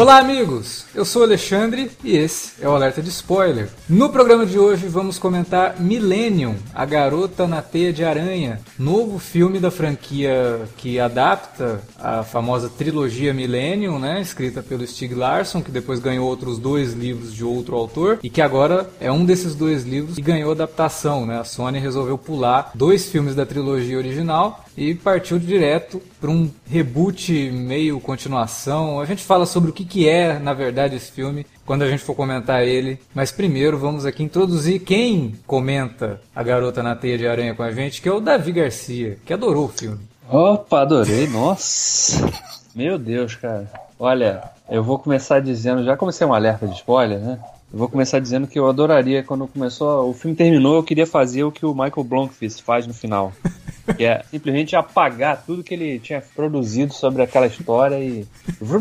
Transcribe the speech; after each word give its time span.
Olá, 0.00 0.18
amigos! 0.18 0.84
Eu 0.94 1.04
sou 1.04 1.24
Alexandre 1.24 1.90
e 2.04 2.16
esse 2.16 2.52
é 2.62 2.68
o 2.68 2.70
Alerta 2.70 3.02
de 3.02 3.08
Spoiler. 3.08 3.68
No 3.88 4.10
programa 4.10 4.46
de 4.46 4.56
hoje 4.56 4.86
vamos 4.86 5.18
comentar 5.18 5.80
Millennium, 5.80 6.54
a 6.72 6.84
garota 6.84 7.48
na 7.48 7.60
teia 7.62 7.92
de 7.92 8.04
aranha, 8.04 8.60
novo 8.78 9.18
filme 9.18 9.58
da 9.58 9.72
franquia 9.72 10.60
que 10.76 11.00
adapta 11.00 11.82
a 11.98 12.22
famosa 12.22 12.68
trilogia 12.68 13.34
Millennium, 13.34 13.98
né, 13.98 14.20
escrita 14.20 14.62
pelo 14.62 14.86
Stieg 14.86 15.16
Larsson, 15.16 15.60
que 15.60 15.72
depois 15.72 15.98
ganhou 15.98 16.28
outros 16.28 16.60
dois 16.60 16.92
livros 16.92 17.34
de 17.34 17.44
outro 17.44 17.74
autor 17.74 18.20
e 18.22 18.30
que 18.30 18.40
agora 18.40 18.88
é 19.00 19.10
um 19.10 19.24
desses 19.24 19.56
dois 19.56 19.82
livros 19.82 20.14
que 20.14 20.22
ganhou 20.22 20.52
adaptação, 20.52 21.26
né? 21.26 21.40
A 21.40 21.44
Sony 21.44 21.80
resolveu 21.80 22.16
pular 22.16 22.70
dois 22.72 23.08
filmes 23.08 23.34
da 23.34 23.44
trilogia 23.44 23.98
original 23.98 24.64
e 24.78 24.94
partiu 24.94 25.40
direto 25.40 26.00
para 26.20 26.30
um 26.30 26.48
reboot 26.70 27.50
meio 27.50 27.98
continuação. 27.98 29.00
A 29.00 29.04
gente 29.04 29.24
fala 29.24 29.44
sobre 29.44 29.70
o 29.70 29.72
que, 29.72 29.84
que 29.84 30.08
é, 30.08 30.38
na 30.38 30.54
verdade, 30.54 30.94
esse 30.94 31.10
filme 31.10 31.44
quando 31.66 31.82
a 31.82 31.90
gente 31.90 32.04
for 32.04 32.14
comentar 32.14 32.62
ele. 32.62 32.96
Mas 33.12 33.32
primeiro 33.32 33.76
vamos 33.76 34.06
aqui 34.06 34.22
introduzir 34.22 34.80
quem 34.80 35.34
comenta 35.48 36.20
A 36.34 36.44
Garota 36.44 36.80
na 36.80 36.94
Teia 36.94 37.18
de 37.18 37.26
Aranha 37.26 37.56
com 37.56 37.62
a 37.64 37.72
gente, 37.72 38.00
que 38.00 38.08
é 38.08 38.12
o 38.12 38.20
Davi 38.20 38.52
Garcia, 38.52 39.18
que 39.26 39.32
adorou 39.32 39.64
o 39.64 39.68
filme. 39.68 39.98
Opa, 40.30 40.82
adorei, 40.82 41.26
nossa. 41.26 42.30
Meu 42.72 42.96
Deus, 42.98 43.34
cara. 43.34 43.68
Olha, 43.98 44.44
eu 44.70 44.84
vou 44.84 44.96
começar 45.00 45.40
dizendo, 45.40 45.84
já 45.84 45.96
comecei 45.96 46.24
um 46.24 46.32
alerta 46.32 46.68
de 46.68 46.76
spoiler, 46.76 47.18
né? 47.18 47.40
Eu 47.70 47.78
vou 47.78 47.88
começar 47.88 48.18
dizendo 48.18 48.46
que 48.46 48.58
eu 48.58 48.66
adoraria, 48.66 49.22
quando 49.22 49.46
começou, 49.46 50.08
o 50.08 50.14
filme 50.14 50.34
terminou, 50.34 50.76
eu 50.76 50.82
queria 50.82 51.06
fazer 51.06 51.44
o 51.44 51.52
que 51.52 51.66
o 51.66 51.74
Michael 51.74 52.04
Blomqvist 52.04 52.62
faz 52.62 52.86
no 52.86 52.94
final. 52.94 53.32
Que 53.96 54.04
é 54.04 54.22
simplesmente 54.30 54.76
apagar 54.76 55.42
tudo 55.46 55.64
que 55.64 55.72
ele 55.72 55.98
tinha 55.98 56.22
produzido 56.36 56.92
sobre 56.92 57.22
aquela 57.22 57.46
história 57.46 57.98
e. 57.98 58.26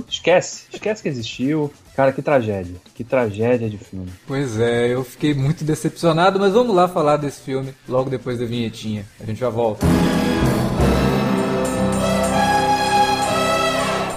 Esquece, 0.10 0.66
esquece 0.70 1.02
que 1.02 1.08
existiu. 1.08 1.72
Cara, 1.96 2.12
que 2.12 2.22
tragédia. 2.22 2.76
Que 2.94 3.06
tragédia 3.06 3.70
de 3.70 3.78
filme. 3.78 4.10
Pois 4.28 4.60
é, 4.60 4.94
eu 4.94 5.06
fiquei 5.06 5.34
muito 5.34 5.64
decepcionado, 5.64 6.38
mas 6.38 6.52
vamos 6.52 6.76
lá 6.76 6.90
falar 6.90 7.16
desse 7.16 7.40
filme 7.40 7.74
logo 7.88 8.10
depois 8.10 8.38
da 8.38 8.46
vinhetinha. 8.46 9.06
A 9.18 9.26
gente 9.26 9.40
já 9.40 9.50
volta. 9.50 9.88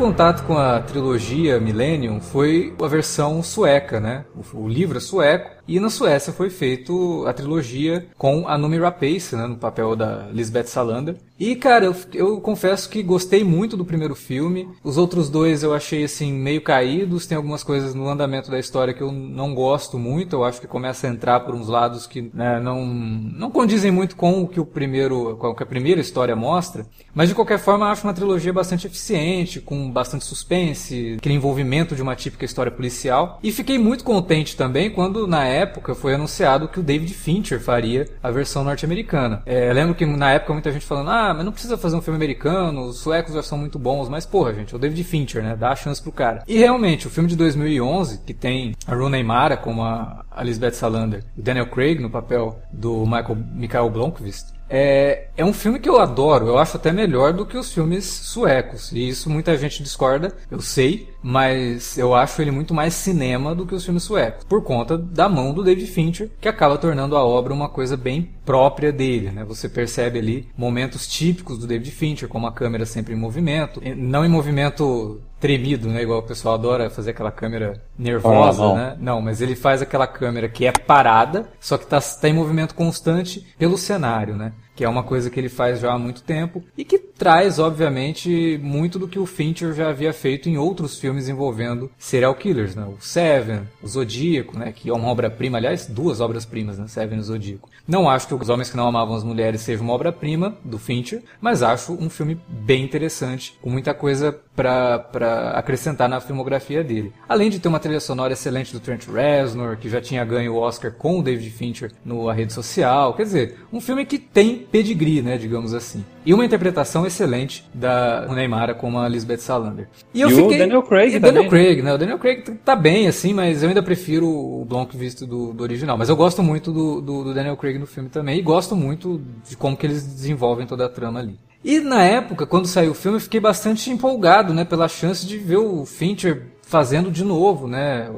Contato 0.00 0.44
com 0.46 0.56
a 0.56 0.80
trilogia 0.80 1.60
Millennium 1.60 2.22
foi 2.22 2.74
a 2.82 2.88
versão 2.88 3.42
sueca, 3.42 4.00
né? 4.00 4.24
O, 4.54 4.66
livro 4.66 4.96
é 4.96 5.00
sueco 5.00 5.59
e 5.70 5.78
na 5.78 5.88
Suécia 5.88 6.32
foi 6.32 6.50
feito 6.50 7.24
a 7.28 7.32
trilogia 7.32 8.08
com 8.18 8.48
a 8.48 8.58
Noomi 8.58 8.78
Rapace, 8.78 9.36
né, 9.36 9.46
no 9.46 9.56
papel 9.56 9.94
da 9.94 10.26
Lisbeth 10.32 10.66
Salander. 10.66 11.16
E 11.38 11.56
cara, 11.56 11.86
eu, 11.86 11.96
eu 12.12 12.40
confesso 12.40 12.90
que 12.90 13.02
gostei 13.02 13.42
muito 13.42 13.74
do 13.74 13.84
primeiro 13.84 14.14
filme. 14.14 14.68
Os 14.84 14.98
outros 14.98 15.30
dois 15.30 15.62
eu 15.62 15.72
achei 15.72 16.04
assim 16.04 16.30
meio 16.30 16.60
caídos. 16.60 17.26
Tem 17.26 17.34
algumas 17.34 17.64
coisas 17.64 17.94
no 17.94 18.10
andamento 18.10 18.50
da 18.50 18.58
história 18.58 18.92
que 18.92 19.00
eu 19.00 19.10
não 19.10 19.54
gosto 19.54 19.98
muito. 19.98 20.36
Eu 20.36 20.44
acho 20.44 20.60
que 20.60 20.66
começa 20.66 21.06
a 21.06 21.10
entrar 21.10 21.40
por 21.40 21.54
uns 21.54 21.66
lados 21.66 22.06
que 22.06 22.30
né, 22.34 22.60
não 22.60 22.84
não 22.84 23.50
condizem 23.50 23.90
muito 23.90 24.16
com 24.16 24.42
o 24.42 24.48
que 24.48 24.60
o 24.60 24.66
primeiro, 24.66 25.34
com 25.36 25.46
a 25.46 25.66
primeira 25.66 26.02
história 26.02 26.36
mostra. 26.36 26.84
Mas 27.14 27.30
de 27.30 27.34
qualquer 27.34 27.58
forma, 27.58 27.86
eu 27.86 27.90
acho 27.90 28.06
uma 28.06 28.12
trilogia 28.12 28.52
bastante 28.52 28.86
eficiente, 28.86 29.60
com 29.60 29.90
bastante 29.90 30.26
suspense, 30.26 31.14
aquele 31.16 31.36
envolvimento 31.36 31.96
de 31.96 32.02
uma 32.02 32.14
típica 32.14 32.44
história 32.44 32.70
policial. 32.70 33.38
E 33.42 33.50
fiquei 33.50 33.78
muito 33.78 34.04
contente 34.04 34.56
também 34.56 34.90
quando 34.90 35.26
na 35.26 35.46
época 35.46 35.59
época 35.60 35.94
foi 35.94 36.14
anunciado 36.14 36.68
que 36.68 36.80
o 36.80 36.82
David 36.82 37.12
Fincher 37.14 37.60
faria 37.60 38.08
a 38.22 38.30
versão 38.30 38.64
norte-americana. 38.64 39.42
É, 39.46 39.72
lembro 39.72 39.94
que 39.94 40.04
na 40.06 40.32
época 40.32 40.52
muita 40.52 40.72
gente 40.72 40.84
falando, 40.84 41.10
ah, 41.10 41.34
mas 41.34 41.44
não 41.44 41.52
precisa 41.52 41.78
fazer 41.78 41.96
um 41.96 42.02
filme 42.02 42.16
americano, 42.16 42.86
os 42.86 42.98
suecos 42.98 43.34
já 43.34 43.42
são 43.42 43.58
muito 43.58 43.78
bons, 43.78 44.08
mas 44.08 44.26
porra, 44.26 44.54
gente, 44.54 44.74
é 44.74 44.76
o 44.76 44.80
David 44.80 45.04
Fincher, 45.04 45.42
né? 45.42 45.56
Dá 45.56 45.70
a 45.70 45.76
chance 45.76 46.02
pro 46.02 46.12
cara. 46.12 46.42
E 46.46 46.58
realmente, 46.58 47.06
o 47.06 47.10
filme 47.10 47.28
de 47.28 47.36
2011, 47.36 48.20
que 48.26 48.34
tem 48.34 48.74
a 48.86 48.94
Rooney 48.94 49.22
Mara 49.22 49.56
como 49.56 49.82
a 49.82 50.24
Elizabeth 50.38 50.72
Salander 50.72 51.24
e 51.36 51.42
Daniel 51.42 51.66
Craig 51.66 52.00
no 52.00 52.10
papel 52.10 52.60
do 52.72 53.04
Michael, 53.04 53.36
Michael 53.54 53.90
Blomqvist, 53.90 54.60
é, 54.72 55.26
é 55.36 55.44
um 55.44 55.52
filme 55.52 55.80
que 55.80 55.88
eu 55.88 55.98
adoro, 55.98 56.46
eu 56.46 56.56
acho 56.56 56.76
até 56.76 56.92
melhor 56.92 57.32
do 57.32 57.44
que 57.44 57.58
os 57.58 57.72
filmes 57.72 58.04
suecos. 58.04 58.92
E 58.92 59.08
isso 59.08 59.28
muita 59.28 59.56
gente 59.58 59.82
discorda, 59.82 60.32
eu 60.48 60.60
sei, 60.60 61.09
mas 61.22 61.98
eu 61.98 62.14
acho 62.14 62.40
ele 62.40 62.50
muito 62.50 62.74
mais 62.74 62.94
cinema 62.94 63.54
do 63.54 63.66
que 63.66 63.74
os 63.74 63.84
filmes 63.84 64.02
suecos, 64.02 64.44
por 64.44 64.62
conta 64.62 64.96
da 64.96 65.28
mão 65.28 65.52
do 65.52 65.62
David 65.62 65.90
Fincher, 65.90 66.30
que 66.40 66.48
acaba 66.48 66.78
tornando 66.78 67.16
a 67.16 67.24
obra 67.24 67.52
uma 67.52 67.68
coisa 67.68 67.96
bem 67.96 68.30
própria 68.44 68.92
dele, 68.92 69.30
né? 69.30 69.44
Você 69.44 69.68
percebe 69.68 70.18
ali 70.18 70.48
momentos 70.56 71.06
típicos 71.06 71.58
do 71.58 71.66
David 71.66 71.90
Fincher, 71.90 72.28
como 72.28 72.46
a 72.46 72.52
câmera 72.52 72.86
sempre 72.86 73.14
em 73.14 73.16
movimento, 73.16 73.80
não 73.96 74.24
em 74.24 74.28
movimento 74.28 75.20
tremido, 75.38 75.88
né? 75.88 76.02
Igual 76.02 76.20
o 76.20 76.24
pessoal 76.24 76.54
adora 76.54 76.90
fazer 76.90 77.10
aquela 77.10 77.30
câmera 77.30 77.82
nervosa, 77.98 78.62
oh, 78.62 78.76
né? 78.76 78.96
Não, 79.00 79.20
mas 79.22 79.40
ele 79.40 79.56
faz 79.56 79.80
aquela 79.80 80.06
câmera 80.06 80.48
que 80.48 80.66
é 80.66 80.72
parada, 80.72 81.48
só 81.58 81.78
que 81.78 81.84
está 81.84 82.00
tá 82.00 82.28
em 82.28 82.34
movimento 82.34 82.74
constante 82.74 83.46
pelo 83.58 83.78
cenário, 83.78 84.36
né? 84.36 84.52
Que 84.80 84.84
é 84.84 84.88
uma 84.88 85.02
coisa 85.02 85.28
que 85.28 85.38
ele 85.38 85.50
faz 85.50 85.78
já 85.78 85.92
há 85.92 85.98
muito 85.98 86.22
tempo 86.22 86.64
e 86.74 86.86
que 86.86 86.98
traz, 86.98 87.58
obviamente, 87.58 88.58
muito 88.62 88.98
do 88.98 89.06
que 89.06 89.18
o 89.18 89.26
Fincher 89.26 89.74
já 89.74 89.90
havia 89.90 90.10
feito 90.10 90.48
em 90.48 90.56
outros 90.56 90.98
filmes 90.98 91.28
envolvendo 91.28 91.90
serial 91.98 92.34
killers, 92.34 92.74
né? 92.74 92.86
O 92.86 92.96
Seven, 92.98 93.68
o 93.82 93.86
Zodíaco, 93.86 94.58
né? 94.58 94.72
Que 94.72 94.88
é 94.88 94.92
uma 94.94 95.08
obra-prima, 95.08 95.58
aliás, 95.58 95.86
duas 95.86 96.18
obras-primas, 96.18 96.78
né? 96.78 96.86
Seven 96.88 97.18
e 97.18 97.20
o 97.20 97.24
Zodíaco. 97.24 97.68
Não 97.86 98.08
acho 98.08 98.26
que 98.26 98.34
Os 98.34 98.48
Homens 98.48 98.70
que 98.70 98.76
Não 98.78 98.88
Amavam 98.88 99.16
as 99.16 99.22
Mulheres 99.22 99.60
seja 99.60 99.82
uma 99.82 99.92
obra-prima 99.92 100.56
do 100.64 100.78
Fincher, 100.78 101.22
mas 101.42 101.62
acho 101.62 101.92
um 101.92 102.08
filme 102.08 102.40
bem 102.48 102.82
interessante, 102.82 103.58
com 103.60 103.68
muita 103.68 103.92
coisa 103.92 104.34
para 104.56 105.52
acrescentar 105.56 106.08
na 106.08 106.20
filmografia 106.20 106.82
dele. 106.84 107.12
Além 107.28 107.50
de 107.50 107.58
ter 107.58 107.68
uma 107.68 107.80
trilha 107.80 108.00
sonora 108.00 108.32
excelente 108.32 108.72
do 108.72 108.80
Trent 108.80 109.06
Reznor, 109.06 109.76
que 109.76 109.90
já 109.90 110.00
tinha 110.00 110.24
ganho 110.24 110.54
o 110.54 110.58
Oscar 110.58 110.92
com 110.92 111.18
o 111.18 111.22
David 111.22 111.50
Fincher 111.50 111.92
no 112.04 112.28
A 112.30 112.32
Rede 112.32 112.52
Social, 112.52 113.12
quer 113.14 113.24
dizer, 113.24 113.58
um 113.72 113.80
filme 113.80 114.06
que 114.06 114.18
tem 114.18 114.69
pedigree, 114.70 115.22
né, 115.22 115.36
digamos 115.36 115.74
assim. 115.74 116.04
E 116.24 116.32
uma 116.32 116.44
interpretação 116.44 117.06
excelente 117.06 117.64
da 117.74 118.26
Neymar 118.28 118.74
como 118.76 118.98
a 118.98 119.08
Lisbeth 119.08 119.38
Salander. 119.38 119.88
E, 120.14 120.20
eu 120.20 120.28
e 120.28 120.34
fiquei... 120.34 120.56
o 120.56 120.58
Daniel 120.58 120.82
Craig 120.82 121.08
e 121.08 121.20
também. 121.20 121.32
Daniel 121.32 121.50
Craig, 121.50 121.82
né? 121.82 121.94
O 121.94 121.98
Daniel 121.98 122.18
Craig 122.18 122.42
tá 122.64 122.76
bem, 122.76 123.08
assim, 123.08 123.32
mas 123.34 123.62
eu 123.62 123.68
ainda 123.68 123.82
prefiro 123.82 124.28
o 124.28 124.64
Blomqvist 124.64 125.24
do, 125.26 125.52
do 125.52 125.62
original. 125.62 125.98
Mas 125.98 126.08
eu 126.08 126.16
gosto 126.16 126.42
muito 126.42 126.72
do, 126.72 127.00
do, 127.00 127.24
do 127.24 127.34
Daniel 127.34 127.56
Craig 127.56 127.78
no 127.78 127.86
filme 127.86 128.08
também 128.08 128.38
e 128.38 128.42
gosto 128.42 128.76
muito 128.76 129.20
de 129.48 129.56
como 129.56 129.76
que 129.76 129.86
eles 129.86 130.02
desenvolvem 130.02 130.66
toda 130.66 130.86
a 130.86 130.88
trama 130.88 131.20
ali. 131.20 131.38
E 131.62 131.78
na 131.80 132.02
época, 132.02 132.46
quando 132.46 132.66
saiu 132.66 132.92
o 132.92 132.94
filme, 132.94 133.18
eu 133.18 133.20
fiquei 133.20 133.38
bastante 133.38 133.90
empolgado, 133.90 134.54
né, 134.54 134.64
pela 134.64 134.88
chance 134.88 135.26
de 135.26 135.36
ver 135.36 135.58
o 135.58 135.84
Fincher 135.84 136.46
fazendo 136.70 137.10
de 137.10 137.24
novo, 137.24 137.66
né, 137.66 138.08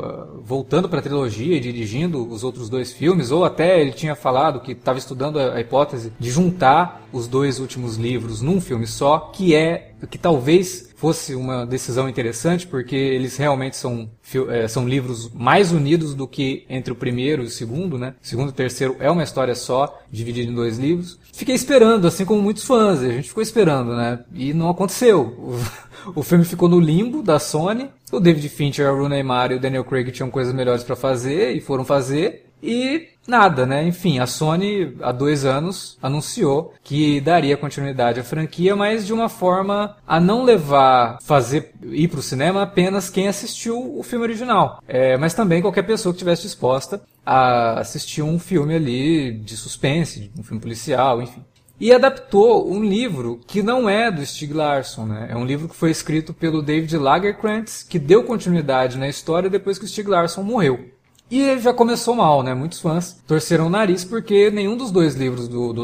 voltando 0.44 0.86
para 0.86 0.98
a 0.98 1.02
trilogia 1.02 1.56
e 1.56 1.60
dirigindo 1.60 2.30
os 2.30 2.44
outros 2.44 2.68
dois 2.68 2.92
filmes, 2.92 3.30
ou 3.30 3.46
até 3.46 3.80
ele 3.80 3.92
tinha 3.92 4.14
falado 4.14 4.60
que 4.60 4.72
estava 4.72 4.98
estudando 4.98 5.40
a 5.40 5.58
hipótese 5.58 6.12
de 6.20 6.30
juntar 6.30 7.02
os 7.10 7.26
dois 7.26 7.58
últimos 7.58 7.96
livros 7.96 8.42
num 8.42 8.60
filme 8.60 8.86
só, 8.86 9.30
que 9.32 9.54
é 9.54 9.92
que 10.10 10.18
talvez 10.18 10.92
fosse 10.96 11.34
uma 11.34 11.64
decisão 11.64 12.08
interessante, 12.08 12.66
porque 12.66 12.94
eles 12.94 13.38
realmente 13.38 13.76
são, 13.76 14.10
é, 14.50 14.68
são 14.68 14.86
livros 14.86 15.30
mais 15.32 15.72
unidos 15.72 16.14
do 16.14 16.28
que 16.28 16.64
entre 16.68 16.92
o 16.92 16.96
primeiro 16.96 17.42
e 17.42 17.46
o 17.46 17.50
segundo, 17.50 17.98
né? 17.98 18.14
O 18.22 18.26
segundo 18.26 18.48
e 18.48 18.50
o 18.50 18.54
terceiro 18.54 18.96
é 19.00 19.10
uma 19.10 19.24
história 19.24 19.54
só, 19.54 19.98
dividida 20.10 20.50
em 20.50 20.54
dois 20.54 20.78
livros. 20.78 21.18
Fiquei 21.32 21.54
esperando, 21.54 22.06
assim 22.06 22.24
como 22.24 22.42
muitos 22.42 22.64
fãs, 22.64 23.00
a 23.00 23.08
gente 23.08 23.28
ficou 23.28 23.42
esperando, 23.42 23.96
né? 23.96 24.20
E 24.34 24.52
não 24.52 24.68
aconteceu. 24.68 25.56
O 26.16 26.22
filme 26.24 26.44
ficou 26.44 26.68
no 26.68 26.80
limbo 26.80 27.22
da 27.22 27.38
Sony. 27.38 27.88
O 28.12 28.20
David 28.20 28.46
Fincher, 28.50 28.86
a 28.86 28.90
Rooney 28.92 29.22
Mara 29.22 29.54
e 29.54 29.56
o 29.56 29.60
Daniel 29.60 29.84
Craig 29.84 30.12
tinham 30.12 30.30
coisas 30.30 30.52
melhores 30.52 30.84
para 30.84 30.94
fazer 30.94 31.56
e 31.56 31.62
foram 31.62 31.82
fazer. 31.82 32.44
E 32.62 33.08
nada, 33.26 33.64
né? 33.64 33.82
Enfim, 33.84 34.18
a 34.18 34.26
Sony 34.26 34.94
há 35.00 35.10
dois 35.10 35.46
anos 35.46 35.96
anunciou 36.02 36.74
que 36.84 37.22
daria 37.22 37.56
continuidade 37.56 38.20
à 38.20 38.22
franquia, 38.22 38.76
mas 38.76 39.06
de 39.06 39.14
uma 39.14 39.30
forma 39.30 39.96
a 40.06 40.20
não 40.20 40.44
levar, 40.44 41.18
fazer 41.22 41.72
ir 41.84 42.08
para 42.08 42.20
o 42.20 42.22
cinema 42.22 42.62
apenas 42.62 43.08
quem 43.08 43.28
assistiu 43.28 43.98
o 43.98 44.02
filme 44.02 44.24
original, 44.24 44.82
é, 44.86 45.16
mas 45.16 45.32
também 45.32 45.62
qualquer 45.62 45.82
pessoa 45.82 46.12
que 46.12 46.18
estivesse 46.18 46.42
disposta 46.42 47.02
a 47.24 47.80
assistir 47.80 48.22
um 48.22 48.38
filme 48.38 48.74
ali 48.74 49.32
de 49.32 49.56
suspense, 49.56 50.30
um 50.38 50.42
filme 50.42 50.60
policial, 50.60 51.22
enfim 51.22 51.42
e 51.80 51.92
adaptou 51.92 52.70
um 52.70 52.84
livro 52.84 53.40
que 53.46 53.62
não 53.62 53.88
é 53.88 54.10
do 54.10 54.24
Stieg 54.24 54.52
Larsson, 54.52 55.06
né? 55.06 55.28
É 55.30 55.36
um 55.36 55.44
livro 55.44 55.68
que 55.68 55.76
foi 55.76 55.90
escrito 55.90 56.32
pelo 56.32 56.62
David 56.62 56.96
Lagerkrantz, 56.96 57.82
que 57.82 57.98
deu 57.98 58.24
continuidade 58.24 58.98
na 58.98 59.08
história 59.08 59.50
depois 59.50 59.78
que 59.78 59.84
o 59.84 59.88
Stieg 59.88 60.08
Larsson 60.08 60.42
morreu. 60.42 60.92
E 61.34 61.58
já 61.60 61.72
começou 61.72 62.14
mal, 62.14 62.42
né? 62.42 62.52
Muitos 62.52 62.78
fãs 62.78 63.22
torceram 63.26 63.66
o 63.66 63.70
nariz 63.70 64.04
porque 64.04 64.50
nenhum 64.50 64.76
dos 64.76 64.90
dois 64.90 65.14
livros 65.14 65.48
do, 65.48 65.72
do 65.72 65.82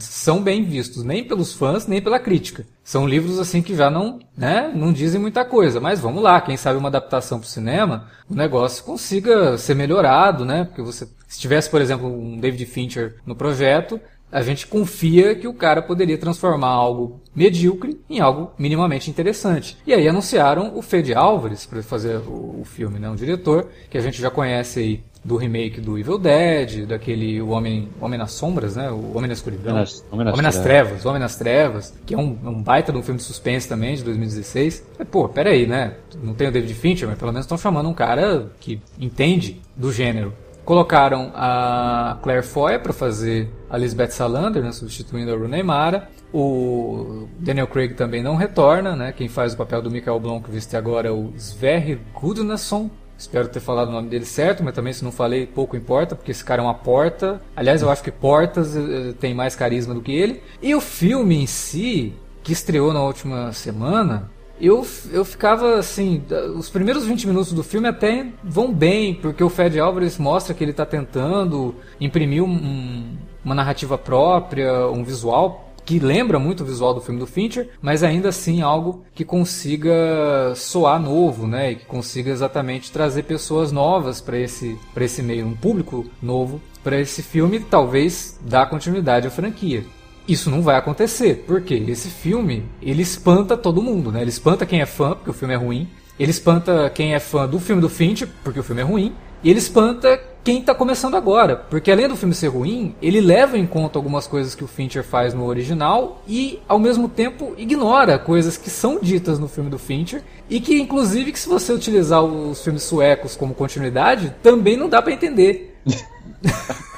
são 0.00 0.42
bem 0.42 0.64
vistos, 0.64 1.04
nem 1.04 1.22
pelos 1.22 1.52
fãs, 1.52 1.86
nem 1.86 2.02
pela 2.02 2.18
crítica. 2.18 2.66
São 2.82 3.06
livros 3.06 3.38
assim 3.38 3.62
que 3.62 3.76
já 3.76 3.88
não, 3.88 4.18
né, 4.36 4.72
não 4.74 4.92
dizem 4.92 5.20
muita 5.20 5.44
coisa, 5.44 5.78
mas 5.78 6.00
vamos 6.00 6.20
lá, 6.20 6.40
quem 6.40 6.56
sabe 6.56 6.76
uma 6.76 6.88
adaptação 6.88 7.38
para 7.38 7.46
o 7.46 7.48
cinema, 7.48 8.10
o 8.28 8.34
negócio 8.34 8.82
consiga 8.82 9.56
ser 9.56 9.76
melhorado, 9.76 10.44
né? 10.44 10.64
Porque 10.64 10.82
você, 10.82 11.06
se 11.28 11.38
tivesse, 11.38 11.70
por 11.70 11.80
exemplo, 11.80 12.08
um 12.08 12.40
David 12.40 12.66
Fincher 12.66 13.14
no 13.24 13.36
projeto, 13.36 14.00
a 14.30 14.42
gente 14.42 14.66
confia 14.66 15.34
que 15.34 15.48
o 15.48 15.54
cara 15.54 15.82
poderia 15.82 16.16
transformar 16.16 16.68
algo 16.68 17.20
medíocre 17.34 18.00
em 18.08 18.20
algo 18.20 18.52
minimamente 18.58 19.10
interessante. 19.10 19.76
E 19.86 19.92
aí 19.92 20.08
anunciaram 20.08 20.76
o 20.76 20.82
Fede 20.82 21.14
Álvares 21.14 21.66
para 21.66 21.82
fazer 21.82 22.16
o, 22.18 22.60
o, 22.60 22.64
filme, 22.64 22.98
né? 22.98 23.08
Um 23.08 23.16
diretor 23.16 23.68
que 23.88 23.98
a 23.98 24.00
gente 24.00 24.20
já 24.20 24.30
conhece 24.30 24.80
aí 24.80 25.00
do 25.22 25.36
remake 25.36 25.80
do 25.80 25.98
Evil 25.98 26.18
Dead, 26.18 26.86
daquele 26.86 27.42
o 27.42 27.50
Homem, 27.50 27.88
Homem 28.00 28.18
nas 28.18 28.32
Sombras, 28.32 28.76
né? 28.76 28.90
O 28.90 29.16
Homem 29.16 29.28
na 29.28 29.34
Escuridão. 29.34 29.72
Homem 29.72 29.82
nas, 29.82 30.04
Homem 30.10 30.24
nas, 30.24 30.32
Homem 30.32 30.42
nas 30.42 30.58
Trevas, 30.58 31.06
Homem 31.06 31.20
nas 31.20 31.36
Trevas, 31.36 31.94
que 32.06 32.14
é 32.14 32.18
um, 32.18 32.38
um, 32.44 32.62
baita 32.62 32.90
de 32.90 32.98
um 32.98 33.02
filme 33.02 33.18
de 33.18 33.24
suspense 33.24 33.68
também, 33.68 33.94
de 33.94 34.04
2016. 34.04 34.86
Mas, 34.98 35.08
pô, 35.08 35.28
peraí, 35.28 35.66
né? 35.66 35.94
Não 36.22 36.34
tem 36.34 36.48
o 36.48 36.52
David 36.52 36.72
Fincher, 36.74 37.08
mas 37.08 37.18
pelo 37.18 37.32
menos 37.32 37.44
estão 37.44 37.58
chamando 37.58 37.88
um 37.88 37.94
cara 37.94 38.50
que 38.60 38.80
entende 38.98 39.60
do 39.76 39.92
gênero. 39.92 40.32
Colocaram 40.64 41.32
a 41.34 42.18
Claire 42.22 42.44
Foy 42.44 42.78
para 42.78 42.92
fazer 42.92 43.50
a 43.68 43.76
Lisbeth 43.76 44.10
Salander, 44.10 44.62
né, 44.62 44.72
substituindo 44.72 45.32
a 45.32 45.36
Rooney 45.36 45.62
Mara. 45.62 46.08
O 46.32 47.26
Daniel 47.38 47.66
Craig 47.66 47.94
também 47.94 48.22
não 48.22 48.36
retorna, 48.36 48.94
né? 48.94 49.12
Quem 49.12 49.28
faz 49.28 49.54
o 49.54 49.56
papel 49.56 49.82
do 49.82 49.90
Michael 49.90 50.20
Blomqvist 50.20 50.74
agora 50.74 51.08
é 51.08 51.10
o 51.10 51.32
Sverre 51.36 51.98
Gudnason. 52.14 52.88
Espero 53.18 53.48
ter 53.48 53.60
falado 53.60 53.88
o 53.88 53.92
nome 53.92 54.08
dele 54.08 54.24
certo, 54.24 54.62
mas 54.62 54.74
também 54.74 54.94
se 54.94 55.04
não 55.04 55.12
falei, 55.12 55.46
pouco 55.46 55.76
importa, 55.76 56.16
porque 56.16 56.30
esse 56.30 56.42
cara 56.42 56.62
é 56.62 56.64
uma 56.64 56.72
porta. 56.72 57.40
Aliás, 57.54 57.82
eu 57.82 57.90
acho 57.90 58.02
que 58.02 58.10
portas 58.10 58.74
eh, 58.74 59.12
tem 59.20 59.34
mais 59.34 59.54
carisma 59.54 59.92
do 59.92 60.00
que 60.00 60.12
ele. 60.12 60.42
E 60.62 60.74
o 60.74 60.80
filme 60.80 61.42
em 61.42 61.46
si, 61.46 62.14
que 62.42 62.52
estreou 62.52 62.94
na 62.94 63.02
última 63.02 63.52
semana, 63.52 64.30
eu, 64.60 64.86
eu 65.10 65.24
ficava 65.24 65.78
assim, 65.78 66.22
os 66.54 66.68
primeiros 66.68 67.06
20 67.06 67.26
minutos 67.26 67.52
do 67.52 67.62
filme 67.62 67.88
até 67.88 68.26
vão 68.44 68.72
bem, 68.72 69.14
porque 69.14 69.42
o 69.42 69.48
Fed 69.48 69.78
Álvares 69.80 70.18
mostra 70.18 70.54
que 70.54 70.62
ele 70.62 70.70
está 70.72 70.84
tentando 70.84 71.74
imprimir 72.00 72.42
um, 72.42 73.16
uma 73.44 73.54
narrativa 73.54 73.96
própria, 73.96 74.86
um 74.88 75.02
visual 75.02 75.70
que 75.84 75.98
lembra 75.98 76.38
muito 76.38 76.62
o 76.62 76.66
visual 76.66 76.94
do 76.94 77.00
filme 77.00 77.18
do 77.18 77.26
Fincher, 77.26 77.70
mas 77.82 78.04
ainda 78.04 78.28
assim 78.28 78.62
algo 78.62 79.02
que 79.12 79.24
consiga 79.24 80.52
soar 80.54 81.00
novo, 81.00 81.48
né? 81.48 81.72
E 81.72 81.76
que 81.76 81.84
consiga 81.84 82.30
exatamente 82.30 82.92
trazer 82.92 83.24
pessoas 83.24 83.72
novas 83.72 84.20
para 84.20 84.38
esse, 84.38 84.78
esse 84.96 85.20
meio, 85.20 85.46
um 85.46 85.56
público 85.56 86.06
novo 86.22 86.60
para 86.84 87.00
esse 87.00 87.22
filme, 87.22 87.58
talvez 87.58 88.38
dar 88.40 88.70
continuidade 88.70 89.26
à 89.26 89.30
franquia. 89.30 89.84
Isso 90.28 90.50
não 90.50 90.62
vai 90.62 90.76
acontecer, 90.76 91.44
porque 91.46 91.74
esse 91.74 92.08
filme, 92.08 92.64
ele 92.80 93.02
espanta 93.02 93.56
todo 93.56 93.82
mundo, 93.82 94.12
né? 94.12 94.20
Ele 94.20 94.30
espanta 94.30 94.66
quem 94.66 94.80
é 94.80 94.86
fã, 94.86 95.14
porque 95.14 95.30
o 95.30 95.34
filme 95.34 95.54
é 95.54 95.56
ruim. 95.56 95.88
Ele 96.18 96.30
espanta 96.30 96.90
quem 96.90 97.14
é 97.14 97.18
fã 97.18 97.48
do 97.48 97.58
filme 97.58 97.80
do 97.80 97.88
Finch, 97.88 98.26
porque 98.44 98.60
o 98.60 98.62
filme 98.62 98.82
é 98.82 98.84
ruim. 98.84 99.14
E 99.42 99.48
ele 99.48 99.58
espanta 99.58 100.20
quem 100.44 100.60
está 100.60 100.74
começando 100.74 101.16
agora, 101.16 101.56
porque 101.56 101.90
além 101.90 102.08
do 102.08 102.16
filme 102.16 102.34
ser 102.34 102.48
ruim, 102.48 102.94
ele 103.00 103.20
leva 103.20 103.58
em 103.58 103.66
conta 103.66 103.98
algumas 103.98 104.26
coisas 104.26 104.54
que 104.54 104.64
o 104.64 104.66
Fincher 104.66 105.04
faz 105.04 105.34
no 105.34 105.44
original 105.44 106.22
e 106.26 106.60
ao 106.66 106.78
mesmo 106.78 107.08
tempo 107.08 107.54
ignora 107.58 108.18
coisas 108.18 108.56
que 108.56 108.70
são 108.70 108.98
ditas 109.00 109.38
no 109.38 109.48
filme 109.48 109.70
do 109.70 109.78
Fincher 109.78 110.22
e 110.48 110.60
que 110.60 110.80
inclusive 110.80 111.32
que 111.32 111.38
se 111.38 111.48
você 111.48 111.72
utilizar 111.72 112.22
os 112.22 112.62
filmes 112.62 112.82
suecos 112.82 113.36
como 113.36 113.54
continuidade, 113.54 114.34
também 114.42 114.76
não 114.76 114.88
dá 114.88 115.02
para 115.02 115.12
entender. 115.12 115.78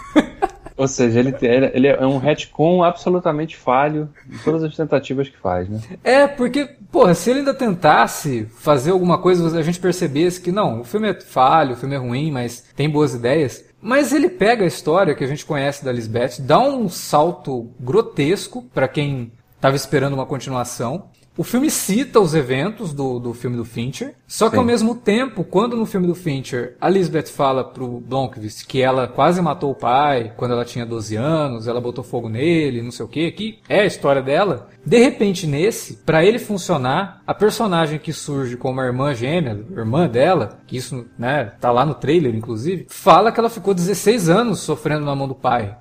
Ou 0.76 0.88
seja, 0.88 1.18
ele, 1.18 1.34
ele 1.72 1.86
é 1.86 2.06
um 2.06 2.18
retcon 2.18 2.82
absolutamente 2.82 3.56
falho 3.56 4.08
em 4.30 4.38
todas 4.38 4.62
as 4.64 4.74
tentativas 4.74 5.28
que 5.28 5.38
faz, 5.38 5.68
né? 5.68 5.80
É, 6.02 6.26
porque, 6.26 6.68
porra, 6.90 7.14
se 7.14 7.30
ele 7.30 7.40
ainda 7.40 7.54
tentasse 7.54 8.46
fazer 8.58 8.90
alguma 8.90 9.18
coisa, 9.18 9.58
a 9.58 9.62
gente 9.62 9.80
percebesse 9.80 10.40
que 10.40 10.52
não, 10.52 10.80
o 10.80 10.84
filme 10.84 11.10
é 11.10 11.20
falho, 11.20 11.74
o 11.74 11.76
filme 11.76 11.94
é 11.94 11.98
ruim, 11.98 12.30
mas 12.30 12.64
tem 12.74 12.88
boas 12.88 13.14
ideias. 13.14 13.64
Mas 13.80 14.12
ele 14.12 14.28
pega 14.28 14.64
a 14.64 14.68
história 14.68 15.14
que 15.14 15.24
a 15.24 15.26
gente 15.26 15.44
conhece 15.44 15.84
da 15.84 15.92
Lisbeth, 15.92 16.40
dá 16.40 16.60
um 16.60 16.88
salto 16.88 17.70
grotesco 17.80 18.62
para 18.72 18.86
quem 18.86 19.32
estava 19.56 19.76
esperando 19.76 20.14
uma 20.14 20.26
continuação 20.26 21.10
o 21.36 21.42
filme 21.42 21.70
cita 21.70 22.20
os 22.20 22.34
eventos 22.34 22.92
do, 22.92 23.18
do 23.18 23.32
filme 23.32 23.56
do 23.56 23.64
Fincher, 23.64 24.14
só 24.26 24.50
que 24.50 24.56
Sim. 24.56 24.58
ao 24.58 24.64
mesmo 24.64 24.94
tempo, 24.94 25.44
quando 25.44 25.76
no 25.76 25.86
filme 25.86 26.06
do 26.06 26.14
Fincher 26.14 26.76
a 26.78 26.90
Lisbeth 26.90 27.28
fala 27.28 27.64
pro 27.64 28.00
Blomqvist 28.00 28.66
que 28.66 28.82
ela 28.82 29.08
quase 29.08 29.40
matou 29.40 29.70
o 29.70 29.74
pai 29.74 30.34
quando 30.36 30.52
ela 30.52 30.64
tinha 30.64 30.84
12 30.84 31.16
anos, 31.16 31.66
ela 31.66 31.80
botou 31.80 32.04
fogo 32.04 32.28
nele, 32.28 32.82
não 32.82 32.90
sei 32.90 33.06
o 33.06 33.08
que, 33.08 33.30
que 33.32 33.58
é 33.66 33.80
a 33.80 33.86
história 33.86 34.20
dela, 34.20 34.68
de 34.84 34.98
repente 34.98 35.46
nesse, 35.46 35.94
para 35.94 36.22
ele 36.22 36.38
funcionar, 36.38 37.22
a 37.26 37.32
personagem 37.32 37.98
que 37.98 38.12
surge 38.12 38.56
como 38.56 38.80
a 38.80 38.84
irmã 38.84 39.14
gêmea, 39.14 39.64
irmã 39.70 40.06
dela, 40.06 40.58
que 40.66 40.76
isso, 40.76 41.06
né, 41.18 41.52
tá 41.58 41.70
lá 41.70 41.86
no 41.86 41.94
trailer 41.94 42.34
inclusive, 42.34 42.86
fala 42.90 43.32
que 43.32 43.40
ela 43.40 43.48
ficou 43.48 43.72
16 43.72 44.28
anos 44.28 44.60
sofrendo 44.60 45.06
na 45.06 45.16
mão 45.16 45.26
do 45.26 45.34
pai. 45.34 45.76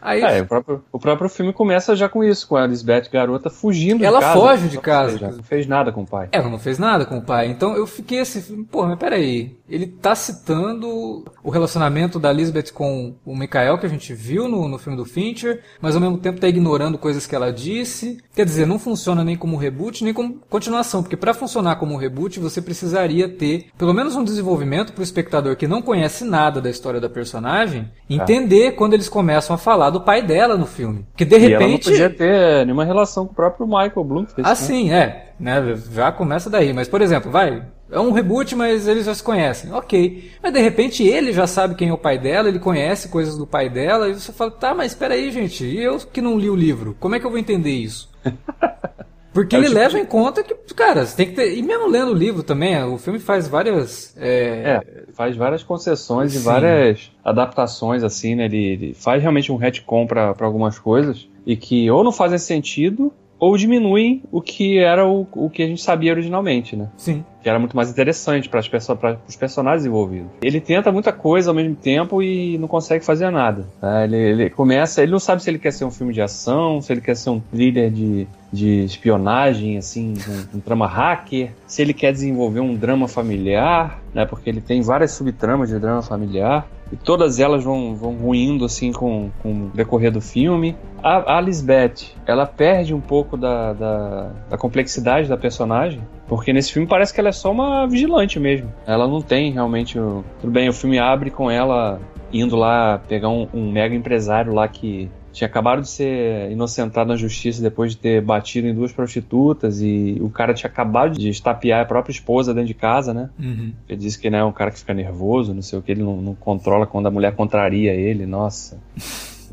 Aí, 0.00 0.22
é, 0.22 0.42
o, 0.42 0.46
próprio, 0.46 0.84
o 0.92 0.98
próprio 0.98 1.28
filme 1.28 1.52
começa 1.52 1.96
já 1.96 2.08
com 2.08 2.22
isso, 2.22 2.46
com 2.48 2.56
a 2.56 2.66
Lisbeth 2.66 3.08
garota 3.12 3.50
fugindo 3.50 4.04
ela 4.04 4.18
de 4.18 4.24
casa. 4.24 4.38
Ela 4.38 4.48
foge 4.48 4.68
de 4.68 4.78
casa. 4.78 5.30
Não 5.36 5.42
fez 5.42 5.66
nada 5.66 5.92
com 5.92 6.02
o 6.02 6.06
pai. 6.06 6.28
Ela 6.32 6.48
não 6.48 6.58
fez 6.58 6.78
nada 6.78 7.04
com 7.04 7.18
o 7.18 7.22
pai. 7.22 7.48
Então 7.48 7.76
eu 7.76 7.86
fiquei 7.86 8.20
assim, 8.20 8.64
pô, 8.64 8.86
mas 8.86 8.98
peraí. 8.98 9.56
Ele 9.68 9.86
tá 9.86 10.14
citando 10.14 11.24
o 11.42 11.50
relacionamento 11.50 12.18
da 12.18 12.32
Lisbeth 12.32 12.72
com 12.72 13.14
o 13.24 13.36
Michael 13.36 13.78
que 13.78 13.86
a 13.86 13.88
gente 13.88 14.14
viu 14.14 14.48
no, 14.48 14.68
no 14.68 14.78
filme 14.78 14.96
do 14.96 15.04
Fincher, 15.04 15.62
mas 15.80 15.94
ao 15.94 16.00
mesmo 16.00 16.18
tempo 16.18 16.40
tá 16.40 16.48
ignorando 16.48 16.98
coisas 16.98 17.26
que 17.26 17.34
ela 17.34 17.52
disse. 17.52 18.18
Quer 18.34 18.44
dizer, 18.44 18.66
não 18.66 18.78
funciona 18.78 19.24
nem 19.24 19.36
como 19.36 19.56
reboot, 19.56 20.04
nem 20.04 20.14
como 20.14 20.40
continuação, 20.48 21.02
porque 21.02 21.16
para 21.16 21.34
funcionar 21.34 21.76
como 21.76 21.96
reboot 21.96 22.38
você 22.38 22.62
precisaria 22.62 23.28
ter 23.28 23.66
pelo 23.76 23.92
menos 23.92 24.14
um 24.14 24.24
desenvolvimento 24.24 24.92
pro 24.92 25.02
espectador 25.02 25.56
que 25.56 25.66
não 25.66 25.82
conhece 25.82 26.24
nada 26.24 26.60
da 26.60 26.70
história 26.70 27.00
da 27.00 27.08
personagem, 27.08 27.90
é. 28.08 28.14
entender 28.14 28.72
quando 28.72 28.94
eles 28.94 29.08
começam 29.08 29.54
a 29.54 29.58
falar 29.58 29.90
do 29.90 30.00
pai 30.00 30.22
dela 30.22 30.56
no 30.56 30.66
filme. 30.66 31.06
Que 31.16 31.24
de 31.24 31.36
repente. 31.36 31.50
E 31.50 31.54
ela 31.54 31.68
não 31.68 31.78
podia 31.78 32.10
ter 32.10 32.64
nenhuma 32.64 32.84
relação 32.84 33.26
com 33.26 33.32
o 33.32 33.34
próprio 33.36 33.66
Michael 33.66 34.04
Bloom. 34.04 34.26
Ah, 34.42 34.54
sim, 34.54 34.92
é. 34.92 35.34
Né? 35.38 35.76
Já 35.92 36.10
começa 36.12 36.50
daí. 36.50 36.72
Mas, 36.72 36.88
por 36.88 37.02
exemplo, 37.02 37.30
vai, 37.30 37.64
é 37.90 38.00
um 38.00 38.12
reboot, 38.12 38.54
mas 38.54 38.88
eles 38.88 39.06
já 39.06 39.14
se 39.14 39.22
conhecem. 39.22 39.72
Ok. 39.72 40.32
Mas 40.42 40.52
de 40.52 40.60
repente 40.60 41.02
ele 41.02 41.32
já 41.32 41.46
sabe 41.46 41.74
quem 41.74 41.88
é 41.88 41.92
o 41.92 41.98
pai 41.98 42.18
dela, 42.18 42.48
ele 42.48 42.58
conhece 42.58 43.08
coisas 43.08 43.36
do 43.36 43.46
pai 43.46 43.68
dela, 43.68 44.08
e 44.08 44.14
você 44.14 44.32
fala, 44.32 44.50
tá, 44.50 44.74
mas 44.74 44.92
espera 44.92 45.14
aí, 45.14 45.30
gente, 45.30 45.64
e 45.64 45.82
eu 45.82 45.98
que 45.98 46.20
não 46.20 46.38
li 46.38 46.50
o 46.50 46.56
livro, 46.56 46.96
como 46.98 47.14
é 47.14 47.20
que 47.20 47.26
eu 47.26 47.30
vou 47.30 47.38
entender 47.38 47.70
isso? 47.70 48.10
Porque 49.36 49.54
é 49.54 49.58
ele 49.58 49.66
tipo 49.66 49.78
leva 49.78 49.94
de... 49.96 50.00
em 50.00 50.06
conta 50.06 50.42
que, 50.42 50.54
cara, 50.74 51.04
você 51.04 51.14
tem 51.14 51.26
que 51.26 51.34
ter. 51.34 51.58
E 51.58 51.62
mesmo 51.62 51.86
lendo 51.86 52.10
o 52.10 52.14
livro 52.14 52.42
também, 52.42 52.82
o 52.84 52.96
filme 52.96 53.18
faz 53.18 53.46
várias. 53.46 54.16
É, 54.16 54.80
é 54.82 55.12
faz 55.12 55.36
várias 55.36 55.62
concessões 55.62 56.32
Sim. 56.32 56.38
e 56.38 56.42
várias 56.42 57.12
adaptações, 57.22 58.02
assim, 58.02 58.34
né? 58.34 58.46
Ele, 58.46 58.64
ele 58.64 58.94
faz 58.94 59.20
realmente 59.20 59.52
um 59.52 59.56
retcon 59.56 60.06
para 60.06 60.34
algumas 60.40 60.78
coisas 60.78 61.28
e 61.44 61.54
que 61.54 61.90
ou 61.90 62.02
não 62.02 62.12
fazem 62.12 62.38
sentido 62.38 63.12
ou 63.38 63.56
diminuem 63.56 64.22
o 64.30 64.40
que 64.40 64.78
era 64.78 65.06
o, 65.06 65.26
o 65.32 65.50
que 65.50 65.62
a 65.62 65.66
gente 65.66 65.82
sabia 65.82 66.12
originalmente, 66.12 66.74
né? 66.74 66.88
Sim. 66.96 67.24
Que 67.42 67.48
era 67.48 67.58
muito 67.58 67.76
mais 67.76 67.90
interessante 67.90 68.48
para 68.48 68.60
os 68.60 69.36
personagens 69.36 69.86
envolvidos. 69.86 70.30
Ele 70.42 70.60
tenta 70.60 70.90
muita 70.90 71.12
coisa 71.12 71.50
ao 71.50 71.54
mesmo 71.54 71.76
tempo 71.76 72.22
e 72.22 72.58
não 72.58 72.66
consegue 72.66 73.04
fazer 73.04 73.30
nada. 73.30 73.66
Tá? 73.80 74.04
Ele, 74.04 74.16
ele, 74.16 74.50
começa, 74.50 75.02
ele 75.02 75.12
não 75.12 75.18
sabe 75.18 75.42
se 75.42 75.50
ele 75.50 75.58
quer 75.58 75.72
ser 75.72 75.84
um 75.84 75.90
filme 75.90 76.12
de 76.12 76.20
ação, 76.20 76.80
se 76.80 76.92
ele 76.92 77.00
quer 77.00 77.14
ser 77.14 77.30
um 77.30 77.38
thriller 77.38 77.90
de, 77.90 78.26
de 78.52 78.84
espionagem, 78.84 79.76
assim, 79.76 80.14
um, 80.28 80.56
um 80.56 80.60
drama 80.60 80.86
hacker, 80.86 81.50
se 81.66 81.82
ele 81.82 81.94
quer 81.94 82.12
desenvolver 82.12 82.60
um 82.60 82.74
drama 82.74 83.06
familiar, 83.06 84.02
né? 84.12 84.24
Porque 84.24 84.50
ele 84.50 84.60
tem 84.60 84.80
várias 84.80 85.12
subtramas 85.12 85.68
de 85.68 85.78
drama 85.78 86.02
familiar 86.02 86.66
e 86.90 86.96
todas 86.96 87.40
elas 87.40 87.64
vão, 87.64 87.94
vão 87.94 88.14
ruindo 88.14 88.64
assim 88.64 88.92
com, 88.92 89.30
com 89.42 89.66
o 89.66 89.70
decorrer 89.74 90.12
do 90.12 90.20
filme. 90.20 90.76
A, 91.02 91.36
a 91.36 91.40
Lisbeth, 91.40 92.12
ela 92.26 92.46
perde 92.46 92.94
um 92.94 93.00
pouco 93.00 93.36
da, 93.36 93.72
da, 93.72 94.30
da, 94.50 94.58
complexidade 94.58 95.28
da 95.28 95.36
personagem, 95.36 96.00
porque 96.26 96.52
nesse 96.52 96.72
filme 96.72 96.88
parece 96.88 97.12
que 97.12 97.20
ela 97.20 97.28
é 97.28 97.32
só 97.32 97.50
uma 97.50 97.86
vigilante 97.86 98.38
mesmo. 98.38 98.72
Ela 98.86 99.06
não 99.06 99.20
tem 99.20 99.52
realmente. 99.52 99.98
O... 99.98 100.24
Tudo 100.40 100.52
bem, 100.52 100.68
o 100.68 100.72
filme 100.72 100.98
abre 100.98 101.30
com 101.30 101.50
ela 101.50 102.00
indo 102.32 102.56
lá 102.56 103.00
pegar 103.08 103.28
um, 103.28 103.48
um 103.52 103.70
mega 103.70 103.94
empresário 103.94 104.52
lá 104.52 104.66
que 104.66 105.08
tinha 105.36 105.46
acabado 105.46 105.82
de 105.82 105.88
ser 105.88 106.50
inocentado 106.50 107.10
na 107.10 107.14
justiça 107.14 107.60
depois 107.60 107.92
de 107.92 107.98
ter 107.98 108.22
batido 108.22 108.66
em 108.66 108.74
duas 108.74 108.90
prostitutas 108.90 109.82
e 109.82 110.16
o 110.22 110.30
cara 110.30 110.54
tinha 110.54 110.70
acabado 110.70 111.18
de 111.18 111.28
estapear 111.28 111.82
a 111.82 111.84
própria 111.84 112.10
esposa 112.10 112.54
dentro 112.54 112.68
de 112.68 112.74
casa, 112.74 113.12
né? 113.12 113.28
Uhum. 113.38 113.70
Ele 113.86 113.98
disse 113.98 114.18
que 114.18 114.30
né, 114.30 114.38
é 114.38 114.44
um 114.44 114.50
cara 114.50 114.70
que 114.70 114.78
fica 114.78 114.94
nervoso, 114.94 115.52
não 115.52 115.60
sei 115.60 115.78
o 115.78 115.82
que, 115.82 115.92
ele 115.92 116.02
não, 116.02 116.22
não 116.22 116.34
controla 116.34 116.86
quando 116.86 117.04
a 117.08 117.10
mulher 117.10 117.34
contraria 117.34 117.92
ele, 117.92 118.24
nossa, 118.24 118.78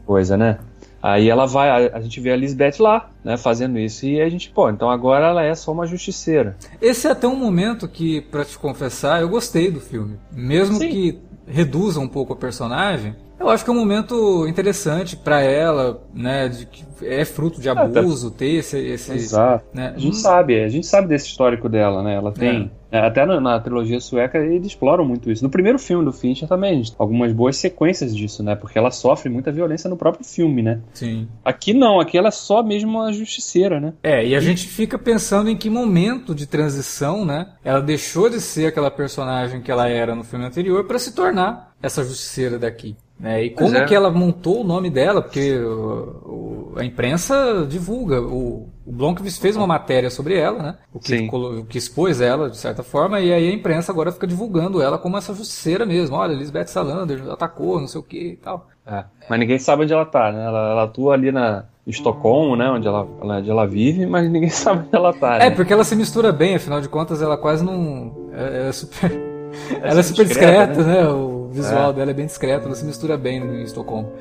coisa, 0.06 0.38
né? 0.38 0.60
Aí 1.02 1.30
ela 1.30 1.46
vai, 1.46 1.70
a, 1.70 1.98
a, 1.98 2.00
gente 2.00 2.22
vê 2.22 2.32
a 2.32 2.38
Lisbeth 2.38 2.75
lá, 2.80 3.10
né, 3.22 3.36
fazendo 3.36 3.78
isso. 3.78 4.06
E 4.06 4.22
a 4.22 4.30
gente, 4.30 4.50
pô, 4.52 4.70
então 4.70 4.90
agora 4.90 5.28
ela 5.28 5.44
é 5.44 5.54
só 5.54 5.74
uma 5.74 5.86
justiceira. 5.86 6.56
Esse 6.82 7.08
é 7.10 7.12
até 7.12 7.28
um 7.28 7.36
momento 7.36 7.90
que, 7.90 8.22
para 8.22 8.46
te 8.46 8.58
confessar, 8.58 9.20
eu 9.20 9.28
gostei 9.28 9.70
do 9.70 9.82
filme. 9.82 10.18
Mesmo 10.32 10.78
Sim. 10.78 10.90
que 10.90 11.20
reduza 11.46 12.00
um 12.00 12.08
pouco 12.08 12.32
a 12.32 12.38
personagem, 12.38 13.18
eu 13.44 13.50
acho 13.50 13.64
que 13.64 13.70
é 13.70 13.74
um 13.74 13.78
momento 13.78 14.48
interessante 14.48 15.16
para 15.16 15.42
ela, 15.42 16.02
né? 16.14 16.48
De 16.48 16.66
que 16.66 16.84
é 17.02 17.26
fruto 17.26 17.60
de 17.60 17.70
abuso, 17.70 18.32
ter 18.32 18.56
esse. 18.56 18.78
esse 18.78 19.12
Exato. 19.12 19.66
Né? 19.74 19.94
A 19.96 20.00
gente 20.00 20.16
hum. 20.16 20.20
sabe, 20.20 20.64
a 20.64 20.70
gente 20.70 20.88
sabe 20.88 21.08
desse 21.08 21.28
histórico 21.28 21.68
dela, 21.68 22.02
né? 22.02 22.16
Ela 22.16 22.32
tem. 22.32 22.72
É. 22.80 22.84
É, 22.94 23.00
até 23.00 23.26
na, 23.26 23.42
na, 23.42 23.60
trilogia 23.60 24.00
sueca 24.00 24.38
eles 24.38 24.68
exploram 24.68 25.04
muito 25.04 25.32
isso. 25.32 25.44
No 25.44 25.50
primeiro 25.50 25.80
filme 25.80 26.06
do 26.06 26.14
Fincher 26.14 26.48
também, 26.48 26.84
algumas 27.00 27.34
boas 27.34 27.58
sequências 27.58 28.16
disso, 28.16 28.44
né? 28.44 28.56
Porque 28.56 28.78
ela 28.78 28.92
sofre 28.92 29.32
muita 29.32 29.52
violência 29.52 29.90
no 29.90 29.98
próprio 29.98 30.24
filme, 30.24 30.62
né? 30.62 30.80
Sim. 30.94 31.28
Aqui 31.44 31.74
não, 31.74 32.00
aqui 32.00 32.20
ela 32.20 32.28
é 32.28 32.32
só 32.32 32.62
mesmo 32.62 32.92
uma 32.92 33.12
justiceira, 33.12 33.80
né? 33.80 33.94
É, 34.04 34.24
e 34.24 34.36
a 34.36 34.38
e... 34.38 34.42
gente 34.42 34.68
fica 34.68 35.00
pensando 35.00 35.50
em 35.50 35.58
que 35.58 35.72
momento 35.72 36.36
de 36.36 36.46
transição, 36.46 37.26
né? 37.26 37.48
Ela 37.64 37.82
deixou 37.82 38.30
de 38.30 38.40
ser 38.40 38.68
aquela 38.68 38.92
personagem 38.92 39.60
que 39.60 39.72
ela 39.72 39.90
era 39.90 40.14
no 40.14 40.24
filme 40.24 40.46
anterior 40.46 40.84
para 40.86 41.00
se 41.00 41.16
tornar 41.16 41.74
essa 41.82 42.04
justiceira 42.04 42.60
daqui. 42.60 42.96
Né? 43.24 43.46
E 43.46 43.50
como 43.51 43.77
é. 43.77 43.86
que 43.86 43.96
ela 43.96 44.12
montou 44.12 44.60
o 44.60 44.63
nome 44.65 44.89
dela, 44.89 45.22
porque 45.22 45.56
o, 45.58 46.74
o, 46.74 46.74
a 46.75 46.84
imprensa 46.84 47.65
divulga. 47.65 48.22
O, 48.22 48.68
o 48.86 48.92
Blomqvist 48.92 49.39
fez 49.39 49.56
uma 49.56 49.65
matéria 49.65 50.10
sobre 50.10 50.38
ela, 50.38 50.62
né? 50.62 50.75
O 50.94 51.00
que, 51.00 51.30
o 51.32 51.63
que 51.63 51.77
expôs 51.77 52.20
ela, 52.20 52.50
de 52.50 52.58
certa 52.58 52.84
forma, 52.84 53.22
e 53.22 53.32
aí 53.32 53.50
a 53.50 53.53
imprensa 53.53 53.94
agora 53.94 54.12
fica 54.12 54.27
divulgando 54.27 54.82
ela 54.82 54.98
como 54.98 55.15
essa 55.15 55.34
justiceira 55.34 55.86
mesmo. 55.86 56.18
Olha, 56.18 56.34
Lisbeth 56.34 56.68
Salander 56.68 57.24
atacou, 57.32 57.80
não 57.80 57.88
sei 57.88 58.01
o 58.01 58.03
que 58.03 58.32
e 58.32 58.36
tal. 58.36 58.68
É. 58.86 59.06
Mas 59.30 59.39
ninguém 59.39 59.58
sabe 59.58 59.84
onde 59.84 59.94
ela 59.94 60.06
tá, 60.06 60.30
né? 60.30 60.44
Ela, 60.44 60.72
ela 60.72 60.84
atua 60.84 61.13
ali 61.13 61.32
na, 61.32 61.63
Estocolmo, 61.88 62.58
né? 62.58 62.70
Onde 62.70 62.88
ela, 62.88 63.08
onde 63.22 63.50
ela 63.50 63.65
vive, 63.65 64.06
mas 64.06 64.30
ninguém 64.30 64.50
sabe 64.51 64.82
onde 64.86 64.96
ela 64.96 65.13
tá. 65.13 65.38
Né? 65.38 65.48
É, 65.48 65.50
porque 65.50 65.72
ela 65.72 65.86
se 65.86 65.96
mistura 65.96 66.34
bem, 66.34 66.56
afinal 66.56 66.82
de 66.82 66.89
contas, 66.89 67.22
ela 67.22 67.38
quase 67.38 67.63
não. 67.63 68.30
É, 68.34 68.68
é 68.68 68.72
super. 68.74 69.12
É 69.12 69.89
ela 69.89 70.00
é 70.00 70.03
super 70.03 70.25
discreta, 70.25 70.68
discreta 70.68 70.84
né? 70.84 71.03
né? 71.03 71.10
O 71.10 71.33
visual 71.53 71.91
é. 71.91 71.93
dela 71.93 72.12
é 72.12 72.13
bem 72.13 72.25
discreto, 72.25 72.65
ela 72.65 72.75
se 72.75 72.86
mistura 72.86 73.17
bem 73.17 73.38
em 73.38 73.63
Estocolmo. 73.63 74.12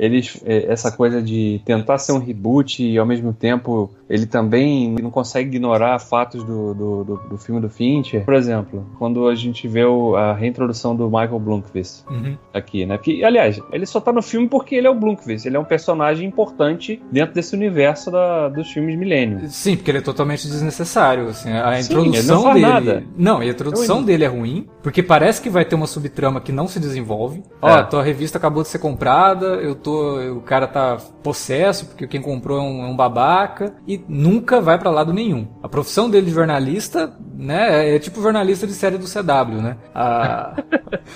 eles 0.00 0.40
é, 0.46 0.72
essa 0.72 0.90
coisa 0.90 1.20
de 1.20 1.60
tentar 1.64 1.98
ser 1.98 2.12
um 2.12 2.18
reboot 2.18 2.82
e 2.82 2.96
ao 2.96 3.04
mesmo 3.04 3.34
tempo 3.34 3.90
ele 4.10 4.26
também 4.26 4.96
não 5.00 5.10
consegue 5.10 5.48
ignorar 5.48 5.96
fatos 6.00 6.42
do, 6.42 6.74
do, 6.74 7.04
do, 7.04 7.16
do 7.28 7.38
filme 7.38 7.60
do 7.60 7.70
Fincher. 7.70 8.24
Por 8.24 8.34
exemplo, 8.34 8.84
quando 8.98 9.28
a 9.28 9.36
gente 9.36 9.68
vê 9.68 9.84
o, 9.84 10.16
a 10.16 10.34
reintrodução 10.34 10.96
do 10.96 11.06
Michael 11.06 11.38
Blomkvist 11.38 12.04
uhum. 12.10 12.36
aqui, 12.52 12.84
né? 12.84 12.98
Que, 12.98 13.24
aliás, 13.24 13.60
ele 13.72 13.86
só 13.86 14.00
tá 14.00 14.12
no 14.12 14.20
filme 14.20 14.48
porque 14.48 14.74
ele 14.74 14.88
é 14.88 14.90
o 14.90 14.94
Blomkvist, 14.96 15.46
ele 15.46 15.56
é 15.56 15.60
um 15.60 15.64
personagem 15.64 16.26
importante 16.26 17.00
dentro 17.12 17.36
desse 17.36 17.54
universo 17.54 18.10
da, 18.10 18.48
dos 18.48 18.68
filmes 18.72 18.98
Millennium. 18.98 19.48
Sim, 19.48 19.76
porque 19.76 19.92
ele 19.92 19.98
é 19.98 20.02
totalmente 20.02 20.48
desnecessário, 20.48 21.28
assim, 21.28 21.52
a 21.52 21.80
Sim, 21.80 21.92
introdução 21.92 22.44
não 22.44 22.52
dele... 22.52 22.66
Nada. 22.66 23.04
Não, 23.16 23.38
a 23.38 23.46
introdução 23.46 24.02
dele 24.02 24.24
é 24.24 24.28
ruim, 24.28 24.66
porque 24.82 25.04
parece 25.04 25.40
que 25.40 25.48
vai 25.48 25.64
ter 25.64 25.76
uma 25.76 25.86
subtrama 25.86 26.40
que 26.40 26.50
não 26.50 26.66
se 26.66 26.80
desenvolve. 26.80 27.44
Ó, 27.62 27.78
é. 27.78 27.82
tua 27.84 28.02
revista 28.02 28.38
acabou 28.38 28.64
de 28.64 28.68
ser 28.70 28.80
comprada, 28.80 29.46
eu 29.46 29.76
tô, 29.76 30.18
o 30.32 30.40
cara 30.40 30.66
tá 30.66 30.98
possesso 31.22 31.86
porque 31.86 32.08
quem 32.08 32.20
comprou 32.20 32.58
é 32.58 32.62
um, 32.62 32.84
é 32.84 32.88
um 32.88 32.96
babaca 32.96 33.74
e 33.86 33.99
nunca 34.08 34.60
vai 34.60 34.78
para 34.78 34.90
lado 34.90 35.12
nenhum. 35.12 35.46
A 35.62 35.68
profissão 35.68 36.08
dele 36.08 36.26
de 36.26 36.32
jornalista, 36.32 37.12
né, 37.36 37.94
é 37.94 37.98
tipo 37.98 38.20
jornalista 38.20 38.66
de 38.66 38.72
série 38.72 38.98
do 38.98 39.06
CW, 39.06 39.62
né? 39.62 39.76
A, 39.94 40.56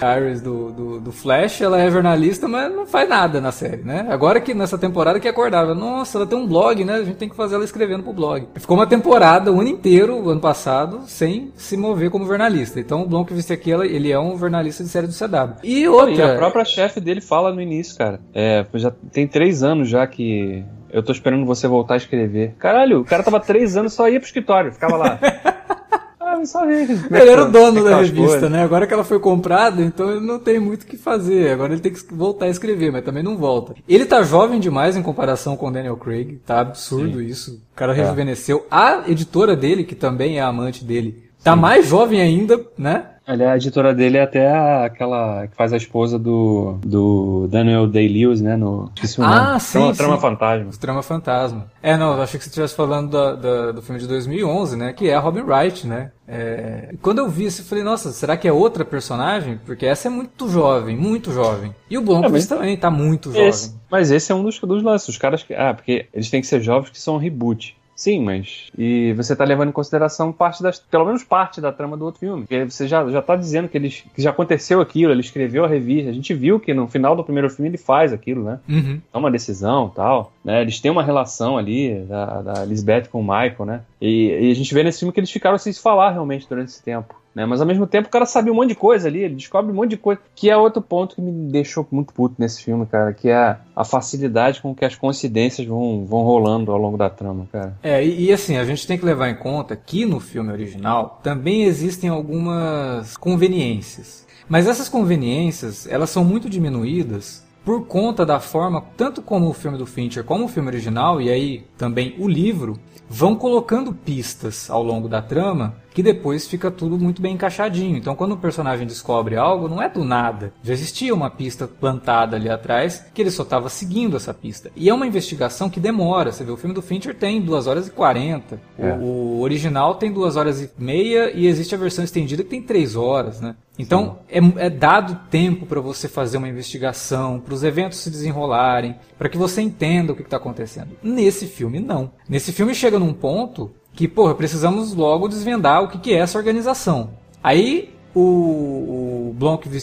a 0.01 0.19
Iris 0.19 0.41
do, 0.41 0.71
do, 0.73 1.01
do, 1.01 1.13
Flash, 1.13 1.61
ela 1.61 1.81
é 1.81 1.91
jornalista, 1.91 2.49
mas 2.49 2.75
não 2.75 2.87
faz 2.87 3.09
nada 3.09 3.41
na 3.41 3.53
série, 3.53 3.83
né? 3.83 4.07
Agora 4.09 4.41
que 4.41 4.55
nessa 4.55 4.79
temporada 4.79 5.21
que 5.21 5.29
acordava, 5.29 5.75
nossa, 5.75 6.19
ela 6.19 6.27
tem 6.27 6.39
um 6.39 6.47
blog, 6.47 6.85
né? 6.85 6.95
A 6.95 7.05
gente 7.05 7.17
tem 7.17 7.29
que 7.29 7.37
fazer 7.37 7.55
ela 7.55 7.65
escrevendo 7.65 8.03
pro 8.03 8.13
blog. 8.13 8.49
Ficou 8.57 8.77
uma 8.77 8.87
temporada, 8.87 9.53
o 9.53 9.61
ano 9.61 9.69
inteiro, 9.69 10.29
ano 10.29 10.41
passado, 10.41 11.03
sem 11.07 11.53
se 11.57 11.77
mover 11.77 12.11
como 12.11 12.27
jornalista. 12.27 12.81
Então 12.81 13.03
o 13.03 13.07
Blomqvist 13.07 13.53
aqui, 13.53 13.71
ele 13.71 14.11
é 14.11 14.19
um 14.19 14.39
jornalista 14.39 14.83
de 14.83 14.89
série 14.89 15.07
do 15.07 15.13
CW. 15.13 15.57
E 15.63 15.87
outra... 15.89 16.15
E 16.15 16.23
a 16.23 16.37
própria 16.37 16.65
chefe 16.65 17.01
dele 17.01 17.21
fala 17.21 17.53
no 17.53 17.61
início, 17.61 17.97
cara. 17.97 18.21
É, 18.35 18.65
já 18.75 18.93
tem 19.13 19.27
três 19.27 19.63
anos 19.63 19.89
já 19.89 20.07
que 20.07 20.65
eu 20.95 21.03
tô 21.03 21.11
esperando 21.11 21.45
você 21.45 21.67
voltar 21.67 21.95
a 21.95 21.97
escrever. 21.97 22.55
Caralho, 22.57 23.01
o 23.01 23.05
cara 23.05 23.25
tava 23.25 23.41
três 23.41 23.77
anos 23.77 23.93
só 23.93 24.09
ia 24.09 24.21
pro 24.21 24.27
escritório, 24.27 24.73
ficava 24.73 24.97
lá. 24.97 25.19
ah, 26.21 26.47
só 26.47 26.65
ia. 26.71 26.83
Ele 26.83 27.31
era 27.31 27.45
o 27.45 27.51
dono 27.51 27.83
da 27.83 27.97
revista, 27.97 28.17
coisas. 28.17 28.51
né? 28.51 28.63
Agora 28.63 28.87
que 28.87 28.95
ela 28.95 29.03
foi 29.03 29.19
comprada, 29.19 29.83
então 29.83 30.09
ele 30.09 30.25
não 30.25 30.39
tem 30.39 30.61
muito 30.61 30.85
o 30.85 30.87
que 30.87 30.97
fazer. 30.97 31.51
Agora 31.51 31.73
ele 31.73 31.83
tem 31.83 31.93
que 31.93 32.15
voltar 32.15 32.47
a 32.47 32.49
escrever, 32.49 32.93
mas 32.93 33.05
também 33.05 33.25
não 33.25 33.37
volta. 33.37 33.75
Ele 33.89 34.05
tá 34.05 34.23
jovem 34.23 34.61
demais 34.61 34.97
em 34.97 35.03
comparação 35.03 35.57
com 35.57 35.67
o 35.67 35.73
Daniel 35.73 35.97
Craig, 35.97 36.41
tá 36.47 36.61
absurdo 36.61 37.19
Sim. 37.19 37.27
isso. 37.27 37.63
O 37.73 37.77
cara 37.77 37.93
é. 37.93 37.97
rejuvenesceu. 37.97 38.65
A 38.71 39.03
editora 39.09 39.57
dele, 39.57 39.83
que 39.83 39.97
também 39.97 40.39
é 40.39 40.43
amante 40.43 40.85
dele, 40.85 41.25
tá 41.43 41.55
Sim. 41.55 41.61
mais 41.61 41.89
jovem 41.89 42.21
ainda, 42.21 42.65
né? 42.79 43.14
Aliás, 43.27 43.53
a 43.53 43.57
editora 43.57 43.95
dele 43.95 44.19
é 44.19 44.23
até 44.23 44.51
aquela 44.85 45.47
que 45.47 45.57
faz 45.57 45.73
a 45.73 45.77
esposa 45.77 46.19
do, 46.19 46.79
do 46.85 47.49
Daniel 47.51 47.87
Day-Lewis, 47.87 48.43
né? 48.43 48.55
No, 48.55 48.91
ah, 49.21 49.59
sim, 49.59 49.79
Trama, 49.79 49.93
sim. 49.93 49.99
Trama 49.99 50.19
Fantasma. 50.19 50.71
Trama 50.79 51.03
Fantasma. 51.03 51.67
É, 51.83 51.97
não, 51.97 52.17
eu 52.17 52.23
achei 52.23 52.39
que 52.39 52.45
você 52.45 52.51
estivesse 52.51 52.75
falando 52.75 53.11
da, 53.11 53.35
da, 53.35 53.73
do 53.73 53.83
filme 53.83 53.99
de 53.99 54.07
2011, 54.07 54.77
né? 54.77 54.93
Que 54.93 55.09
é 55.09 55.15
a 55.15 55.21
Robin 55.21 55.41
Wright, 55.41 55.87
né? 55.87 56.13
É... 56.29 56.95
Quando 57.01 57.19
eu 57.19 57.29
vi 57.29 57.47
isso, 57.47 57.63
eu 57.63 57.67
falei, 57.67 57.83
nossa, 57.83 58.13
será 58.13 58.37
que 58.37 58.47
é 58.47 58.53
outra 58.53 58.85
personagem? 58.85 59.59
Porque 59.65 59.87
essa 59.87 60.09
é 60.09 60.11
muito 60.11 60.49
jovem, 60.51 60.97
muito 60.97 61.33
jovem. 61.33 61.75
E 61.89 61.97
o 61.97 62.03
Blomqvist 62.03 62.53
é, 62.53 62.57
também 62.57 62.77
tá 62.77 62.91
muito 62.91 63.31
esse, 63.31 63.69
jovem. 63.69 63.81
Mas 63.91 64.11
esse 64.11 64.33
é 64.33 64.35
um 64.35 64.43
dos, 64.43 64.59
dos 64.59 64.83
lances. 64.83 65.09
Os 65.09 65.19
caras 65.19 65.43
que... 65.43 65.55
Ah, 65.55 65.73
porque 65.73 66.07
eles 66.13 66.29
têm 66.29 66.43
que 66.43 66.47
ser 66.47 66.61
jovens 66.61 66.91
que 66.91 67.01
são 67.01 67.17
reboot. 67.17 67.75
Sim, 67.95 68.23
mas. 68.23 68.71
E 68.77 69.13
você 69.13 69.37
tá 69.37 69.45
levando 69.45 69.69
em 69.69 69.73
consideração 69.73 70.33
parte 70.33 70.63
das. 70.63 70.79
Pelo 70.79 71.07
menos 71.07 71.23
parte 71.23 71.61
da 71.61 71.73
trama 71.73 71.97
do 71.97 72.05
outro 72.05 72.21
filme. 72.21 72.43
Porque 72.43 72.65
você 72.65 72.89
já, 72.89 73.09
já 73.09 73.23
tá 73.23 73.37
dizendo 73.37 73.69
que, 73.69 73.79
ele, 73.79 73.91
que 73.91 74.21
já 74.21 74.31
aconteceu 74.31 74.81
aquilo, 74.81 75.13
ele 75.13 75.21
escreveu 75.21 75.65
a 75.65 75.69
revista. 75.69 76.11
A 76.11 76.15
gente 76.15 76.35
viu 76.35 76.59
que 76.59 76.75
no 76.75 76.89
final 76.89 77.15
do 77.15 77.25
primeiro 77.25 77.49
filme 77.49 77.69
ele 77.69 77.79
faz 77.79 78.13
aquilo, 78.13 78.45
né? 78.45 78.61
Uhum. 78.69 79.01
Toma 79.13 79.27
uma 79.27 79.31
decisão 79.31 79.89
tal. 79.89 80.33
Né? 80.45 80.63
Eles 80.63 80.81
têm 80.81 80.91
uma 80.91 81.03
relação 81.03 81.57
ali, 81.57 82.01
da, 82.01 82.43
da 82.43 82.65
Lisbeth 82.65 83.09
com 83.11 83.21
o 83.21 83.23
Michael, 83.23 83.65
né? 83.65 83.81
E, 84.01 84.49
e 84.49 84.51
a 84.51 84.55
gente 84.55 84.75
vê 84.75 84.83
nesse 84.83 85.01
filme 85.01 85.13
que 85.13 85.21
eles 85.21 85.31
ficaram 85.31 85.57
sem 85.59 85.73
se 85.73 85.81
falar 85.81 86.11
realmente 86.11 86.49
durante 86.49 86.69
esse 86.69 86.83
tempo. 86.83 87.15
Né? 87.35 87.45
Mas 87.45 87.61
ao 87.61 87.67
mesmo 87.67 87.87
tempo 87.87 88.09
o 88.09 88.11
cara 88.11 88.27
sabe 88.27 88.51
um 88.51 88.55
monte 88.55 88.69
de 88.69 88.75
coisa 88.75 89.09
ali, 89.09 89.25
ele 89.25 89.35
descobre 89.35 89.73
um 89.73 89.75
monte 89.75 89.91
de 89.91 89.97
coisa. 89.97 90.21
Que 90.35 90.51
é 90.51 90.57
outro 90.57 90.81
ponto 90.81 91.17
que 91.17 91.23
me 91.23 91.51
deixou 91.51 91.87
muito 91.91 92.13
puto 92.13 92.37
nesse 92.39 92.63
filme, 92.63 92.87
cara, 92.87 93.13
que 93.13 93.29
é 93.29 93.57
a 93.75 93.85
facilidade 93.85 94.63
com 94.63 94.75
que 94.75 94.85
as 94.85 94.95
coincidências 94.95 95.67
vão, 95.67 96.07
vão 96.07 96.23
rolando 96.23 96.71
ao 96.71 96.79
longo 96.79 96.97
da 96.97 97.11
trama, 97.11 97.49
cara. 97.51 97.77
É, 97.83 98.05
e, 98.05 98.27
e, 98.27 98.33
assim, 98.33 98.57
a 98.57 98.65
gente 98.65 98.87
tem 98.87 98.97
que 98.97 99.05
levar 99.05 99.29
em 99.29 99.37
conta 99.37 99.75
que 99.75 100.07
no 100.07 100.21
filme 100.21 100.53
original 100.53 101.19
também 101.23 101.65
existem 101.65 102.09
algumas 102.09 103.17
conveniências. 103.17 104.25
Mas 104.49 104.67
essas 104.67 104.89
conveniências, 104.89 105.87
elas 105.89 106.11
são 106.11 106.25
muito 106.25 106.49
diminuídas 106.49 107.43
por 107.65 107.87
conta 107.87 108.27
da 108.27 108.39
forma, 108.39 108.85
tanto 108.95 109.23
como 109.23 109.49
o 109.49 109.55
filme 109.55 109.79
do 109.79 109.87
Fincher, 109.87 110.23
como 110.23 110.45
o 110.45 110.49
filme 110.49 110.69
original, 110.69 111.21
e 111.21 111.31
aí 111.31 111.65
também 111.79 112.15
o 112.19 112.29
livro, 112.29 112.79
vão 113.09 113.35
colocando 113.35 113.95
pistas 113.95 114.69
ao 114.69 114.83
longo 114.83 115.09
da 115.09 115.23
trama 115.23 115.75
que 115.95 116.03
depois 116.03 116.47
fica 116.47 116.73
tudo 116.73 116.99
muito 116.99 117.23
bem 117.23 117.35
encaixadinho. 117.35 117.97
Então, 117.97 118.17
quando 118.17 118.33
o 118.33 118.37
personagem 118.37 118.85
descobre 118.85 119.37
algo, 119.37 119.69
não 119.69 119.81
é 119.81 119.89
do 119.89 120.05
nada. 120.05 120.53
Já 120.61 120.73
existia 120.73 121.15
uma 121.15 121.31
pista 121.31 121.69
plantada 121.69 122.37
ali 122.37 122.51
atrás 122.51 123.07
que 123.15 123.23
ele 123.23 123.31
só 123.31 123.45
estava 123.45 123.69
seguindo 123.69 124.17
essa 124.17 124.35
pista. 124.35 124.73
E 124.75 124.91
é 124.91 124.95
uma 124.95 125.07
investigação 125.07 125.71
que 125.71 125.79
demora. 125.79 126.33
Você 126.33 126.43
vê, 126.43 126.51
o 126.51 126.57
filme 126.57 126.75
do 126.75 126.83
Fincher 126.83 127.15
tem 127.15 127.41
2 127.41 127.69
horas 127.69 127.87
e 127.87 127.93
40. 127.93 128.61
É. 128.77 128.93
O, 128.95 129.05
o, 129.05 129.41
original 129.41 129.95
tem 129.95 130.13
2 130.13 130.37
horas 130.37 130.61
e 130.61 130.71
meia 130.77 131.31
e 131.33 131.47
existe 131.47 131.77
a 131.77 131.79
versão 131.79 132.05
estendida 132.05 132.43
que 132.43 132.51
tem 132.51 132.61
3 132.61 132.97
horas, 132.97 133.41
né? 133.41 133.55
Então, 133.79 134.19
é, 134.29 134.39
é, 134.67 134.71
dado 134.71 135.29
tempo 135.31 135.67
para 135.67 135.81
você 135.81 136.09
fazer 136.09 136.39
uma 136.39 136.49
investigação, 136.49 137.41
para 137.41 137.55
os 137.55 137.65
eventos 137.65 137.99
se 137.99 138.11
desenrolarem, 138.11 138.97
para 139.19 139.29
que 139.29 139.37
você 139.37 139.61
entenda 139.61 140.13
o 140.13 140.17
que 140.17 140.23
está 140.23 140.37
acontecendo. 140.37 140.91
Nesse 141.03 141.47
filme, 141.47 141.81
não. 141.81 142.11
Nesse 142.29 142.53
filme 142.53 142.75
chega 142.75 142.99
num 142.99 143.13
ponto 143.13 143.73
que, 143.95 144.09
porra, 144.09 144.35
precisamos 144.35 144.95
logo 144.95 145.29
desvendar 145.29 145.83
o 145.83 145.89
que, 145.89 145.99
que 145.99 146.13
é 146.13 146.19
essa 146.19 146.39
organização. 146.39 147.11
Aí 147.43 147.95
o, 148.15 149.31
o 149.31 149.37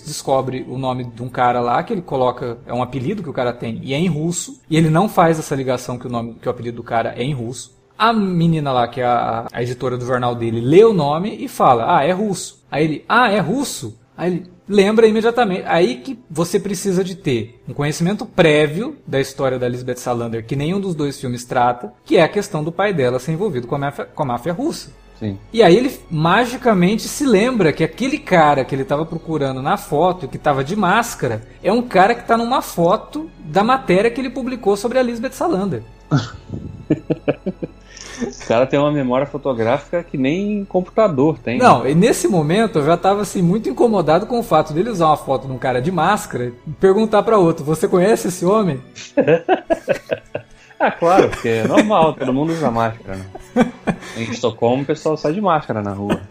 descobre 0.06 0.66
o 0.68 0.78
nome 0.78 1.04
de 1.04 1.22
um 1.22 1.30
cara 1.30 1.60
lá 1.60 1.84
que 1.84 1.94
ele 1.94 2.02
coloca 2.02 2.58
é 2.66 2.74
um 2.74 2.82
apelido 2.82 3.22
que 3.22 3.30
o 3.30 3.34
cara 3.34 3.52
tem 3.52 3.80
e 3.84 3.94
é 3.94 3.98
em 3.98 4.08
russo 4.08 4.62
e 4.70 4.78
ele 4.78 4.90
não 4.90 5.10
faz 5.10 5.38
essa 5.38 5.56
ligação 5.56 5.98
que 5.98 6.08
o 6.08 6.10
nome 6.10 6.36
que 6.42 6.48
o 6.48 6.52
apelido 6.52 6.78
do 6.78 6.84
cara 6.84 7.14
é 7.16 7.24
em 7.24 7.34
russo. 7.34 7.80
A 7.98 8.12
menina 8.14 8.72
lá 8.72 8.88
que 8.88 9.02
é 9.02 9.06
a, 9.06 9.48
a 9.52 9.62
editora 9.62 9.98
do 9.98 10.06
jornal 10.06 10.34
dele 10.34 10.62
lê 10.62 10.84
o 10.84 10.94
nome 10.94 11.36
e 11.40 11.48
fala 11.48 11.98
ah 11.98 12.04
é 12.04 12.12
russo. 12.12 12.64
Aí 12.72 12.84
ele 12.86 13.06
ah 13.08 13.30
é 13.30 13.40
russo. 13.40 14.00
Aí 14.18 14.32
ele 14.32 14.52
lembra 14.72 15.06
imediatamente. 15.08 15.64
Aí 15.66 15.98
que 15.98 16.18
você 16.30 16.60
precisa 16.60 17.04
de 17.04 17.16
ter 17.16 17.62
um 17.68 17.74
conhecimento 17.74 18.26
prévio 18.26 18.98
da 19.06 19.20
história 19.20 19.60
da 19.60 19.68
Lisbeth 19.68 19.98
Salander, 19.98 20.46
que 20.46 20.56
nenhum 20.56 20.80
dos 20.80 20.96
dois 20.96 21.20
filmes 21.20 21.44
trata, 21.44 21.94
que 22.06 22.18
é 22.18 22.24
a 22.24 22.30
questão 22.30 22.64
do 22.64 22.72
pai 22.72 22.94
dela 22.94 23.20
ser 23.20 23.34
envolvido 23.34 23.68
com 23.68 23.76
a 23.76 23.80
máfia, 23.80 24.06
com 24.06 24.24
a 24.24 24.26
máfia 24.26 24.54
russa. 24.54 24.92
Sim. 25.20 25.38
E 25.54 25.62
aí 25.62 25.78
ele 25.78 25.96
magicamente 26.10 27.08
se 27.08 27.28
lembra 27.28 27.72
que 27.72 27.84
aquele 27.84 28.18
cara 28.18 28.66
que 28.66 28.74
ele 28.74 28.82
estava 28.82 29.06
procurando 29.06 29.62
na 29.62 29.78
foto, 29.78 30.28
que 30.28 30.38
estava 30.38 30.64
de 30.64 30.76
máscara, 30.76 31.44
é 31.62 31.72
um 31.72 31.84
cara 31.84 32.16
que 32.16 32.22
está 32.22 32.36
numa 32.36 32.62
foto 32.62 33.30
da 33.40 33.64
matéria 33.64 34.10
que 34.10 34.20
ele 34.20 34.32
publicou 34.32 34.76
sobre 34.76 34.98
a 34.98 35.04
Lisbeth 35.04 35.34
Salander. 35.34 35.84
O 38.22 38.48
cara 38.48 38.66
tem 38.66 38.80
uma 38.80 38.92
memória 38.92 39.26
fotográfica 39.26 40.04
que 40.04 40.18
nem 40.18 40.66
computador 40.66 41.40
tem. 41.40 41.58
Não, 41.58 41.88
e 41.88 41.96
nesse 41.96 42.28
momento 42.28 42.80
eu 42.80 42.86
já 42.86 42.96
estava 42.96 43.22
assim 43.22 43.42
muito 43.42 43.70
incomodado 43.70 44.26
com 44.26 44.40
o 44.40 44.44
fato 44.44 44.74
dele 44.74 44.90
usar 44.90 45.08
uma 45.08 45.18
foto 45.18 45.48
de 45.48 45.54
um 45.54 45.58
cara 45.58 45.82
de 45.82 45.92
máscara 45.92 46.46
e 46.46 46.72
perguntar 46.80 47.24
para 47.24 47.38
outro: 47.38 47.64
"Você 47.66 47.88
conhece 47.88 48.28
esse 48.28 48.46
homem?" 48.46 48.82
ah, 50.80 50.92
claro, 50.92 51.30
porque 51.30 51.50
é 51.50 51.68
normal, 51.68 52.14
todo 52.14 52.34
mundo 52.34 52.54
usa 52.54 52.70
máscara. 52.70 53.18
Né? 53.18 53.26
Em 54.18 54.24
Estocolmo 54.24 54.84
o 54.84 54.86
pessoal 54.86 55.18
sai 55.18 55.34
de 55.34 55.42
máscara 55.42 55.82
na 55.82 55.94
rua. 55.94 56.22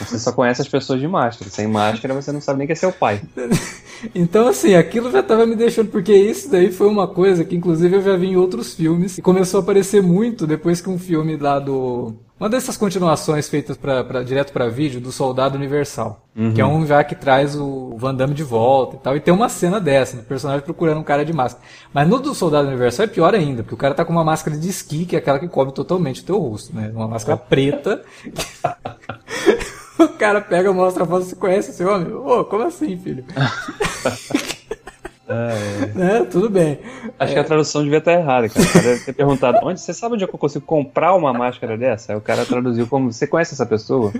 Você 0.00 0.18
só 0.18 0.32
conhece 0.32 0.62
as 0.62 0.68
pessoas 0.68 1.00
de 1.00 1.08
máscara. 1.08 1.50
Sem 1.50 1.66
máscara 1.66 2.14
você 2.14 2.32
não 2.32 2.40
sabe 2.40 2.58
nem 2.58 2.66
que 2.66 2.72
é 2.72 2.76
seu 2.76 2.92
pai. 2.92 3.20
Então, 4.14 4.48
assim, 4.48 4.74
aquilo 4.74 5.10
já 5.10 5.20
estava 5.20 5.46
me 5.46 5.56
deixando, 5.56 5.90
porque 5.90 6.14
isso 6.14 6.50
daí 6.50 6.70
foi 6.70 6.86
uma 6.86 7.08
coisa 7.08 7.44
que, 7.44 7.56
inclusive, 7.56 7.96
eu 7.96 8.02
já 8.02 8.16
vi 8.16 8.28
em 8.28 8.36
outros 8.36 8.74
filmes 8.74 9.18
e 9.18 9.22
começou 9.22 9.58
a 9.58 9.62
aparecer 9.62 10.02
muito 10.02 10.46
depois 10.46 10.80
que 10.80 10.88
um 10.88 10.98
filme 10.98 11.36
lá 11.36 11.58
do. 11.58 12.14
Uma 12.38 12.48
dessas 12.48 12.76
continuações 12.76 13.48
feitas 13.48 13.76
pra, 13.76 14.04
pra 14.04 14.22
direto 14.22 14.52
para 14.52 14.68
vídeo 14.68 15.00
do 15.00 15.10
Soldado 15.10 15.56
Universal. 15.56 16.24
Uhum. 16.36 16.54
Que 16.54 16.60
é 16.60 16.66
um 16.66 16.86
já 16.86 17.02
que 17.02 17.16
traz 17.16 17.56
o 17.56 17.96
Van 17.96 18.14
Damme 18.14 18.32
de 18.32 18.44
volta 18.44 18.94
e 18.94 18.98
tal. 19.00 19.16
E 19.16 19.20
tem 19.20 19.34
uma 19.34 19.48
cena 19.48 19.80
dessa, 19.80 20.16
né? 20.16 20.22
O 20.22 20.24
personagem 20.24 20.64
procurando 20.64 21.00
um 21.00 21.02
cara 21.02 21.24
de 21.24 21.32
máscara. 21.32 21.66
Mas 21.92 22.06
no 22.06 22.20
do 22.20 22.32
Soldado 22.36 22.68
Universal 22.68 23.06
é 23.06 23.08
pior 23.08 23.34
ainda, 23.34 23.64
porque 23.64 23.74
o 23.74 23.78
cara 23.78 23.92
tá 23.92 24.04
com 24.04 24.12
uma 24.12 24.22
máscara 24.22 24.56
de 24.56 24.68
esqui, 24.68 25.04
que 25.04 25.16
é 25.16 25.18
aquela 25.18 25.40
que 25.40 25.48
cobre 25.48 25.74
totalmente 25.74 26.20
o 26.20 26.24
teu 26.24 26.38
rosto, 26.38 26.72
né? 26.72 26.92
Uma 26.94 27.08
máscara 27.08 27.36
preta. 27.36 28.02
O 30.04 30.08
cara 30.08 30.40
pega, 30.40 30.72
mostra 30.72 31.04
a 31.04 31.06
foto, 31.06 31.24
você 31.24 31.34
conhece 31.34 31.70
esse 31.70 31.84
homem? 31.84 32.12
Ô, 32.12 32.44
como 32.44 32.64
assim, 32.64 32.96
filho? 32.96 33.24
É, 35.28 36.16
é. 36.16 36.24
tudo 36.24 36.48
bem. 36.48 36.78
Acho 37.18 37.32
é. 37.32 37.34
que 37.34 37.40
a 37.40 37.44
tradução 37.44 37.82
devia 37.82 37.98
estar 37.98 38.14
errada, 38.14 38.48
cara. 38.48 38.66
O 38.66 38.72
cara 38.72 38.84
deve 38.86 39.04
ter 39.04 39.12
perguntado: 39.12 39.58
onde 39.62 39.78
você 39.78 39.92
sabe 39.92 40.14
onde 40.14 40.24
eu 40.24 40.28
consigo 40.28 40.64
comprar 40.64 41.14
uma 41.14 41.34
máscara 41.34 41.76
dessa? 41.76 42.12
Aí 42.12 42.18
o 42.18 42.20
cara 42.22 42.46
traduziu 42.46 42.86
como: 42.86 43.12
você 43.12 43.26
conhece 43.26 43.52
essa 43.52 43.66
pessoa? 43.66 44.10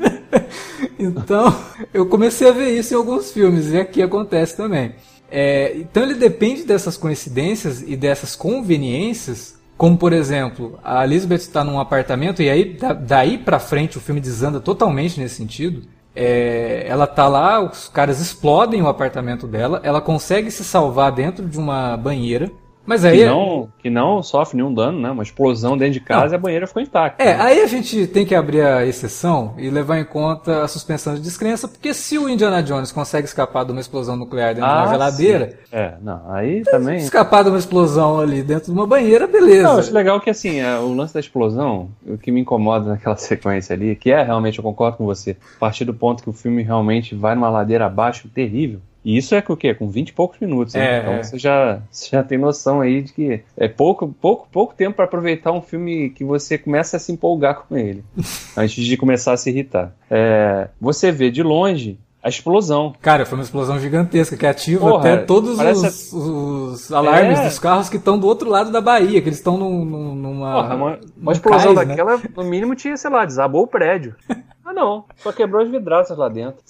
então, 0.98 1.56
eu 1.94 2.06
comecei 2.06 2.48
a 2.48 2.52
ver 2.52 2.78
isso 2.78 2.92
em 2.92 2.96
alguns 2.98 3.32
filmes, 3.32 3.70
e 3.72 3.78
aqui 3.78 4.02
acontece 4.02 4.54
também. 4.54 4.94
É, 5.30 5.76
então 5.76 6.02
ele 6.02 6.14
depende 6.14 6.64
dessas 6.64 6.96
coincidências 6.96 7.82
e 7.82 7.96
dessas 7.96 8.36
conveniências 8.36 9.57
como, 9.78 9.96
por 9.96 10.12
exemplo, 10.12 10.76
a 10.82 11.04
Elizabeth 11.04 11.36
está 11.36 11.62
num 11.62 11.78
apartamento 11.78 12.42
e 12.42 12.50
aí 12.50 12.76
daí 13.00 13.38
pra 13.38 13.60
frente 13.60 13.96
o 13.96 14.00
filme 14.00 14.20
desanda 14.20 14.58
totalmente 14.58 15.20
nesse 15.20 15.36
sentido. 15.36 15.82
É, 16.16 16.84
ela 16.88 17.06
tá 17.06 17.28
lá, 17.28 17.60
os 17.60 17.88
caras 17.88 18.18
explodem 18.18 18.82
o 18.82 18.88
apartamento 18.88 19.46
dela, 19.46 19.80
ela 19.84 20.00
consegue 20.00 20.50
se 20.50 20.64
salvar 20.64 21.12
dentro 21.12 21.46
de 21.46 21.56
uma 21.56 21.96
banheira. 21.96 22.50
Mas 22.88 23.04
aí. 23.04 23.18
Que 23.18 23.26
não, 23.26 23.68
que 23.80 23.90
não 23.90 24.22
sofre 24.22 24.56
nenhum 24.56 24.72
dano, 24.72 24.98
né? 24.98 25.10
Uma 25.10 25.22
explosão 25.22 25.76
dentro 25.76 25.92
de 25.92 26.00
casa 26.00 26.24
não. 26.24 26.32
e 26.32 26.34
a 26.36 26.38
banheira 26.38 26.66
ficou 26.66 26.82
intacta. 26.82 27.22
É, 27.22 27.34
aí 27.34 27.60
a 27.60 27.66
gente 27.66 28.06
tem 28.06 28.24
que 28.24 28.34
abrir 28.34 28.62
a 28.62 28.86
exceção 28.86 29.52
e 29.58 29.68
levar 29.68 29.98
em 29.98 30.04
conta 30.06 30.62
a 30.62 30.68
suspensão 30.68 31.14
de 31.14 31.20
descrença, 31.20 31.68
porque 31.68 31.92
se 31.92 32.16
o 32.16 32.26
Indiana 32.30 32.62
Jones 32.62 32.90
consegue 32.90 33.28
escapar 33.28 33.66
de 33.66 33.72
uma 33.72 33.80
explosão 33.82 34.16
nuclear 34.16 34.54
dentro 34.54 34.70
ah, 34.70 34.72
de 34.72 34.78
uma 34.78 34.84
ah, 34.84 34.92
geladeira. 34.92 35.50
Sim. 35.50 35.56
É, 35.70 35.94
não, 36.00 36.32
aí 36.32 36.62
também. 36.62 36.96
Escapar 36.96 37.44
de 37.44 37.50
uma 37.50 37.58
explosão 37.58 38.18
ali 38.18 38.42
dentro 38.42 38.72
de 38.72 38.78
uma 38.78 38.86
banheira, 38.86 39.26
beleza. 39.26 39.64
Não, 39.64 39.78
acho 39.78 39.92
legal 39.92 40.18
que 40.18 40.30
assim, 40.30 40.58
é, 40.60 40.78
o 40.78 40.94
lance 40.94 41.12
da 41.12 41.20
explosão, 41.20 41.90
o 42.06 42.16
que 42.16 42.32
me 42.32 42.40
incomoda 42.40 42.88
naquela 42.88 43.16
sequência 43.20 43.74
ali, 43.74 43.94
que 43.96 44.10
é 44.10 44.22
realmente, 44.22 44.58
eu 44.58 44.64
concordo 44.64 44.96
com 44.96 45.04
você, 45.04 45.36
a 45.56 45.60
partir 45.60 45.84
do 45.84 45.92
ponto 45.92 46.22
que 46.22 46.30
o 46.30 46.32
filme 46.32 46.62
realmente 46.62 47.14
vai 47.14 47.34
numa 47.34 47.50
ladeira 47.50 47.84
abaixo 47.84 48.30
terrível. 48.30 48.80
E 49.04 49.16
isso 49.16 49.34
é 49.34 49.40
com 49.40 49.52
o 49.52 49.56
quê? 49.56 49.74
Com 49.74 49.88
20 49.88 50.08
e 50.08 50.12
poucos 50.12 50.38
minutos. 50.40 50.74
Né? 50.74 50.96
É, 50.96 51.00
então 51.00 51.12
é. 51.14 51.22
Você, 51.22 51.38
já, 51.38 51.80
você 51.90 52.08
já 52.10 52.22
tem 52.22 52.38
noção 52.38 52.80
aí 52.80 53.02
de 53.02 53.12
que 53.12 53.42
é 53.56 53.68
pouco, 53.68 54.08
pouco, 54.08 54.48
pouco 54.50 54.74
tempo 54.74 54.96
para 54.96 55.04
aproveitar 55.04 55.52
um 55.52 55.62
filme 55.62 56.10
que 56.10 56.24
você 56.24 56.58
começa 56.58 56.96
a 56.96 57.00
se 57.00 57.12
empolgar 57.12 57.62
com 57.62 57.76
ele, 57.76 58.04
antes 58.56 58.84
de 58.84 58.96
começar 58.96 59.32
a 59.32 59.36
se 59.36 59.50
irritar. 59.50 59.92
É, 60.10 60.68
você 60.80 61.12
vê 61.12 61.30
de 61.30 61.42
longe 61.42 61.98
a 62.22 62.28
explosão. 62.28 62.94
Cara, 63.00 63.24
foi 63.24 63.38
uma 63.38 63.44
explosão 63.44 63.78
gigantesca 63.78 64.36
que 64.36 64.46
ativa 64.46 64.80
Porra, 64.80 64.98
até 64.98 65.16
todos 65.18 65.58
os, 65.58 66.12
os, 66.12 66.92
alarmes 66.92 67.38
é. 67.38 67.44
dos 67.44 67.58
carros 67.58 67.88
que 67.88 67.96
estão 67.96 68.18
do 68.18 68.26
outro 68.26 68.50
lado 68.50 68.70
da 68.70 68.80
Bahia, 68.80 69.22
que 69.22 69.28
eles 69.28 69.38
estão 69.38 69.56
num, 69.56 69.84
numa. 70.14 70.52
Porra, 70.52 70.74
uma, 70.74 70.98
uma 71.16 71.32
explosão 71.32 71.74
cais, 71.74 71.88
né? 71.88 71.94
daquela, 71.94 72.16
né? 72.18 72.24
no 72.36 72.44
mínimo, 72.44 72.74
tinha, 72.74 72.96
sei 72.96 73.10
lá, 73.10 73.24
desabou 73.24 73.62
o 73.62 73.66
prédio. 73.66 74.14
ah, 74.64 74.72
não. 74.72 75.04
Só 75.16 75.32
quebrou 75.32 75.62
as 75.62 75.70
vidraças 75.70 76.16
lá 76.16 76.28
dentro. 76.28 76.60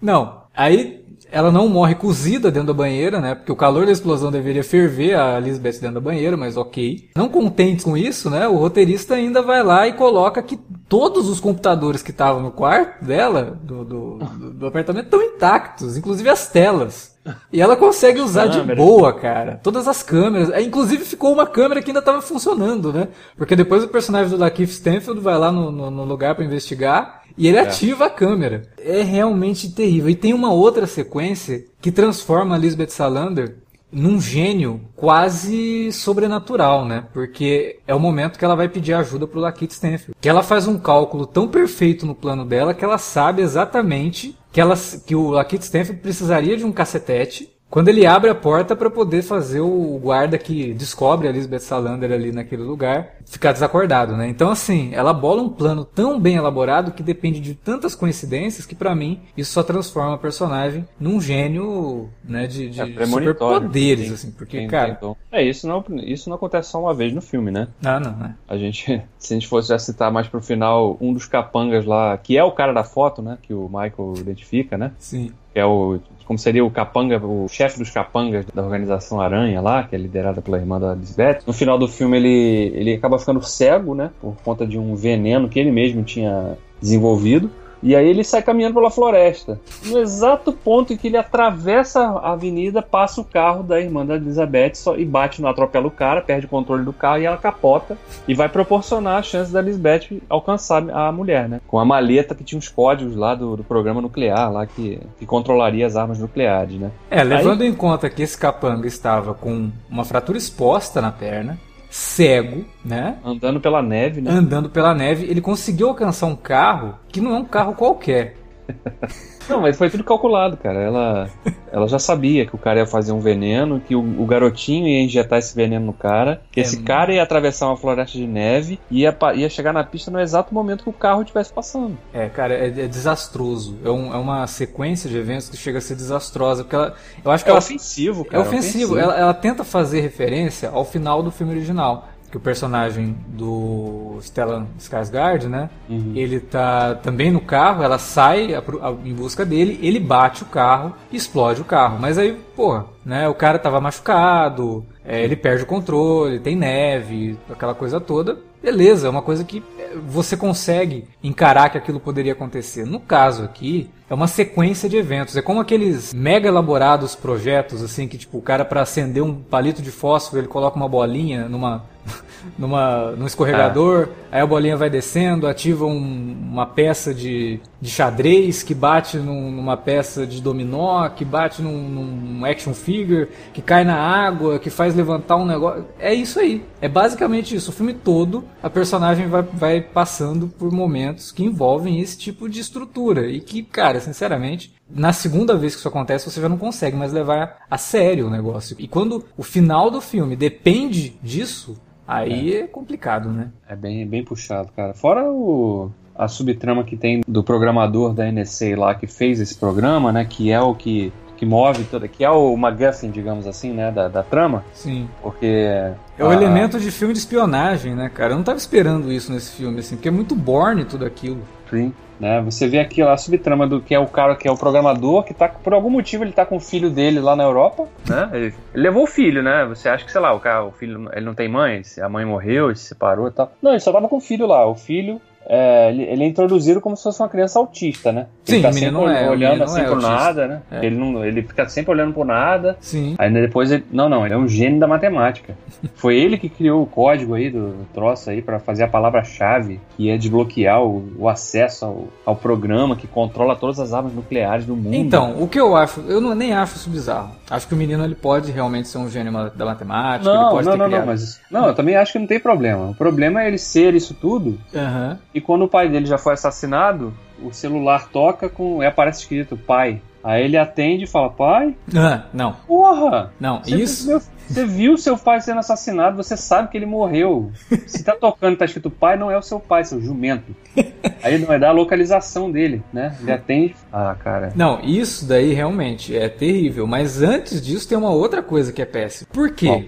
Não. 0.00 0.42
Aí 0.56 1.04
ela 1.30 1.52
não 1.52 1.68
morre 1.68 1.94
cozida 1.94 2.50
dentro 2.50 2.68
da 2.68 2.74
banheira, 2.74 3.20
né? 3.20 3.34
Porque 3.34 3.52
o 3.52 3.56
calor 3.56 3.84
da 3.86 3.92
explosão 3.92 4.30
deveria 4.30 4.64
ferver 4.64 5.14
a 5.14 5.38
Lisbeth 5.38 5.72
dentro 5.72 5.94
da 5.94 6.00
banheira, 6.00 6.36
mas 6.36 6.56
ok. 6.56 7.10
Não 7.14 7.28
contente 7.28 7.84
com 7.84 7.96
isso, 7.96 8.30
né? 8.30 8.48
O 8.48 8.56
roteirista 8.56 9.14
ainda 9.14 9.42
vai 9.42 9.62
lá 9.62 9.86
e 9.86 9.92
coloca 9.92 10.42
que 10.42 10.58
todos 10.88 11.28
os 11.28 11.38
computadores 11.38 12.02
que 12.02 12.10
estavam 12.10 12.42
no 12.42 12.50
quarto 12.50 13.04
dela, 13.04 13.58
do, 13.62 13.84
do, 13.84 14.18
do 14.54 14.66
apartamento, 14.66 15.04
estão 15.04 15.22
intactos, 15.22 15.96
inclusive 15.96 16.28
as 16.28 16.48
telas. 16.48 17.18
E 17.52 17.60
ela 17.60 17.76
consegue 17.76 18.20
usar 18.20 18.46
de 18.46 18.62
boa, 18.74 19.12
cara. 19.12 19.60
Todas 19.62 19.86
as 19.86 20.02
câmeras. 20.02 20.50
É, 20.50 20.62
inclusive 20.62 21.04
ficou 21.04 21.30
uma 21.30 21.46
câmera 21.46 21.82
que 21.82 21.90
ainda 21.90 22.00
estava 22.00 22.22
funcionando, 22.22 22.90
né? 22.90 23.08
Porque 23.36 23.54
depois 23.54 23.84
o 23.84 23.88
personagem 23.88 24.30
do 24.30 24.38
Lakeith 24.38 24.70
Stanfield 24.70 25.20
vai 25.20 25.36
lá 25.36 25.52
no, 25.52 25.70
no, 25.70 25.90
no 25.90 26.04
lugar 26.04 26.34
para 26.34 26.44
investigar 26.44 27.22
e 27.38 27.46
ele 27.46 27.56
é. 27.56 27.60
ativa 27.60 28.06
a 28.06 28.10
câmera. 28.10 28.62
É 28.76 29.02
realmente 29.02 29.70
terrível. 29.70 30.10
E 30.10 30.14
tem 30.16 30.34
uma 30.34 30.47
outra 30.50 30.86
sequência 30.86 31.64
que 31.80 31.92
transforma 31.92 32.58
Lisbeth 32.58 32.90
Salander 32.90 33.56
num 33.90 34.20
gênio 34.20 34.82
quase 34.94 35.90
sobrenatural, 35.92 36.84
né? 36.84 37.06
Porque 37.12 37.78
é 37.86 37.94
o 37.94 38.00
momento 38.00 38.38
que 38.38 38.44
ela 38.44 38.54
vai 38.54 38.68
pedir 38.68 38.92
ajuda 38.92 39.26
pro 39.26 39.40
Lakeith 39.40 39.72
Stanfield. 39.72 40.14
Que 40.20 40.28
ela 40.28 40.42
faz 40.42 40.66
um 40.66 40.78
cálculo 40.78 41.26
tão 41.26 41.48
perfeito 41.48 42.04
no 42.04 42.14
plano 42.14 42.44
dela 42.44 42.74
que 42.74 42.84
ela 42.84 42.98
sabe 42.98 43.42
exatamente 43.42 44.36
que, 44.52 44.60
ela, 44.60 44.74
que 45.06 45.14
o 45.14 45.30
Lakeith 45.30 45.62
Stanfield 45.62 46.02
precisaria 46.02 46.56
de 46.56 46.64
um 46.64 46.72
cacetete 46.72 47.50
quando 47.70 47.88
ele 47.88 48.06
abre 48.06 48.30
a 48.30 48.34
porta 48.34 48.74
para 48.74 48.90
poder 48.90 49.22
fazer 49.22 49.60
o 49.60 49.98
guarda 50.02 50.38
que 50.38 50.72
descobre 50.74 51.26
a 51.26 51.30
Elizabeth 51.30 51.60
Salander 51.60 52.12
ali 52.12 52.32
naquele 52.32 52.62
lugar 52.62 53.14
ficar 53.26 53.52
desacordado, 53.52 54.16
né? 54.16 54.28
Então 54.28 54.50
assim, 54.50 54.90
ela 54.94 55.12
bola 55.12 55.42
um 55.42 55.50
plano 55.50 55.84
tão 55.84 56.18
bem 56.18 56.36
elaborado 56.36 56.92
que 56.92 57.02
depende 57.02 57.40
de 57.40 57.54
tantas 57.54 57.94
coincidências 57.94 58.64
que 58.64 58.74
para 58.74 58.94
mim 58.94 59.20
isso 59.36 59.52
só 59.52 59.62
transforma 59.62 60.14
a 60.14 60.18
personagem 60.18 60.86
num 60.98 61.20
gênio, 61.20 62.08
né, 62.24 62.46
de, 62.46 62.70
de 62.70 62.80
É 62.80 63.06
superpoderes 63.06 64.08
Sim, 64.08 64.14
assim, 64.14 64.30
porque 64.30 64.66
cara, 64.66 64.94
tentou. 64.94 65.16
É, 65.30 65.42
isso 65.42 65.66
não, 65.66 65.84
isso 65.98 66.28
não 66.28 66.36
acontece 66.36 66.70
só 66.70 66.80
uma 66.80 66.94
vez 66.94 67.12
no 67.12 67.20
filme, 67.20 67.50
né? 67.50 67.68
ah, 67.84 68.00
não, 68.00 68.12
né? 68.12 68.34
A 68.48 68.56
gente, 68.56 69.02
se 69.18 69.34
a 69.34 69.36
gente 69.36 69.48
fosse 69.48 69.68
já 69.68 69.78
citar 69.78 70.10
mais 70.10 70.26
pro 70.26 70.40
final, 70.40 70.96
um 71.00 71.12
dos 71.12 71.26
capangas 71.26 71.84
lá, 71.84 72.16
que 72.16 72.36
é 72.36 72.44
o 72.44 72.52
cara 72.52 72.72
da 72.72 72.84
foto, 72.84 73.20
né? 73.20 73.38
Que 73.42 73.52
o 73.52 73.68
Michael 73.68 74.14
identifica, 74.16 74.78
né? 74.78 74.92
Sim. 74.98 75.32
Que 75.52 75.60
é 75.60 75.66
o. 75.66 75.98
Como 76.28 76.38
seria 76.38 76.62
o 76.62 76.70
capanga, 76.70 77.18
o 77.24 77.48
chefe 77.48 77.78
dos 77.78 77.88
capangas 77.88 78.44
da 78.52 78.62
organização 78.62 79.18
Aranha 79.18 79.62
lá, 79.62 79.82
que 79.84 79.96
é 79.96 79.98
liderada 79.98 80.42
pela 80.42 80.58
irmã 80.58 80.78
da 80.78 80.94
Lisbeth. 80.94 81.38
No 81.46 81.54
final 81.54 81.78
do 81.78 81.88
filme 81.88 82.18
ele, 82.18 82.70
ele 82.76 82.92
acaba 82.92 83.18
ficando 83.18 83.42
cego, 83.42 83.94
né? 83.94 84.10
Por 84.20 84.36
conta 84.44 84.66
de 84.66 84.78
um 84.78 84.94
veneno 84.94 85.48
que 85.48 85.58
ele 85.58 85.70
mesmo 85.70 86.02
tinha 86.02 86.58
desenvolvido. 86.82 87.50
E 87.82 87.94
aí 87.94 88.06
ele 88.08 88.24
sai 88.24 88.42
caminhando 88.42 88.74
pela 88.74 88.90
floresta. 88.90 89.60
No 89.86 89.98
exato 89.98 90.52
ponto 90.52 90.92
em 90.92 90.96
que 90.96 91.06
ele 91.06 91.16
atravessa 91.16 92.00
a 92.00 92.32
avenida, 92.32 92.82
passa 92.82 93.20
o 93.20 93.24
carro 93.24 93.62
da 93.62 93.80
irmã 93.80 94.04
da 94.04 94.16
Elizabeth 94.16 94.74
só- 94.74 94.96
e 94.96 95.04
bate 95.04 95.40
no 95.40 95.48
atropela 95.48 95.86
o 95.86 95.90
cara, 95.90 96.20
perde 96.20 96.46
o 96.46 96.48
controle 96.48 96.84
do 96.84 96.92
carro 96.92 97.18
e 97.20 97.26
ela 97.26 97.36
capota 97.36 97.96
e 98.26 98.34
vai 98.34 98.48
proporcionar 98.48 99.18
a 99.18 99.22
chance 99.22 99.52
da 99.52 99.60
Elizabeth 99.60 100.20
alcançar 100.28 100.88
a 100.90 101.12
mulher, 101.12 101.48
né? 101.48 101.60
Com 101.68 101.78
a 101.78 101.84
maleta 101.84 102.34
que 102.34 102.44
tinha 102.44 102.58
os 102.58 102.68
códigos 102.68 103.14
lá 103.14 103.34
do, 103.34 103.56
do 103.56 103.64
programa 103.64 104.00
nuclear, 104.00 104.52
lá 104.52 104.66
que, 104.66 105.00
que 105.18 105.26
controlaria 105.26 105.86
as 105.86 105.96
armas 105.96 106.18
nucleares, 106.18 106.78
né? 106.80 106.90
É, 107.10 107.22
levando 107.22 107.64
em 107.64 107.74
conta 107.74 108.10
que 108.10 108.22
esse 108.22 108.36
capanga 108.36 108.86
estava 108.86 109.34
com 109.34 109.70
uma 109.88 110.04
fratura 110.04 110.36
exposta 110.38 111.00
na 111.00 111.12
perna, 111.12 111.58
cego, 111.90 112.64
né? 112.84 113.18
Andando 113.24 113.60
pela 113.60 113.82
neve, 113.82 114.20
né? 114.20 114.30
Andando 114.30 114.68
pela 114.68 114.94
neve, 114.94 115.26
ele 115.26 115.40
conseguiu 115.40 115.88
alcançar 115.88 116.26
um 116.26 116.36
carro 116.36 116.98
que 117.08 117.20
não 117.20 117.34
é 117.34 117.38
um 117.38 117.44
carro 117.44 117.74
qualquer. 117.74 118.36
Não, 119.48 119.62
mas 119.62 119.78
foi 119.78 119.88
tudo 119.88 120.04
calculado, 120.04 120.56
cara. 120.58 120.78
Ela, 120.78 121.30
ela 121.72 121.88
já 121.88 121.98
sabia 121.98 122.44
que 122.44 122.54
o 122.54 122.58
cara 122.58 122.80
ia 122.80 122.86
fazer 122.86 123.12
um 123.12 123.20
veneno, 123.20 123.80
que 123.80 123.94
o, 123.96 124.00
o 124.00 124.26
garotinho 124.26 124.86
ia 124.86 125.02
injetar 125.02 125.38
esse 125.38 125.54
veneno 125.56 125.86
no 125.86 125.92
cara, 125.94 126.42
que 126.52 126.60
É, 126.60 126.62
esse 126.62 126.82
cara 126.82 127.12
ia 127.14 127.22
atravessar 127.22 127.66
uma 127.68 127.76
floresta 127.76 128.18
de 128.18 128.26
neve 128.26 128.78
e 128.90 129.00
ia, 129.02 129.16
ia 129.34 129.48
chegar 129.48 129.72
na 129.72 129.82
pista 129.82 130.10
no 130.10 130.20
exato 130.20 130.52
momento 130.52 130.82
que 130.84 130.90
o 130.90 130.92
carro 130.92 131.22
estivesse 131.22 131.50
passando. 131.52 131.96
É, 132.12 132.28
cara, 132.28 132.52
é, 132.54 132.66
é 132.66 132.86
desastroso. 132.86 133.78
É, 133.82 133.88
um- 133.90 134.12
é 134.12 134.18
uma 134.18 134.46
sequência 134.46 135.08
de 135.08 135.16
eventos 135.16 135.48
que 135.48 135.56
chega 135.56 135.78
a 135.78 135.80
ser 135.80 135.94
desastrosa. 135.94 136.62
Porque 136.62 136.76
ela, 136.76 136.94
eu 137.24 137.30
acho 137.30 137.42
que 137.44 137.50
É 137.50 137.52
ela, 137.52 137.58
ofensivo, 137.60 138.22
é 138.22 138.30
cara. 138.30 138.42
ofensivo. 138.42 138.98
Ela, 138.98 139.16
ela 139.16 139.34
tenta 139.34 139.64
fazer 139.64 140.00
referência 140.00 140.68
ao 140.68 140.84
final 140.84 141.22
do 141.22 141.30
filme 141.30 141.52
original. 141.54 142.06
Que 142.30 142.36
o 142.36 142.40
personagem 142.40 143.16
do 143.28 144.18
Stellan 144.20 144.66
Skarsgård, 144.78 145.44
né? 145.48 145.70
Uhum. 145.88 146.12
Ele 146.14 146.38
tá 146.40 146.94
também 146.94 147.30
no 147.30 147.40
carro, 147.40 147.82
ela 147.82 147.98
sai 147.98 148.54
a- 148.54 148.58
a- 148.58 148.94
em 149.04 149.14
busca 149.14 149.46
dele, 149.46 149.78
ele 149.82 149.98
bate 149.98 150.42
o 150.42 150.46
carro 150.46 150.94
explode 151.10 151.62
o 151.62 151.64
carro. 151.64 151.98
Mas 151.98 152.18
aí, 152.18 152.32
porra, 152.54 152.84
né? 153.04 153.26
O 153.28 153.34
cara 153.34 153.58
tava 153.58 153.80
machucado, 153.80 154.84
é, 155.04 155.22
ele 155.24 155.36
perde 155.36 155.62
o 155.62 155.66
controle, 155.66 156.38
tem 156.40 156.54
neve, 156.54 157.38
aquela 157.50 157.74
coisa 157.74 157.98
toda. 158.00 158.38
Beleza, 158.62 159.06
é 159.06 159.10
uma 159.10 159.22
coisa 159.22 159.44
que 159.44 159.62
é, 159.78 159.96
você 160.06 160.36
consegue 160.36 161.04
encarar 161.22 161.70
que 161.70 161.78
aquilo 161.78 162.00
poderia 162.00 162.32
acontecer. 162.32 162.84
No 162.84 162.98
caso 162.98 163.44
aqui, 163.44 163.88
é 164.10 164.12
uma 164.14 164.26
sequência 164.26 164.88
de 164.88 164.96
eventos. 164.96 165.36
É 165.36 165.42
como 165.42 165.60
aqueles 165.60 166.12
mega 166.12 166.48
elaborados 166.48 167.14
projetos, 167.14 167.82
assim, 167.82 168.08
que 168.08 168.18
tipo, 168.18 168.36
o 168.36 168.42
cara 168.42 168.64
para 168.64 168.82
acender 168.82 169.22
um 169.22 169.32
palito 169.36 169.80
de 169.80 169.92
fósforo, 169.92 170.40
ele 170.40 170.48
coloca 170.48 170.76
uma 170.76 170.88
bolinha 170.88 171.48
numa, 171.48 171.84
numa, 172.58 173.12
num 173.12 173.26
escorregador, 173.26 174.08
aí 174.30 174.40
a 174.40 174.46
bolinha 174.46 174.76
vai 174.76 174.90
descendo, 174.90 175.46
ativa 175.46 175.84
um- 175.86 176.36
uma 176.50 176.66
peça 176.66 177.14
de, 177.14 177.60
de 177.80 177.90
xadrez 177.90 178.62
que 178.62 178.74
bate 178.74 179.16
num- 179.18 179.50
numa 179.50 179.76
peça 179.76 180.26
de 180.26 180.40
dominó, 180.40 181.08
que 181.08 181.24
bate 181.24 181.62
num, 181.62 181.88
num 181.88 182.44
action 182.44 182.72
figure, 182.74 183.28
que 183.52 183.62
cai 183.62 183.84
na 183.84 183.96
água, 183.96 184.58
que 184.58 184.70
faz 184.70 184.94
levantar 184.94 185.36
um 185.36 185.46
negócio. 185.46 185.84
É 185.98 186.12
isso 186.14 186.38
aí. 186.40 186.64
É 186.80 186.88
basicamente 186.88 187.54
isso. 187.54 187.70
O 187.70 187.74
filme 187.74 187.92
todo, 187.94 188.44
a 188.62 188.70
personagem 188.70 189.26
vai, 189.28 189.42
vai 189.42 189.80
passando 189.80 190.48
por 190.48 190.72
momentos 190.72 191.30
que 191.32 191.44
envolvem 191.44 192.00
esse 192.00 192.16
tipo 192.18 192.48
de 192.48 192.60
estrutura. 192.60 193.26
E 193.28 193.40
que, 193.40 193.62
cara, 193.62 194.00
sinceramente, 194.00 194.72
na 194.90 195.12
segunda 195.12 195.56
vez 195.56 195.74
que 195.74 195.80
isso 195.80 195.88
acontece, 195.88 196.30
você 196.30 196.40
já 196.40 196.48
não 196.48 196.56
consegue 196.58 196.96
mais 196.96 197.12
levar 197.12 197.58
a 197.70 197.76
sério 197.78 198.26
o 198.26 198.30
negócio. 198.30 198.76
E 198.78 198.88
quando 198.88 199.24
o 199.36 199.42
final 199.42 199.90
do 199.90 200.00
filme 200.00 200.34
depende 200.36 201.16
disso, 201.22 201.76
aí 202.08 202.56
é, 202.56 202.66
complicado, 202.66 203.30
né? 203.30 203.50
É 203.68 203.76
bem, 203.76 204.06
bem 204.06 204.24
puxado, 204.24 204.70
cara. 204.74 204.94
Fora 204.94 205.30
o, 205.30 205.90
a 206.14 206.26
subtrama 206.26 206.82
que 206.82 206.96
tem 206.96 207.20
do 207.28 207.44
programador 207.44 208.14
da 208.14 208.30
NSA 208.30 208.76
lá 208.76 208.94
que 208.94 209.06
fez 209.06 209.40
esse 209.40 209.56
programa, 209.56 210.10
né? 210.10 210.24
Que 210.24 210.50
é 210.50 210.60
o 210.60 210.74
que, 210.74 211.12
que 211.36 211.44
move 211.44 211.84
toda, 211.84 212.08
que 212.08 212.24
é 212.24 212.30
o 212.30 212.56
MacGuffin, 212.56 213.10
digamos 213.10 213.46
assim, 213.46 213.72
né? 213.72 213.92
Da, 213.92 214.08
da 214.08 214.22
trama. 214.22 214.64
Sim. 214.72 215.08
Porque. 215.22 215.92
É 216.18 216.24
o 216.24 216.28
a- 216.30 216.34
elemento 216.34 216.78
de 216.80 216.90
filme 216.90 217.12
de 217.14 217.20
espionagem, 217.20 217.94
né, 217.94 218.10
cara? 218.12 218.32
Eu 218.32 218.36
não 218.36 218.44
tava 218.44 218.58
esperando 218.58 219.12
isso 219.12 219.32
nesse 219.32 219.54
filme, 219.56 219.78
assim, 219.80 219.96
porque 219.96 220.08
é 220.08 220.12
muito 220.12 220.34
borne 220.34 220.84
tudo 220.84 221.04
aquilo. 221.04 221.38
Sim. 221.70 221.92
Né? 222.18 222.40
Você 222.42 222.66
vê 222.66 222.80
aqui 222.80 223.00
lá 223.04 223.12
a 223.12 223.16
subtrama 223.16 223.64
do 223.64 223.80
que 223.80 223.94
é 223.94 223.98
o 223.98 224.06
cara 224.08 224.34
que 224.34 224.48
é 224.48 224.50
o 224.50 224.56
programador, 224.56 225.22
que 225.22 225.32
tá, 225.32 225.48
por 225.48 225.72
algum 225.72 225.88
motivo, 225.88 226.24
ele 226.24 226.32
tá 226.32 226.44
com 226.44 226.56
o 226.56 226.60
filho 226.60 226.90
dele 226.90 227.20
lá 227.20 227.36
na 227.36 227.44
Europa, 227.44 227.86
né? 228.08 228.28
Ele, 228.32 228.46
ele 228.74 228.82
levou 228.82 229.04
o 229.04 229.06
filho, 229.06 229.40
né? 229.40 229.64
Você 229.68 229.88
acha 229.88 230.04
que, 230.04 230.10
sei 230.10 230.20
lá, 230.20 230.32
o 230.32 230.40
cara, 230.40 230.64
o 230.64 230.72
filho, 230.72 231.08
ele 231.12 231.24
não 231.24 231.34
tem 231.34 231.48
mãe, 231.48 231.80
a 232.02 232.08
mãe 232.08 232.24
morreu, 232.24 232.74
se 232.74 232.86
separou 232.88 233.28
e 233.28 233.30
tal. 233.30 233.52
Não, 233.62 233.70
ele 233.70 233.78
só 233.80 233.92
tava 233.92 234.08
com 234.08 234.16
o 234.16 234.20
filho 234.20 234.48
lá. 234.48 234.66
O 234.66 234.74
filho, 234.74 235.20
é, 235.48 235.88
ele, 235.88 236.02
ele 236.02 236.24
é 236.24 236.26
introduzido 236.26 236.80
como 236.80 236.94
se 236.96 237.02
fosse 237.02 237.20
uma 237.22 237.28
criança 237.28 237.58
autista, 237.58 238.12
né? 238.12 238.26
Sim, 238.44 238.54
ele 238.56 238.62
tá 238.62 238.70
o 238.70 238.74
menino 238.74 238.98
sempre 239.00 239.08
não 239.08 239.16
é, 239.18 239.30
olhando 239.30 239.64
assim 239.64 239.78
não 239.80 239.80
é 239.82 239.88
autista. 239.88 240.10
nada, 240.10 240.46
né? 240.46 240.62
É. 240.70 240.84
Ele, 240.86 240.96
não, 240.96 241.24
ele 241.24 241.42
fica 241.42 241.68
sempre 241.68 241.90
olhando 241.92 242.12
pro 242.12 242.24
nada. 242.24 242.76
Sim. 242.80 243.14
Aí 243.18 243.32
depois 243.32 243.72
ele. 243.72 243.84
Não, 243.90 244.08
não, 244.08 244.24
ele 244.26 244.34
é 244.34 244.36
um 244.36 244.46
gênio 244.46 244.78
da 244.78 244.86
matemática. 244.86 245.56
Foi 245.96 246.16
ele 246.16 246.36
que 246.36 246.48
criou 246.48 246.82
o 246.82 246.86
código 246.86 247.34
aí 247.34 247.50
do 247.50 247.74
troço 247.94 248.28
aí 248.30 248.42
para 248.42 248.58
fazer 248.58 248.82
a 248.84 248.88
palavra-chave, 248.88 249.80
que 249.96 250.10
é 250.10 250.18
desbloquear 250.18 250.82
o, 250.82 251.12
o 251.18 251.28
acesso 251.28 251.84
ao, 251.86 252.04
ao 252.26 252.36
programa 252.36 252.94
que 252.94 253.06
controla 253.06 253.56
todas 253.56 253.80
as 253.80 253.92
armas 253.94 254.12
nucleares 254.12 254.66
do 254.66 254.76
mundo. 254.76 254.94
Então, 254.94 255.40
o 255.42 255.48
que 255.48 255.58
eu 255.58 255.74
acho, 255.74 256.00
eu 256.02 256.20
não, 256.20 256.34
nem 256.34 256.52
acho 256.52 256.76
isso 256.76 256.90
bizarro. 256.90 257.30
Acho 257.50 257.66
que 257.66 257.74
o 257.74 257.76
menino 257.76 258.04
ele 258.04 258.14
pode 258.14 258.52
realmente 258.52 258.88
ser 258.88 258.98
um 258.98 259.08
gênio 259.08 259.32
da 259.54 259.64
matemática, 259.64 260.28
ele 260.28 260.38
Não, 260.38 260.50
pode 260.50 260.66
não, 260.66 260.72
ter 260.72 260.78
não, 260.78 260.86
criado. 260.86 261.00
não, 261.00 261.06
mas. 261.06 261.40
Não, 261.50 261.66
eu 261.68 261.74
também 261.74 261.96
acho 261.96 262.12
que 262.12 262.18
não 262.18 262.26
tem 262.26 262.38
problema. 262.38 262.90
O 262.90 262.94
problema 262.94 263.42
é 263.42 263.48
ele 263.48 263.58
ser 263.58 263.94
isso 263.94 264.12
tudo, 264.14 264.58
Aham. 264.74 265.18
E 265.38 265.40
quando 265.40 265.62
o 265.62 265.68
pai 265.68 265.88
dele 265.88 266.04
já 266.04 266.18
foi 266.18 266.34
assassinado, 266.34 267.14
o 267.40 267.52
celular 267.52 268.08
toca 268.08 268.48
com. 268.48 268.82
e 268.82 268.86
aparece 268.86 269.20
escrito 269.20 269.56
pai. 269.56 270.02
Aí 270.22 270.44
ele 270.44 270.56
atende 270.56 271.04
e 271.04 271.06
fala, 271.06 271.30
pai? 271.30 271.76
Ah, 271.96 272.24
não, 272.34 272.52
Porra! 272.66 273.32
não, 273.38 273.62
Você, 273.62 273.76
isso. 273.76 274.20
Você 274.48 274.66
viu 274.66 274.96
seu 274.98 275.16
pai 275.16 275.40
sendo 275.40 275.60
assassinado, 275.60 276.16
você 276.16 276.36
sabe 276.36 276.68
que 276.70 276.76
ele 276.76 276.86
morreu. 276.86 277.52
Se 277.86 278.02
tá 278.02 278.16
tocando 278.16 278.54
e 278.54 278.56
tá 278.56 278.64
escrito 278.64 278.90
pai, 278.90 279.16
não 279.16 279.30
é 279.30 279.38
o 279.38 279.42
seu 279.42 279.60
pai, 279.60 279.84
seu 279.84 280.00
jumento. 280.00 280.54
Aí 281.22 281.34
ele 281.34 281.46
vai 281.46 281.58
dar 281.58 281.68
a 281.68 281.72
localização 281.72 282.50
dele, 282.50 282.82
né? 282.92 283.16
Ele 283.20 283.30
atende. 283.30 283.76
Ah, 283.92 284.16
cara. 284.18 284.52
Não, 284.56 284.80
isso 284.80 285.24
daí 285.24 285.52
realmente 285.54 286.16
é 286.16 286.28
terrível. 286.28 286.86
Mas 286.86 287.22
antes 287.22 287.64
disso 287.64 287.88
tem 287.88 287.96
uma 287.96 288.10
outra 288.10 288.42
coisa 288.42 288.72
que 288.72 288.82
é 288.82 288.86
péssima. 288.86 289.28
Por 289.32 289.52
quê? 289.52 289.68
Bom. 289.68 289.84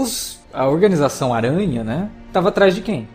Os, 0.00 0.40
a 0.52 0.66
organização 0.66 1.34
Aranha, 1.34 1.84
né? 1.84 2.08
Tava 2.32 2.48
atrás 2.48 2.74
de 2.74 2.80
quem? 2.80 3.06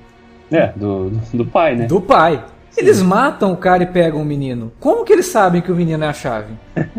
É, 0.51 0.67
do, 0.75 1.12
do, 1.33 1.45
pai, 1.45 1.75
né? 1.75 1.85
Do 1.85 2.01
pai. 2.01 2.43
Eles 2.77 3.01
matam 3.01 3.51
o 3.51 3.57
cara 3.57 3.83
e 3.83 3.88
pegam 3.88 4.21
o 4.21 4.25
menino. 4.25 4.71
Como 4.79 5.03
que 5.03 5.13
eles 5.13 5.27
sabem 5.27 5.62
que 5.62 5.71
o 5.71 5.75
menino 5.75 6.03
é 6.03 6.07
a 6.07 6.13
chave? 6.13 6.53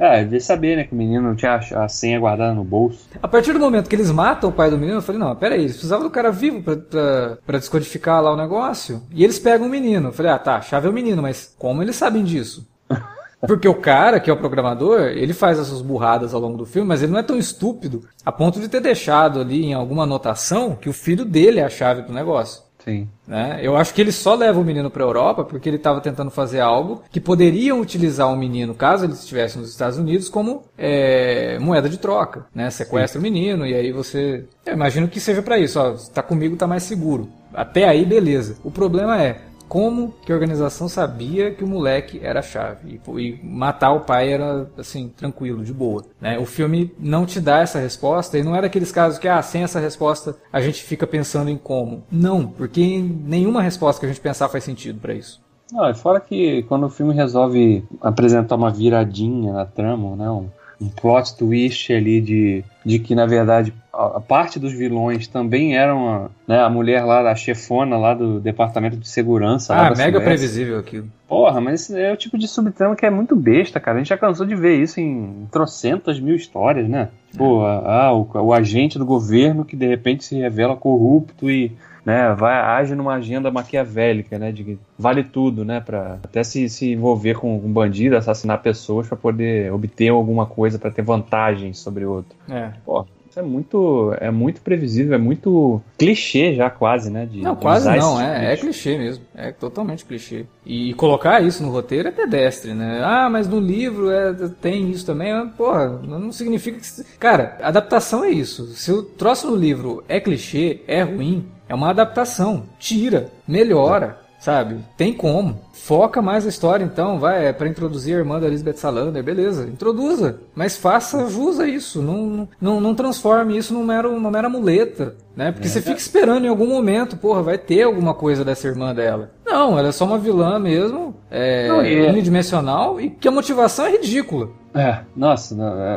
Ah, 0.00 0.18
devia 0.18 0.40
saber, 0.40 0.76
né? 0.76 0.84
Que 0.84 0.94
o 0.94 0.96
menino 0.96 1.34
tinha 1.34 1.56
a 1.56 1.84
a 1.84 1.88
senha 1.88 2.20
guardada 2.20 2.54
no 2.54 2.62
bolso. 2.62 3.08
A 3.20 3.26
partir 3.26 3.52
do 3.52 3.58
momento 3.58 3.88
que 3.88 3.96
eles 3.96 4.12
matam 4.12 4.48
o 4.48 4.52
pai 4.52 4.70
do 4.70 4.78
menino, 4.78 4.98
eu 4.98 5.02
falei, 5.02 5.20
não, 5.20 5.34
peraí, 5.34 5.62
eles 5.62 5.72
precisavam 5.72 6.04
do 6.04 6.10
cara 6.10 6.30
vivo 6.30 6.62
pra, 6.62 6.76
pra, 6.76 7.38
pra 7.44 7.58
descodificar 7.58 8.22
lá 8.22 8.32
o 8.32 8.36
negócio. 8.36 9.02
E 9.10 9.24
eles 9.24 9.40
pegam 9.40 9.66
o 9.66 9.70
menino. 9.70 10.08
Eu 10.08 10.12
falei, 10.12 10.30
ah, 10.30 10.38
tá, 10.38 10.56
a 10.56 10.60
chave 10.60 10.86
é 10.86 10.90
o 10.90 10.92
menino, 10.92 11.20
mas 11.20 11.52
como 11.58 11.82
eles 11.82 11.96
sabem 11.96 12.22
disso? 12.22 12.64
Porque 13.46 13.68
o 13.68 13.74
cara, 13.74 14.18
que 14.18 14.28
é 14.28 14.32
o 14.32 14.36
programador, 14.36 15.00
ele 15.00 15.32
faz 15.32 15.58
essas 15.58 15.80
burradas 15.80 16.34
ao 16.34 16.40
longo 16.40 16.58
do 16.58 16.66
filme, 16.66 16.88
mas 16.88 17.02
ele 17.02 17.12
não 17.12 17.20
é 17.20 17.22
tão 17.22 17.38
estúpido 17.38 18.02
a 18.24 18.32
ponto 18.32 18.60
de 18.60 18.68
ter 18.68 18.80
deixado 18.80 19.40
ali 19.40 19.64
em 19.64 19.74
alguma 19.74 20.02
anotação 20.02 20.74
que 20.74 20.88
o 20.88 20.92
filho 20.92 21.24
dele 21.24 21.60
é 21.60 21.64
a 21.64 21.70
chave 21.70 22.02
pro 22.02 22.14
negócio. 22.14 22.62
Sim. 22.84 23.06
Né? 23.26 23.58
Eu 23.62 23.76
acho 23.76 23.92
que 23.92 24.00
ele 24.00 24.10
só 24.10 24.34
leva 24.34 24.58
o 24.58 24.64
menino 24.64 24.90
para 24.90 25.04
a 25.04 25.06
Europa 25.06 25.44
porque 25.44 25.68
ele 25.68 25.76
estava 25.76 26.00
tentando 26.00 26.30
fazer 26.30 26.60
algo 26.60 27.02
que 27.10 27.20
poderiam 27.20 27.80
utilizar 27.80 28.32
o 28.32 28.36
menino, 28.36 28.74
caso 28.74 29.04
ele 29.04 29.12
estivesse 29.12 29.58
nos 29.58 29.68
Estados 29.68 29.98
Unidos, 29.98 30.30
como 30.30 30.64
é, 30.76 31.58
moeda 31.58 31.88
de 31.88 31.98
troca. 31.98 32.46
Né? 32.54 32.70
Sequestra 32.70 33.18
Sim. 33.20 33.28
o 33.28 33.30
menino 33.30 33.66
e 33.66 33.74
aí 33.74 33.92
você. 33.92 34.44
Eu 34.64 34.72
imagino 34.72 35.06
que 35.06 35.20
seja 35.20 35.42
para 35.42 35.58
isso. 35.58 35.78
Ó, 35.78 35.96
tá 36.14 36.22
comigo, 36.22 36.56
tá 36.56 36.66
mais 36.66 36.82
seguro. 36.82 37.28
Até 37.52 37.86
aí, 37.86 38.04
beleza. 38.04 38.56
O 38.64 38.70
problema 38.70 39.22
é, 39.22 39.38
como 39.68 40.14
que 40.24 40.32
a 40.32 40.34
organização 40.34 40.88
sabia 40.88 41.50
que 41.50 41.62
o 41.62 41.68
moleque 41.68 42.20
era 42.22 42.40
a 42.40 42.42
chave. 42.42 43.00
E, 43.06 43.20
e, 43.20 43.40
matar 43.44 43.92
o 43.92 44.00
pai 44.00 44.32
era 44.32 44.68
assim 44.76 45.08
tranquilo 45.08 45.64
de 45.64 45.72
boa 45.72 46.04
né? 46.20 46.38
o 46.38 46.44
filme 46.44 46.92
não 46.98 47.26
te 47.26 47.40
dá 47.40 47.60
essa 47.60 47.78
resposta 47.78 48.38
e 48.38 48.42
não 48.42 48.54
é 48.54 48.62
daqueles 48.62 48.92
casos 48.92 49.18
que 49.18 49.28
ah 49.28 49.42
sem 49.42 49.62
essa 49.62 49.80
resposta 49.80 50.36
a 50.52 50.60
gente 50.60 50.82
fica 50.82 51.06
pensando 51.06 51.50
em 51.50 51.56
como. 51.56 52.02
Não 52.10 52.46
porque 52.46 52.98
nenhuma 52.98 53.62
resposta 53.62 54.00
que 54.00 54.06
a 54.06 54.08
gente 54.08 54.20
pensar 54.20 54.48
faz 54.48 54.64
sentido 54.64 55.00
para 55.00 55.14
isso. 55.14 55.40
Não, 55.72 55.94
fora 55.94 56.20
que 56.20 56.62
quando 56.64 56.86
o 56.86 56.90
filme 56.90 57.14
resolve 57.14 57.84
apresentar 58.00 58.56
uma 58.56 58.70
viradinha 58.70 59.52
na 59.52 59.66
trama, 59.66 60.16
né, 60.16 60.30
um, 60.30 60.48
um 60.80 60.88
plot 60.88 61.36
twist 61.36 61.92
ali 61.92 62.20
de, 62.20 62.64
de 62.84 62.98
que, 62.98 63.14
na 63.14 63.26
verdade, 63.26 63.74
a, 63.98 64.18
a 64.18 64.20
parte 64.20 64.60
dos 64.60 64.72
vilões 64.72 65.26
também 65.26 65.76
eram 65.76 66.08
a, 66.08 66.30
né, 66.46 66.60
a 66.60 66.70
mulher 66.70 67.04
lá, 67.04 67.28
a 67.28 67.34
chefona 67.34 67.96
lá 67.96 68.14
do 68.14 68.38
departamento 68.38 68.96
de 68.96 69.08
segurança. 69.08 69.74
Ah, 69.74 69.90
mega 69.90 69.96
Suécia. 69.96 70.20
previsível 70.20 70.78
aquilo. 70.78 71.08
Porra, 71.26 71.60
mas 71.60 71.82
esse 71.82 72.00
é 72.00 72.12
o 72.12 72.16
tipo 72.16 72.38
de 72.38 72.46
subtrama 72.46 72.94
que 72.94 73.04
é 73.04 73.10
muito 73.10 73.34
besta, 73.34 73.80
cara. 73.80 73.96
A 73.96 74.00
gente 74.00 74.08
já 74.08 74.16
cansou 74.16 74.46
de 74.46 74.54
ver 74.54 74.80
isso 74.80 75.00
em 75.00 75.48
trocentas 75.50 76.20
mil 76.20 76.36
histórias, 76.36 76.88
né? 76.88 77.08
Pô, 77.36 77.62
ah, 77.66 78.12
o, 78.14 78.28
o 78.46 78.52
agente 78.52 78.98
do 78.98 79.04
governo 79.04 79.64
que 79.64 79.76
de 79.76 79.86
repente 79.86 80.24
se 80.24 80.38
revela 80.38 80.76
corrupto 80.76 81.50
e 81.50 81.72
né, 82.06 82.34
vai 82.34 82.54
age 82.54 82.94
numa 82.94 83.16
agenda 83.16 83.50
maquiavélica, 83.50 84.38
né, 84.38 84.50
de 84.50 84.78
vale 84.98 85.22
tudo, 85.22 85.62
né, 85.62 85.78
para 85.78 86.14
até 86.22 86.42
se, 86.42 86.66
se 86.70 86.92
envolver 86.92 87.34
com 87.34 87.54
um 87.56 87.70
bandido, 87.70 88.16
assassinar 88.16 88.62
pessoas 88.62 89.06
para 89.06 89.16
poder 89.16 89.70
obter 89.70 90.08
alguma 90.08 90.46
coisa 90.46 90.78
para 90.78 90.90
ter 90.90 91.02
vantagem 91.02 91.74
sobre 91.74 92.06
outro. 92.06 92.34
É. 92.48 92.70
Pô, 92.82 93.02
isso 93.02 93.17
é 93.38 93.42
muito, 93.42 94.14
é 94.20 94.30
muito 94.30 94.60
previsível, 94.60 95.14
é 95.14 95.18
muito 95.18 95.80
clichê 95.96 96.54
já 96.54 96.68
quase, 96.68 97.10
né? 97.10 97.26
De, 97.26 97.40
não, 97.40 97.54
quase 97.54 97.88
não, 97.96 98.20
é, 98.20 98.52
é 98.52 98.56
clichê 98.56 98.98
mesmo, 98.98 99.24
é 99.34 99.52
totalmente 99.52 100.04
clichê. 100.04 100.44
E 100.66 100.92
colocar 100.94 101.40
isso 101.40 101.62
no 101.62 101.70
roteiro 101.70 102.08
é 102.08 102.12
pedestre, 102.12 102.74
né? 102.74 103.00
Ah, 103.02 103.28
mas 103.30 103.48
no 103.48 103.60
livro 103.60 104.10
é, 104.10 104.34
tem 104.60 104.90
isso 104.90 105.06
também, 105.06 105.32
porra, 105.50 105.88
não 105.88 106.32
significa 106.32 106.78
que... 106.78 107.04
Cara, 107.18 107.56
adaptação 107.62 108.24
é 108.24 108.30
isso, 108.30 108.66
se 108.68 108.90
o 108.90 109.02
troço 109.02 109.48
no 109.50 109.56
livro 109.56 110.02
é 110.08 110.20
clichê, 110.20 110.80
é 110.86 111.02
ruim, 111.02 111.46
é 111.68 111.74
uma 111.74 111.90
adaptação. 111.90 112.64
Tira, 112.78 113.30
melhora, 113.46 114.18
sabe? 114.38 114.76
Tem 114.96 115.12
como. 115.12 115.60
Foca 115.72 116.20
mais 116.20 116.44
a 116.44 116.48
história, 116.48 116.84
então, 116.84 117.18
vai, 117.18 117.46
é 117.46 117.52
para 117.52 117.68
introduzir 117.68 118.14
a 118.14 118.18
irmã 118.18 118.38
da 118.38 118.46
Elizabeth 118.46 118.76
Salander, 118.76 119.22
beleza, 119.22 119.66
introduza, 119.66 120.40
mas 120.54 120.76
faça 120.76 121.28
jus 121.28 121.58
a 121.58 121.66
isso, 121.66 122.02
não, 122.02 122.48
não, 122.60 122.80
não 122.80 122.94
transforme 122.94 123.56
isso 123.56 123.72
num 123.72 123.84
mero, 123.84 124.12
numa 124.12 124.30
mera 124.30 124.48
muleta, 124.48 125.14
né? 125.34 125.50
Porque 125.50 125.66
é. 125.66 125.70
você 125.70 125.80
fica 125.80 125.96
esperando 125.96 126.44
em 126.44 126.48
algum 126.48 126.66
momento, 126.66 127.16
porra, 127.16 127.42
vai 127.42 127.56
ter 127.56 127.84
alguma 127.84 128.12
coisa 128.12 128.44
dessa 128.44 128.68
irmã 128.68 128.94
dela. 128.94 129.30
Não, 129.46 129.78
ela 129.78 129.88
é 129.88 129.92
só 129.92 130.04
uma 130.04 130.18
vilã 130.18 130.58
mesmo, 130.58 131.14
é, 131.30 131.68
não, 131.68 131.80
é 131.80 132.10
unidimensional, 132.10 133.00
e 133.00 133.08
que 133.08 133.28
a 133.28 133.30
motivação 133.30 133.86
é 133.86 133.92
ridícula. 133.92 134.50
É, 134.74 134.98
nossa, 135.16 135.56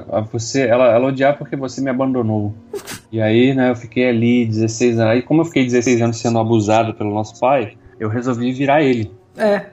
é, 0.10 0.21
você, 0.32 0.62
ela, 0.62 0.86
ela 0.88 1.08
odiar 1.08 1.38
porque 1.38 1.56
você 1.56 1.82
me 1.82 1.89
abandonou. 1.89 2.54
E 3.12 3.19
aí, 3.19 3.54
né, 3.54 3.71
eu 3.71 3.75
fiquei 3.75 4.08
ali 4.08 4.45
16 4.45 4.97
anos, 4.97 5.12
aí 5.12 5.21
como 5.21 5.41
eu 5.41 5.45
fiquei 5.45 5.65
16 5.65 6.01
anos 6.01 6.17
sendo 6.17 6.39
abusado 6.39 6.93
pelo 6.93 7.13
nosso 7.13 7.38
pai, 7.41 7.73
eu 8.01 8.09
resolvi 8.09 8.51
virar 8.51 8.81
ele. 8.81 9.11
É. 9.37 9.67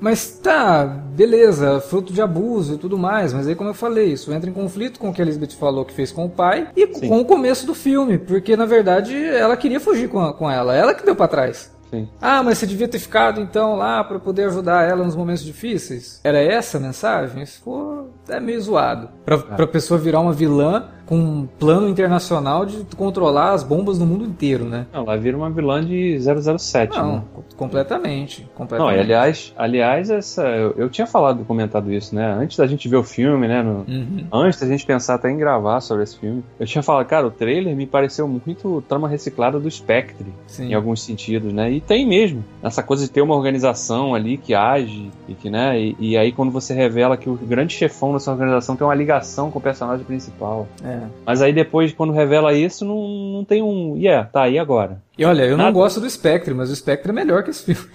Mas 0.00 0.30
tá, 0.42 0.86
beleza, 0.86 1.80
fruto 1.80 2.12
de 2.12 2.22
abuso 2.22 2.74
e 2.74 2.78
tudo 2.78 2.96
mais, 2.96 3.34
mas 3.34 3.46
aí 3.46 3.54
como 3.54 3.68
eu 3.68 3.74
falei, 3.74 4.12
isso 4.12 4.32
entra 4.32 4.48
em 4.48 4.52
conflito 4.52 4.98
com 4.98 5.10
o 5.10 5.12
que 5.12 5.20
a 5.20 5.24
Elizabeth 5.24 5.50
falou 5.50 5.84
que 5.84 5.92
fez 5.92 6.10
com 6.10 6.24
o 6.24 6.30
pai 6.30 6.68
e 6.74 6.86
Sim. 6.94 7.08
com 7.08 7.20
o 7.20 7.24
começo 7.26 7.66
do 7.66 7.74
filme, 7.74 8.16
porque 8.16 8.56
na 8.56 8.64
verdade 8.64 9.14
ela 9.14 9.56
queria 9.56 9.78
fugir 9.78 10.08
com, 10.08 10.20
a, 10.20 10.32
com 10.32 10.50
ela, 10.50 10.74
ela 10.74 10.94
que 10.94 11.04
deu 11.04 11.14
para 11.14 11.28
trás. 11.28 11.70
Sim. 11.90 12.08
Ah, 12.20 12.42
mas 12.42 12.58
você 12.58 12.66
devia 12.66 12.88
ter 12.88 12.98
ficado 12.98 13.40
então 13.40 13.76
lá 13.76 14.02
para 14.02 14.18
poder 14.18 14.44
ajudar 14.44 14.88
ela 14.88 15.04
nos 15.04 15.16
momentos 15.16 15.44
difíceis? 15.44 16.20
Era 16.24 16.38
essa 16.38 16.78
a 16.78 16.80
mensagem? 16.80 17.42
Isso 17.42 17.60
for, 17.62 18.08
é 18.28 18.40
meio 18.40 18.60
zoado. 18.60 19.10
Pra, 19.24 19.36
é. 19.36 19.38
pra 19.38 19.66
pessoa 19.66 19.98
virar 19.98 20.20
uma 20.20 20.32
vilã 20.32 20.88
com 21.08 21.16
um 21.16 21.48
plano 21.58 21.88
internacional 21.88 22.66
de 22.66 22.84
controlar 22.94 23.52
as 23.52 23.62
bombas 23.62 23.98
no 23.98 24.04
mundo 24.04 24.26
inteiro, 24.26 24.66
né? 24.66 24.86
Não, 24.92 25.04
ela 25.04 25.16
vira 25.16 25.38
uma 25.38 25.48
vilã 25.48 25.82
de 25.82 26.18
007, 26.20 26.98
Não, 26.98 27.12
né? 27.12 27.22
completamente, 27.56 28.46
completamente. 28.54 28.94
Não, 28.94 29.00
e 29.00 29.02
aliás, 29.02 29.54
aliás 29.56 30.10
essa, 30.10 30.46
eu, 30.46 30.74
eu, 30.76 30.90
tinha 30.90 31.06
falado, 31.06 31.46
comentado 31.46 31.90
isso, 31.90 32.14
né? 32.14 32.30
Antes 32.38 32.58
da 32.58 32.66
gente 32.66 32.86
ver 32.90 32.96
o 32.96 33.02
filme, 33.02 33.48
né? 33.48 33.62
No, 33.62 33.86
uhum. 33.88 34.26
Antes 34.30 34.60
da 34.60 34.66
gente 34.66 34.84
pensar 34.84 35.14
até 35.14 35.30
em 35.30 35.38
gravar 35.38 35.80
sobre 35.80 36.02
esse 36.02 36.18
filme, 36.18 36.44
eu 36.60 36.66
tinha 36.66 36.82
falado, 36.82 37.06
cara, 37.06 37.26
o 37.26 37.30
trailer 37.30 37.74
me 37.74 37.86
pareceu 37.86 38.28
muito 38.28 38.84
trama 38.86 39.08
reciclada 39.08 39.58
do 39.58 39.70
Spectre, 39.70 40.26
Sim. 40.46 40.66
em 40.66 40.74
alguns 40.74 41.02
sentidos, 41.02 41.54
né? 41.54 41.72
E 41.72 41.80
tem 41.80 42.06
mesmo 42.06 42.44
essa 42.62 42.82
coisa 42.82 43.04
de 43.04 43.10
ter 43.10 43.22
uma 43.22 43.34
organização 43.34 44.14
ali 44.14 44.36
que 44.36 44.54
age 44.54 45.10
e 45.26 45.32
que, 45.32 45.48
né? 45.48 45.80
E, 45.80 45.96
e 45.98 46.18
aí 46.18 46.32
quando 46.32 46.52
você 46.52 46.74
revela 46.74 47.16
que 47.16 47.30
o 47.30 47.34
grande 47.34 47.72
chefão 47.72 48.12
dessa 48.12 48.30
organização 48.30 48.76
tem 48.76 48.86
uma 48.86 48.94
ligação 48.94 49.50
com 49.50 49.58
o 49.58 49.62
personagem 49.62 50.04
principal. 50.04 50.68
É. 50.84 50.97
Mas 51.24 51.42
aí 51.42 51.52
depois, 51.52 51.92
quando 51.92 52.12
revela 52.12 52.52
isso, 52.52 52.84
não, 52.84 53.08
não 53.08 53.44
tem 53.44 53.62
um. 53.62 53.96
E 53.96 54.04
yeah, 54.04 54.28
tá 54.28 54.42
aí 54.42 54.58
agora. 54.58 55.02
E 55.16 55.24
olha, 55.24 55.44
eu 55.44 55.56
Nada. 55.56 55.68
não 55.68 55.72
gosto 55.72 56.00
do 56.00 56.08
Spectre, 56.08 56.54
mas 56.54 56.70
o 56.70 56.76
Spectre 56.76 57.10
é 57.10 57.14
melhor 57.14 57.42
que 57.42 57.50
esse 57.50 57.64
filme. 57.64 57.88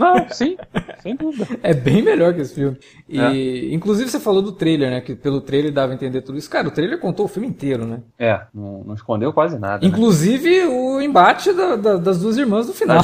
Não, 0.00 0.26
sim, 0.30 0.56
sem 1.02 1.14
dúvida. 1.14 1.46
É 1.62 1.74
bem 1.74 2.00
melhor 2.00 2.32
que 2.32 2.40
esse 2.40 2.54
filme. 2.54 2.78
E, 3.06 3.20
é. 3.20 3.74
inclusive, 3.74 4.08
você 4.08 4.18
falou 4.18 4.40
do 4.40 4.52
trailer, 4.52 4.90
né? 4.90 5.00
Que 5.02 5.14
pelo 5.14 5.42
trailer 5.42 5.70
dava 5.70 5.92
a 5.92 5.94
entender 5.94 6.22
tudo 6.22 6.38
isso. 6.38 6.48
Cara, 6.48 6.68
o 6.68 6.70
trailer 6.70 6.98
contou 6.98 7.26
o 7.26 7.28
filme 7.28 7.46
inteiro, 7.46 7.84
né? 7.84 8.00
É, 8.18 8.40
não, 8.54 8.82
não 8.84 8.94
escondeu 8.94 9.30
quase 9.30 9.58
nada. 9.58 9.82
Né? 9.82 9.88
Inclusive, 9.88 10.60
né? 10.60 10.66
o 10.66 11.02
embate 11.02 11.52
da, 11.52 11.76
da, 11.76 11.96
das 11.96 12.18
duas 12.18 12.38
irmãs 12.38 12.66
no 12.66 12.72
final. 12.72 12.96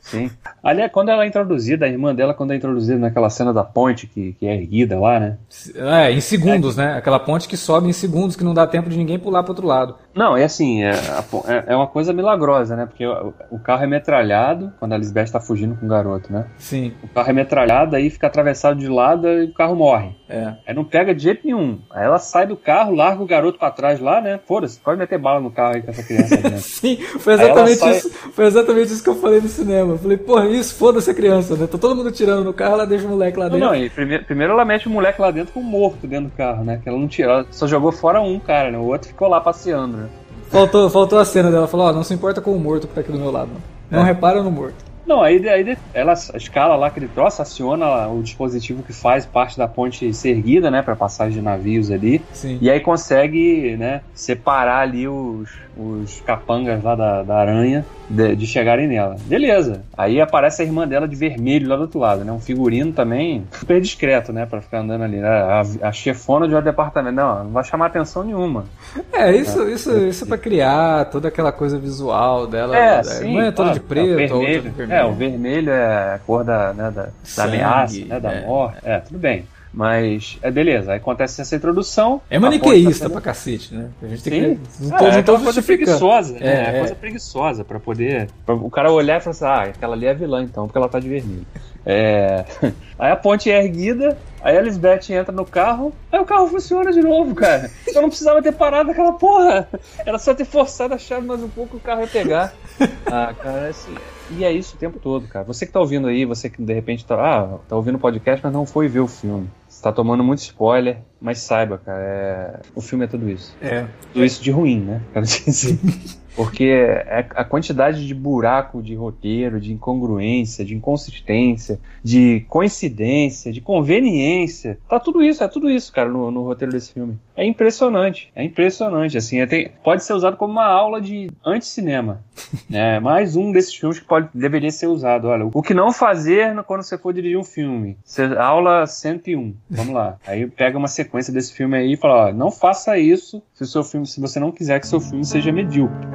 Sim. 0.00 0.30
Ali 0.62 0.82
é 0.82 0.88
quando 0.88 1.10
ela 1.10 1.24
é 1.24 1.26
introduzida, 1.26 1.84
a 1.84 1.88
irmã 1.88 2.14
dela, 2.14 2.34
quando 2.34 2.52
é 2.52 2.56
introduzida 2.56 2.98
naquela 2.98 3.30
cena 3.30 3.52
da 3.52 3.62
ponte 3.62 4.06
que, 4.06 4.32
que 4.32 4.46
é 4.46 4.54
erguida 4.54 4.98
lá, 4.98 5.20
né? 5.20 5.38
É, 5.74 6.10
em 6.10 6.20
segundos, 6.20 6.78
é. 6.78 6.84
né? 6.84 6.98
Aquela 6.98 7.18
ponte 7.18 7.48
que 7.48 7.56
sobe 7.56 7.88
em 7.88 7.92
segundos, 7.92 8.36
que 8.36 8.44
não 8.44 8.54
dá 8.54 8.66
tempo 8.66 8.88
de 8.88 8.96
ninguém 8.96 9.18
pular 9.18 9.42
pro 9.42 9.52
outro 9.52 9.66
lado. 9.66 9.94
Não, 10.14 10.36
é 10.36 10.44
assim, 10.44 10.82
é, 10.82 10.90
é, 10.90 11.72
é 11.72 11.76
uma 11.76 11.86
coisa 11.86 12.12
milagrosa, 12.12 12.76
né? 12.76 12.86
Porque 12.86 13.06
o, 13.06 13.58
carro 13.58 13.84
é 13.84 13.86
metralhado 13.86 14.72
quando 14.78 14.92
a 14.92 14.98
Lisbeth 14.98 15.30
tá 15.30 15.40
fugindo 15.40 15.76
com 15.76 15.86
o 15.86 15.88
garoto, 15.88 16.32
né? 16.32 16.46
Sim. 16.58 16.92
O 17.02 17.08
carro 17.08 17.30
é 17.30 17.32
metralhado, 17.32 17.94
aí 17.94 18.10
fica 18.10 18.26
atravessado 18.26 18.78
de 18.78 18.88
lado 18.88 19.28
e 19.28 19.44
o 19.44 19.54
carro 19.54 19.76
morre. 19.76 20.16
É. 20.28 20.54
Aí 20.66 20.74
não 20.74 20.84
pega 20.84 21.14
de 21.14 21.22
jeito 21.22 21.46
nenhum. 21.46 21.80
Aí 21.90 22.04
ela 22.04 22.18
sai 22.18 22.46
do 22.46 22.56
carro, 22.56 22.94
larga 22.94 23.22
o 23.22 23.26
garoto 23.26 23.58
pra 23.58 23.70
trás 23.70 24.00
lá, 24.00 24.20
né? 24.20 24.40
Foda-se, 24.46 24.80
pode 24.80 24.98
meter 24.98 25.18
bala 25.18 25.40
no 25.40 25.50
carro 25.50 25.74
aí 25.74 25.82
com 25.82 25.90
essa 25.90 26.02
criança 26.02 26.36
dentro. 26.36 26.58
Sim, 26.60 26.96
foi 26.96 27.34
exatamente, 27.34 27.76
sai... 27.76 27.96
isso, 27.96 28.10
foi 28.10 28.46
exatamente 28.46 28.92
isso 28.92 29.02
que 29.02 29.10
eu 29.10 29.16
falei 29.16 29.40
no 29.40 29.48
cinema. 29.48 29.92
Eu 29.92 29.98
falei, 29.98 30.16
porra, 30.16 30.48
isso, 30.48 30.74
foda-se 30.74 31.10
a 31.10 31.14
criança, 31.14 31.56
né? 31.56 31.66
Tá 31.66 31.78
todo 31.78 31.94
mundo 31.94 32.10
tirando 32.10 32.44
no 32.44 32.52
carro, 32.52 32.74
ela 32.74 32.86
deixa 32.86 33.06
o 33.06 33.10
moleque 33.10 33.38
lá 33.38 33.46
dentro. 33.46 33.60
Não, 33.60 33.68
não, 33.68 33.76
e 33.76 33.88
primeiro, 33.88 34.24
primeiro 34.24 34.52
ela 34.52 34.64
mete 34.64 34.88
o 34.88 34.90
moleque 34.90 35.20
lá 35.20 35.30
dentro 35.30 35.52
com 35.52 35.60
o 35.60 35.64
morto 35.64 36.06
dentro 36.06 36.30
do 36.30 36.36
carro, 36.36 36.64
né? 36.64 36.80
Que 36.82 36.88
ela 36.88 36.98
não 36.98 37.08
tirou, 37.08 37.32
ela 37.32 37.46
só 37.50 37.66
jogou 37.66 37.92
fora 37.92 38.20
um 38.20 38.38
cara, 38.38 38.70
né? 38.70 38.78
O 38.78 38.84
outro 38.84 39.08
ficou 39.08 39.28
lá 39.28 39.40
passeando, 39.40 39.96
né? 39.96 40.09
Faltou, 40.50 40.90
faltou 40.90 41.18
a 41.18 41.24
cena 41.24 41.50
dela, 41.50 41.68
falou, 41.68 41.86
ó, 41.86 41.92
não 41.92 42.02
se 42.02 42.12
importa 42.12 42.40
com 42.40 42.52
o 42.52 42.58
morto 42.58 42.88
que 42.88 42.94
tá 42.94 43.00
aqui 43.00 43.12
do 43.12 43.18
meu 43.18 43.30
lado, 43.30 43.50
não. 43.52 43.98
Não 43.98 44.04
é. 44.04 44.12
repara 44.12 44.42
no 44.42 44.50
morto. 44.50 44.89
Não, 45.10 45.22
aí, 45.22 45.48
aí 45.48 45.76
ela 45.92 46.12
escala 46.12 46.76
lá 46.76 46.86
aquele 46.86 47.08
troço, 47.08 47.42
aciona 47.42 48.06
o 48.06 48.22
dispositivo 48.22 48.84
que 48.84 48.92
faz 48.92 49.26
parte 49.26 49.58
da 49.58 49.66
ponte 49.66 50.14
ser 50.14 50.30
erguida, 50.30 50.70
né, 50.70 50.82
para 50.82 50.94
passagem 50.94 51.32
de 51.32 51.42
navios 51.42 51.90
ali. 51.90 52.22
Sim. 52.32 52.58
E 52.60 52.70
aí 52.70 52.78
consegue, 52.78 53.76
né, 53.76 54.02
separar 54.14 54.82
ali 54.82 55.08
os, 55.08 55.50
os 55.76 56.20
capangas 56.20 56.82
lá 56.82 56.94
da, 56.94 57.22
da 57.24 57.36
aranha 57.38 57.84
de, 58.08 58.34
de, 58.34 58.46
chegarem 58.46 58.88
nela. 58.88 59.16
Beleza. 59.24 59.82
Aí 59.96 60.20
aparece 60.20 60.62
a 60.62 60.64
irmã 60.64 60.86
dela 60.86 61.06
de 61.06 61.14
vermelho 61.14 61.68
lá 61.68 61.76
do 61.76 61.82
outro 61.82 62.00
lado, 62.00 62.24
né? 62.24 62.32
Um 62.32 62.40
figurino 62.40 62.92
também 62.92 63.44
super 63.52 63.80
discreto, 63.80 64.32
né? 64.32 64.46
Pra 64.46 64.60
ficar 64.60 64.80
andando 64.80 65.04
ali. 65.04 65.18
Né? 65.18 65.28
A, 65.28 65.62
a 65.82 65.92
chefona 65.92 66.48
de 66.48 66.54
um 66.54 66.60
departamento. 66.60 67.14
Não, 67.14 67.44
não 67.44 67.50
vai 67.52 67.62
chamar 67.62 67.86
atenção 67.86 68.24
nenhuma. 68.24 68.64
É, 69.12 69.34
isso 69.34 69.62
é, 69.62 69.70
isso, 69.70 69.98
isso 69.98 70.24
é 70.24 70.26
pra 70.26 70.38
criar 70.38 71.04
toda 71.06 71.28
aquela 71.28 71.52
coisa 71.52 71.78
visual 71.78 72.46
dela. 72.46 72.76
É, 72.76 72.98
a 72.98 73.04
sim, 73.04 73.28
irmã 73.28 73.46
é 73.46 73.52
toda 73.52 73.72
de 73.72 73.80
preto, 73.80 74.08
é, 74.08 74.12
o 74.12 74.16
vermelho, 74.16 74.62
vermelho. 74.72 74.92
É, 74.92 74.99
o 75.04 75.12
vermelho 75.12 75.70
é 75.70 76.14
a 76.14 76.18
cor 76.18 76.44
da, 76.44 76.72
né, 76.72 76.90
da, 76.90 77.08
da 77.36 77.44
ameaça, 77.44 78.04
né? 78.04 78.20
Da 78.20 78.32
é. 78.32 78.46
morte. 78.46 78.78
É, 78.84 78.98
tudo 79.00 79.18
bem. 79.18 79.46
Mas 79.72 80.36
é 80.42 80.50
beleza, 80.50 80.90
aí 80.90 80.98
acontece 80.98 81.40
essa 81.40 81.54
introdução. 81.54 82.20
É 82.28 82.40
maniqueísta 82.40 83.04
tá 83.04 83.10
pra 83.10 83.20
cacete, 83.20 83.72
né? 83.72 83.88
A 84.02 84.06
gente 84.08 84.22
tem 84.24 84.32
Sim. 84.42 84.56
que. 84.56 84.84
Não 84.84 84.98
tô, 84.98 85.06
é, 85.06 85.16
não 85.16 85.22
tô 85.22 85.36
é 85.36 85.40
coisa 85.40 85.62
preguiçosa, 85.62 86.34
né? 86.34 86.40
É, 86.42 86.76
é, 86.76 86.78
coisa 86.80 86.94
preguiçosa 86.96 87.64
pra 87.64 87.78
poder. 87.78 88.28
Pra 88.44 88.54
o 88.56 88.68
cara 88.68 88.90
olhar 88.90 89.18
e 89.18 89.20
falar 89.20 89.30
assim: 89.30 89.44
ah, 89.44 89.70
aquela 89.70 89.94
ali 89.94 90.06
é 90.06 90.14
vilã 90.14 90.42
então, 90.42 90.66
porque 90.66 90.76
ela 90.76 90.88
tá 90.88 90.98
de 90.98 91.08
vermelho. 91.08 91.46
É... 91.86 92.44
Aí 92.98 93.12
a 93.12 93.16
ponte 93.16 93.50
é 93.50 93.64
erguida, 93.64 94.18
aí 94.42 94.58
a 94.58 94.60
Lisbeth 94.60 95.10
entra 95.10 95.32
no 95.32 95.46
carro, 95.46 95.94
aí 96.12 96.20
o 96.20 96.24
carro 96.26 96.46
funciona 96.48 96.92
de 96.92 97.00
novo, 97.00 97.34
cara. 97.34 97.70
Então 97.88 98.02
não 98.02 98.10
precisava 98.10 98.42
ter 98.42 98.52
parado 98.52 98.90
aquela 98.90 99.14
porra. 99.14 99.66
Era 100.04 100.18
só 100.18 100.34
ter 100.34 100.44
forçado 100.44 100.92
a 100.92 100.98
chave 100.98 101.26
mais 101.26 101.42
um 101.42 101.48
pouco 101.48 101.78
o 101.78 101.80
carro 101.80 102.02
ia 102.02 102.06
pegar. 102.06 102.52
Ah, 103.06 103.34
cara, 103.34 103.68
assim. 103.68 103.94
E 104.36 104.44
é 104.44 104.52
isso 104.52 104.76
o 104.76 104.78
tempo 104.78 104.98
todo, 104.98 105.26
cara. 105.26 105.44
Você 105.44 105.66
que 105.66 105.72
tá 105.72 105.80
ouvindo 105.80 106.06
aí, 106.06 106.24
você 106.24 106.48
que 106.48 106.62
de 106.62 106.72
repente 106.72 107.04
tá, 107.04 107.14
ah, 107.14 107.58
tá 107.68 107.76
ouvindo 107.76 107.96
o 107.96 108.00
podcast, 108.00 108.44
mas 108.44 108.52
não 108.52 108.64
foi 108.64 108.88
ver 108.88 109.00
o 109.00 109.08
filme. 109.08 109.48
Você 109.68 109.82
tá 109.82 109.92
tomando 109.92 110.22
muito 110.22 110.40
spoiler, 110.40 110.98
mas 111.20 111.38
saiba, 111.38 111.78
cara, 111.78 112.00
é... 112.00 112.60
o 112.74 112.80
filme 112.80 113.04
é 113.04 113.08
tudo 113.08 113.28
isso. 113.28 113.56
É. 113.60 113.86
Tudo 114.12 114.24
isso 114.24 114.42
de 114.42 114.50
ruim, 114.50 114.80
né? 114.80 115.02
Quero 115.12 115.26
dizer. 115.26 115.78
Porque 116.36 116.64
é 116.64 117.26
a 117.34 117.44
quantidade 117.44 118.06
de 118.06 118.14
buraco 118.14 118.80
de 118.80 118.94
roteiro, 118.94 119.60
de 119.60 119.72
incongruência, 119.72 120.64
de 120.64 120.74
inconsistência, 120.74 121.78
de 122.02 122.46
coincidência, 122.48 123.52
de 123.52 123.60
conveniência, 123.60 124.78
tá 124.88 124.98
tudo 125.00 125.22
isso, 125.22 125.42
é 125.42 125.48
tudo 125.48 125.68
isso, 125.68 125.92
cara, 125.92 126.08
no, 126.08 126.30
no 126.30 126.44
roteiro 126.44 126.72
desse 126.72 126.92
filme. 126.92 127.18
É 127.40 127.44
impressionante, 127.46 128.30
é 128.36 128.44
impressionante, 128.44 129.16
assim, 129.16 129.40
é, 129.40 129.46
tem, 129.46 129.70
pode 129.82 130.04
ser 130.04 130.12
usado 130.12 130.36
como 130.36 130.52
uma 130.52 130.66
aula 130.66 131.00
de 131.00 131.30
anti-cinema. 131.42 132.22
É 132.72 133.00
mais 133.00 133.36
um 133.36 133.52
desses 133.52 133.74
filmes 133.74 133.98
que 133.98 134.04
pode, 134.04 134.28
deveria 134.32 134.70
ser 134.70 134.86
usado. 134.86 135.28
Olha, 135.28 135.46
o 135.52 135.62
que 135.62 135.74
não 135.74 135.92
fazer 135.92 136.54
quando 136.64 136.82
você 136.82 136.96
for 136.96 137.12
dirigir 137.12 137.38
um 137.38 137.44
filme. 137.44 137.96
aula 138.38 138.86
101, 138.86 139.54
vamos 139.68 139.94
lá. 139.94 140.16
Aí 140.26 140.46
pega 140.46 140.78
uma 140.78 140.88
sequência 140.88 141.32
desse 141.32 141.52
filme 141.52 141.76
aí 141.76 141.92
e 141.92 141.96
fala, 141.96 142.28
ó, 142.28 142.32
não 142.32 142.50
faça 142.50 142.98
isso 142.98 143.42
se 143.54 143.62
o 143.62 143.66
seu 143.66 143.82
filme, 143.84 144.06
se 144.06 144.20
você 144.20 144.38
não 144.38 144.52
quiser 144.52 144.80
que 144.80 144.86
seu 144.86 145.00
filme 145.00 145.24
seja 145.24 145.52
medíocre. 145.52 146.06